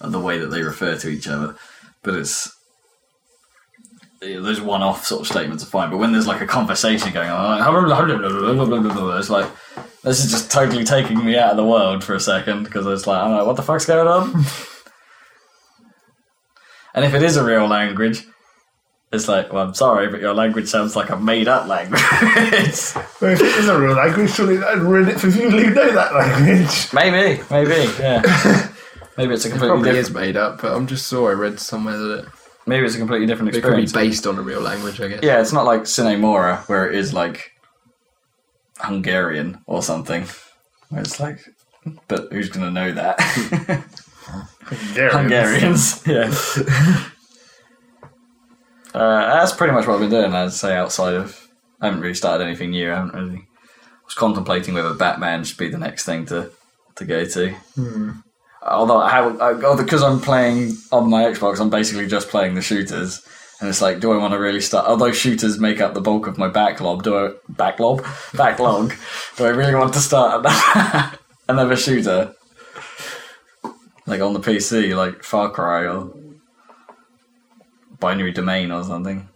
[0.00, 1.54] the way that they refer to each other.
[2.02, 2.56] But it's
[4.20, 5.90] those one-off sort of statements are fine.
[5.90, 7.60] But when there's like a conversation going on,
[9.18, 9.48] it's like
[10.02, 13.06] this is just totally taking me out of the world for a second because it's
[13.06, 14.32] like I'm like, what the fuck's going on?
[16.94, 18.26] and if it is a real language.
[19.12, 22.00] It's like, well, I'm sorry, but your language sounds like a made-up language.
[23.20, 25.92] Well, if it is a real language, surely that'd ruin it for people who know
[25.92, 26.92] that language.
[26.92, 28.20] maybe, maybe, yeah.
[29.16, 30.08] Maybe it's a completely Probably different.
[30.08, 32.24] is made up, but I'm just sure I read somewhere that it,
[32.66, 35.00] Maybe it's a completely different it could be based on a real language.
[35.00, 35.20] I guess.
[35.22, 37.52] Yeah, it's not like Sine Mora where it is like
[38.78, 40.26] Hungarian or something.
[40.88, 41.40] Where it's like,
[42.08, 43.20] but who's going to know that?
[45.12, 46.32] Hungarians, yeah.
[48.94, 50.32] Uh, that's pretty much what I've been doing.
[50.32, 51.48] I'd say outside of,
[51.80, 52.90] I haven't really started anything new.
[52.90, 53.38] I haven't really.
[53.38, 56.50] I was contemplating whether Batman should be the next thing to
[56.96, 57.54] to go to.
[58.62, 62.62] Although I have, I, because I'm playing on my Xbox, I'm basically just playing the
[62.62, 63.22] shooters.
[63.60, 64.86] And it's like, do I want to really start?
[64.86, 68.04] Although shooters make up the bulk of my backlog, do I backlog
[68.34, 68.92] backlog?
[69.36, 70.44] do I really want to start
[71.48, 72.34] another shooter,
[74.06, 76.12] like on the PC, like Far Cry or
[78.02, 79.28] Binary Domain or something?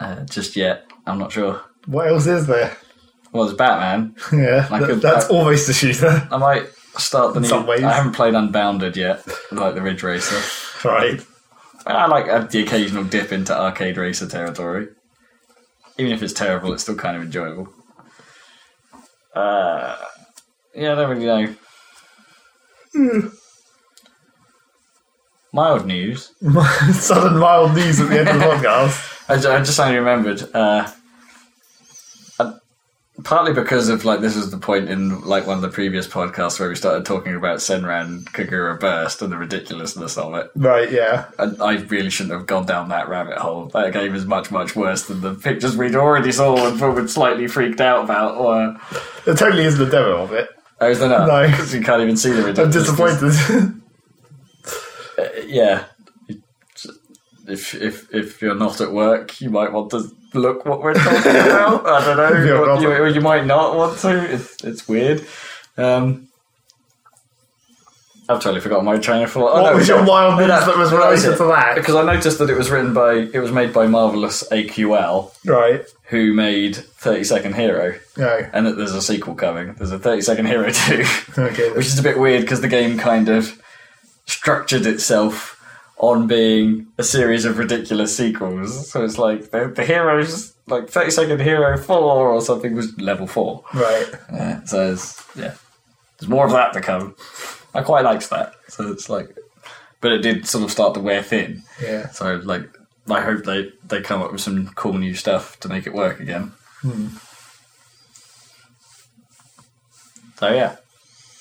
[0.00, 1.60] Uh, just yet, I'm not sure.
[1.86, 2.76] What else is there?
[3.32, 4.14] Well, it's Batman.
[4.32, 6.26] Yeah, that- could- that's I- almost a shooter.
[6.30, 7.48] I might start the new.
[7.48, 7.82] some ways.
[7.82, 10.40] I haven't played Unbounded yet, like the Ridge Racer.
[10.88, 11.20] Right.
[11.86, 14.88] I like uh, the occasional dip into arcade racer territory.
[15.98, 17.68] Even if it's terrible, it's still kind of enjoyable.
[19.34, 19.96] Uh,
[20.74, 21.26] yeah, I don't really
[22.94, 23.30] know.
[25.52, 26.32] Mild news.
[26.92, 29.14] Sudden mild news at the end of the podcast.
[29.30, 30.42] I, ju- I just only remembered.
[30.54, 30.90] Uh,
[32.38, 32.52] uh,
[33.24, 36.60] partly because of like this was the point in like one of the previous podcasts
[36.60, 40.50] where we started talking about Senran Kagura Burst and the ridiculousness of it.
[40.54, 41.26] Right, yeah.
[41.38, 43.66] I, I really shouldn't have gone down that rabbit hole.
[43.74, 47.48] That game is much, much worse than the pictures we'd already saw and were slightly
[47.48, 48.36] freaked out about.
[48.36, 48.78] Or,
[49.24, 50.48] There totally isn't a demo of it.
[50.80, 51.26] oh, is there not?
[51.26, 51.46] No.
[51.50, 52.84] Because you can't even see the I'm ridiculousness.
[53.38, 53.82] disappointed.
[55.46, 55.84] Yeah.
[57.46, 61.30] If if if you're not at work, you might want to look what we're talking
[61.30, 61.86] about.
[61.86, 62.44] I don't know.
[62.44, 64.32] you're What- not you, or you might not want to.
[64.34, 65.26] It's it's weird.
[65.78, 66.28] Um,
[68.30, 69.52] I've totally forgotten my train of thought.
[69.56, 71.76] Oh, What no, was your wild news that- that was related to that?
[71.76, 75.86] Because I noticed that it was written by it was made by Marvelous AQL, Right.
[76.10, 78.46] who made Thirty Second Hero, No.
[78.52, 79.72] and that there's a sequel coming.
[79.78, 81.04] There's a Thirty Second Hero two.
[81.38, 81.70] Okay.
[81.70, 83.58] which is a bit weird because the game kind of
[84.28, 85.54] structured itself
[85.96, 88.88] on being a series of ridiculous sequels.
[88.90, 93.26] So it's like the, the heroes, like 30 Second Hero 4 or something, was level
[93.26, 93.64] 4.
[93.74, 94.06] Right.
[94.32, 95.54] Yeah, so it's, yeah,
[96.18, 97.16] there's more of that to come.
[97.74, 98.52] I quite liked that.
[98.68, 99.36] So it's like,
[100.00, 101.62] but it did sort of start to wear thin.
[101.82, 102.08] Yeah.
[102.10, 102.68] So like,
[103.10, 106.20] I hope they, they come up with some cool new stuff to make it work
[106.20, 106.52] again.
[106.82, 107.08] Hmm.
[110.36, 110.76] So yeah,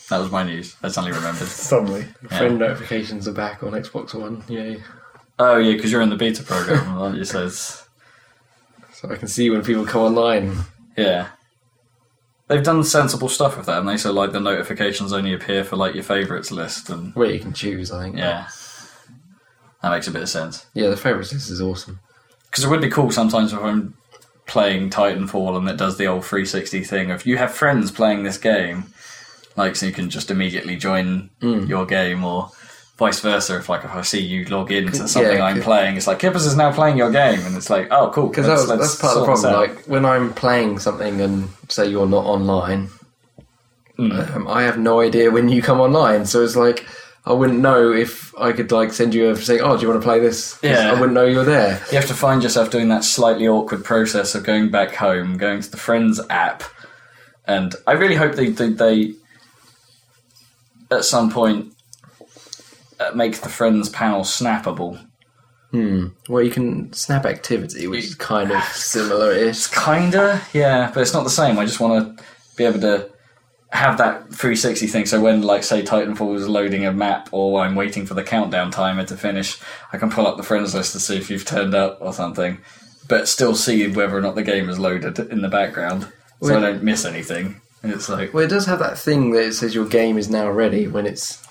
[0.10, 0.76] that was my news.
[0.84, 1.48] I suddenly remembered.
[1.48, 2.04] Suddenly.
[2.30, 4.44] Friend notifications are back on Xbox One.
[4.48, 4.82] Yay!
[5.40, 7.24] Oh yeah, because you're in the beta program, aren't you?
[7.26, 7.88] So it's,
[8.94, 10.56] So I can see when people come online.
[10.98, 11.28] yeah,
[12.48, 13.98] they've done sensible stuff with that, haven't they?
[13.98, 17.54] So like the notifications only appear for like your favourites list, and Where you can
[17.54, 18.18] choose, I think.
[18.18, 18.48] yeah,
[19.84, 20.66] that makes a bit of sense.
[20.74, 22.00] Yeah, the favourites list is awesome.
[22.50, 23.94] Because it would be cool sometimes if I'm
[24.48, 27.10] playing Titanfall and it does the old 360 thing.
[27.10, 28.86] If you have friends playing this game,
[29.58, 32.50] like so you can just immediately join your game, or
[32.98, 33.58] vice versa.
[33.58, 36.20] If like if I see you log in to something yeah, I'm playing, it's like
[36.20, 38.28] Kippers is now playing your game, and it's like oh cool.
[38.30, 39.54] Because let's- that's, part of the problem.
[39.54, 42.90] Like when I'm playing something and say you're not online,
[44.00, 44.36] Mm.
[44.36, 46.26] um, I have no idea when you come online.
[46.28, 46.86] So it's like
[47.26, 50.00] I wouldn't know if I could like send you a say, "Oh, do you want
[50.02, 50.60] to play this?
[50.62, 50.92] Yeah.
[50.92, 51.82] I wouldn't know you're there.
[51.92, 55.62] You have to find yourself doing that slightly awkward process of going back home, going
[55.62, 56.64] to the Friends app,
[57.46, 59.14] and I really hope they they, they
[60.92, 61.74] at some point
[63.00, 65.04] uh, make the Friends panel snappable.
[66.30, 69.68] Well, you can snap activity, which is kind of similar-ish.
[69.68, 71.60] Kinda, yeah, but it's not the same.
[71.60, 72.24] I just want to
[72.56, 73.10] be able to
[73.70, 75.06] have that 360 thing.
[75.06, 78.72] So when, like, say, Titanfall is loading a map, or I'm waiting for the countdown
[78.72, 79.60] timer to finish,
[79.92, 82.60] I can pull up the friends list to see if you've turned up or something,
[83.10, 86.62] but still see whether or not the game is loaded in the background, so I
[86.62, 87.62] don't miss anything.
[87.88, 90.30] And it's like, Well, it does have that thing that it says your game is
[90.30, 91.42] now ready when it's.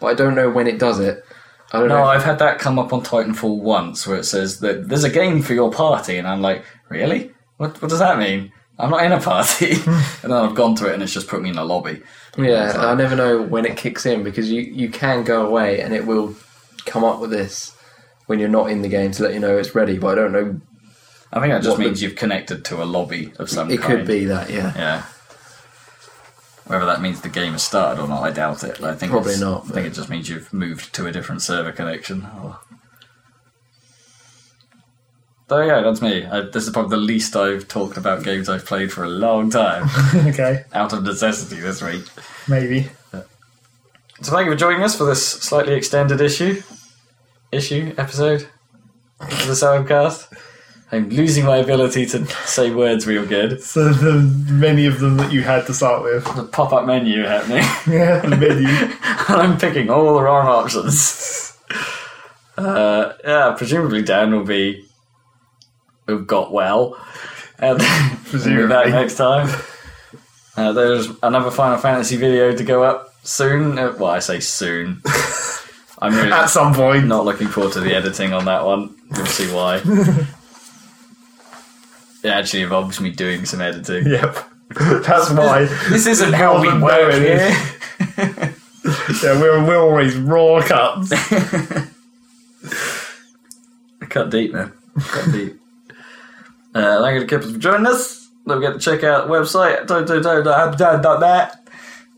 [0.00, 1.24] But I don't know when it does it.
[1.72, 2.04] I don't no, know.
[2.04, 5.42] I've had that come up on Titanfall once, where it says that there's a game
[5.42, 7.30] for your party, and I'm like, really?
[7.56, 8.52] What, what does that mean?
[8.78, 9.72] I'm not in a party.
[9.86, 9.92] and
[10.24, 12.02] then I've gone to it, and it's just put me in a lobby.
[12.36, 15.94] Yeah, I never know when it kicks in because you, you can go away and
[15.94, 16.34] it will
[16.84, 17.74] come up with this
[18.26, 19.98] when you're not in the game to let you know it's ready.
[19.98, 20.60] But I don't know.
[21.32, 23.80] I think that just What the- means you've connected to a lobby of some It
[23.80, 23.98] kind.
[23.98, 24.72] could be that, yeah.
[24.76, 25.02] Yeah.
[26.66, 28.82] Whether that means the game has started or not, I doubt it.
[28.82, 31.72] I think Probably not, I think it just means you've moved to a different server
[31.72, 32.26] connection.
[32.42, 32.60] Or...
[35.48, 36.24] So yeah, that's me.
[36.24, 39.50] I, this is probably the least I've talked about games I've played for a long
[39.50, 39.88] time,
[40.28, 40.64] okay.
[40.72, 42.04] out of necessity this week.
[42.48, 42.88] Maybe.
[44.22, 46.62] So thank you for joining us for this slightly extended issue,
[47.50, 48.46] issue episode
[49.18, 50.32] of the Saladcast.
[50.92, 53.62] I'm losing my ability to say words real good.
[53.62, 54.20] So the
[54.52, 56.24] many of them that you had to start with.
[56.36, 57.64] The pop-up menu happening.
[57.92, 58.68] Yeah, the menu.
[59.28, 61.48] and I'm picking all the wrong options.
[62.58, 64.84] Uh, yeah, presumably Dan will be
[66.06, 67.00] who got well,
[67.58, 67.78] and
[68.30, 69.48] be back next time.
[70.54, 73.78] Uh, there's another Final Fantasy video to go up soon.
[73.78, 75.00] Uh, well, I say soon.
[76.00, 77.06] I'm really At some point.
[77.06, 78.94] not looking forward to the editing on that one.
[79.16, 79.80] You'll see why.
[82.22, 84.06] It actually involves me doing some editing.
[84.06, 84.36] Yep.
[84.74, 85.64] That's why.
[85.90, 87.50] This isn't how we work here.
[89.22, 91.10] Yeah, we're, we're always raw cuts.
[94.08, 94.72] Cut deep, man.
[94.98, 95.60] Cut deep.
[96.74, 98.28] Uh, thank you to Kippers for joining us.
[98.46, 101.56] Don't forget to check out the website www.happysalad.net.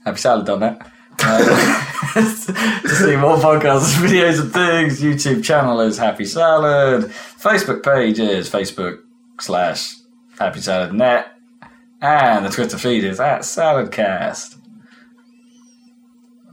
[0.06, 0.90] Happysalad.net.
[1.20, 5.00] Uh, to see more podcasts, videos, and things.
[5.00, 7.04] YouTube channel is Happy Salad.
[7.04, 9.03] Facebook page is Facebook
[9.40, 9.94] slash
[10.38, 11.28] Happy Salad Net.
[12.00, 14.56] And the Twitter feed is at Saladcast.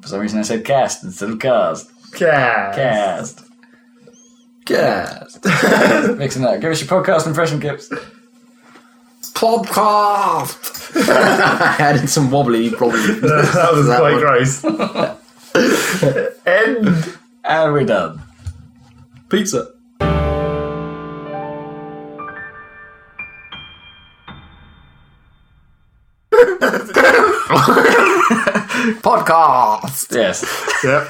[0.02, 1.92] For some reason I said cast instead of cast.
[2.20, 2.72] Yeah.
[2.74, 3.42] Cast.
[4.66, 5.44] Cast.
[6.18, 6.60] Mixing that.
[6.62, 7.90] Give us your podcast impression, Gibbs.
[9.34, 10.96] Podcast.
[11.10, 13.00] I added some wobbly, probably.
[13.22, 14.22] that was That quite one.
[14.22, 14.64] gross.
[16.46, 17.18] End.
[17.44, 18.22] And we're done.
[19.30, 19.71] Pizza.
[29.12, 30.16] Podcast.
[30.16, 30.40] Yes.
[30.86, 31.10] Yep.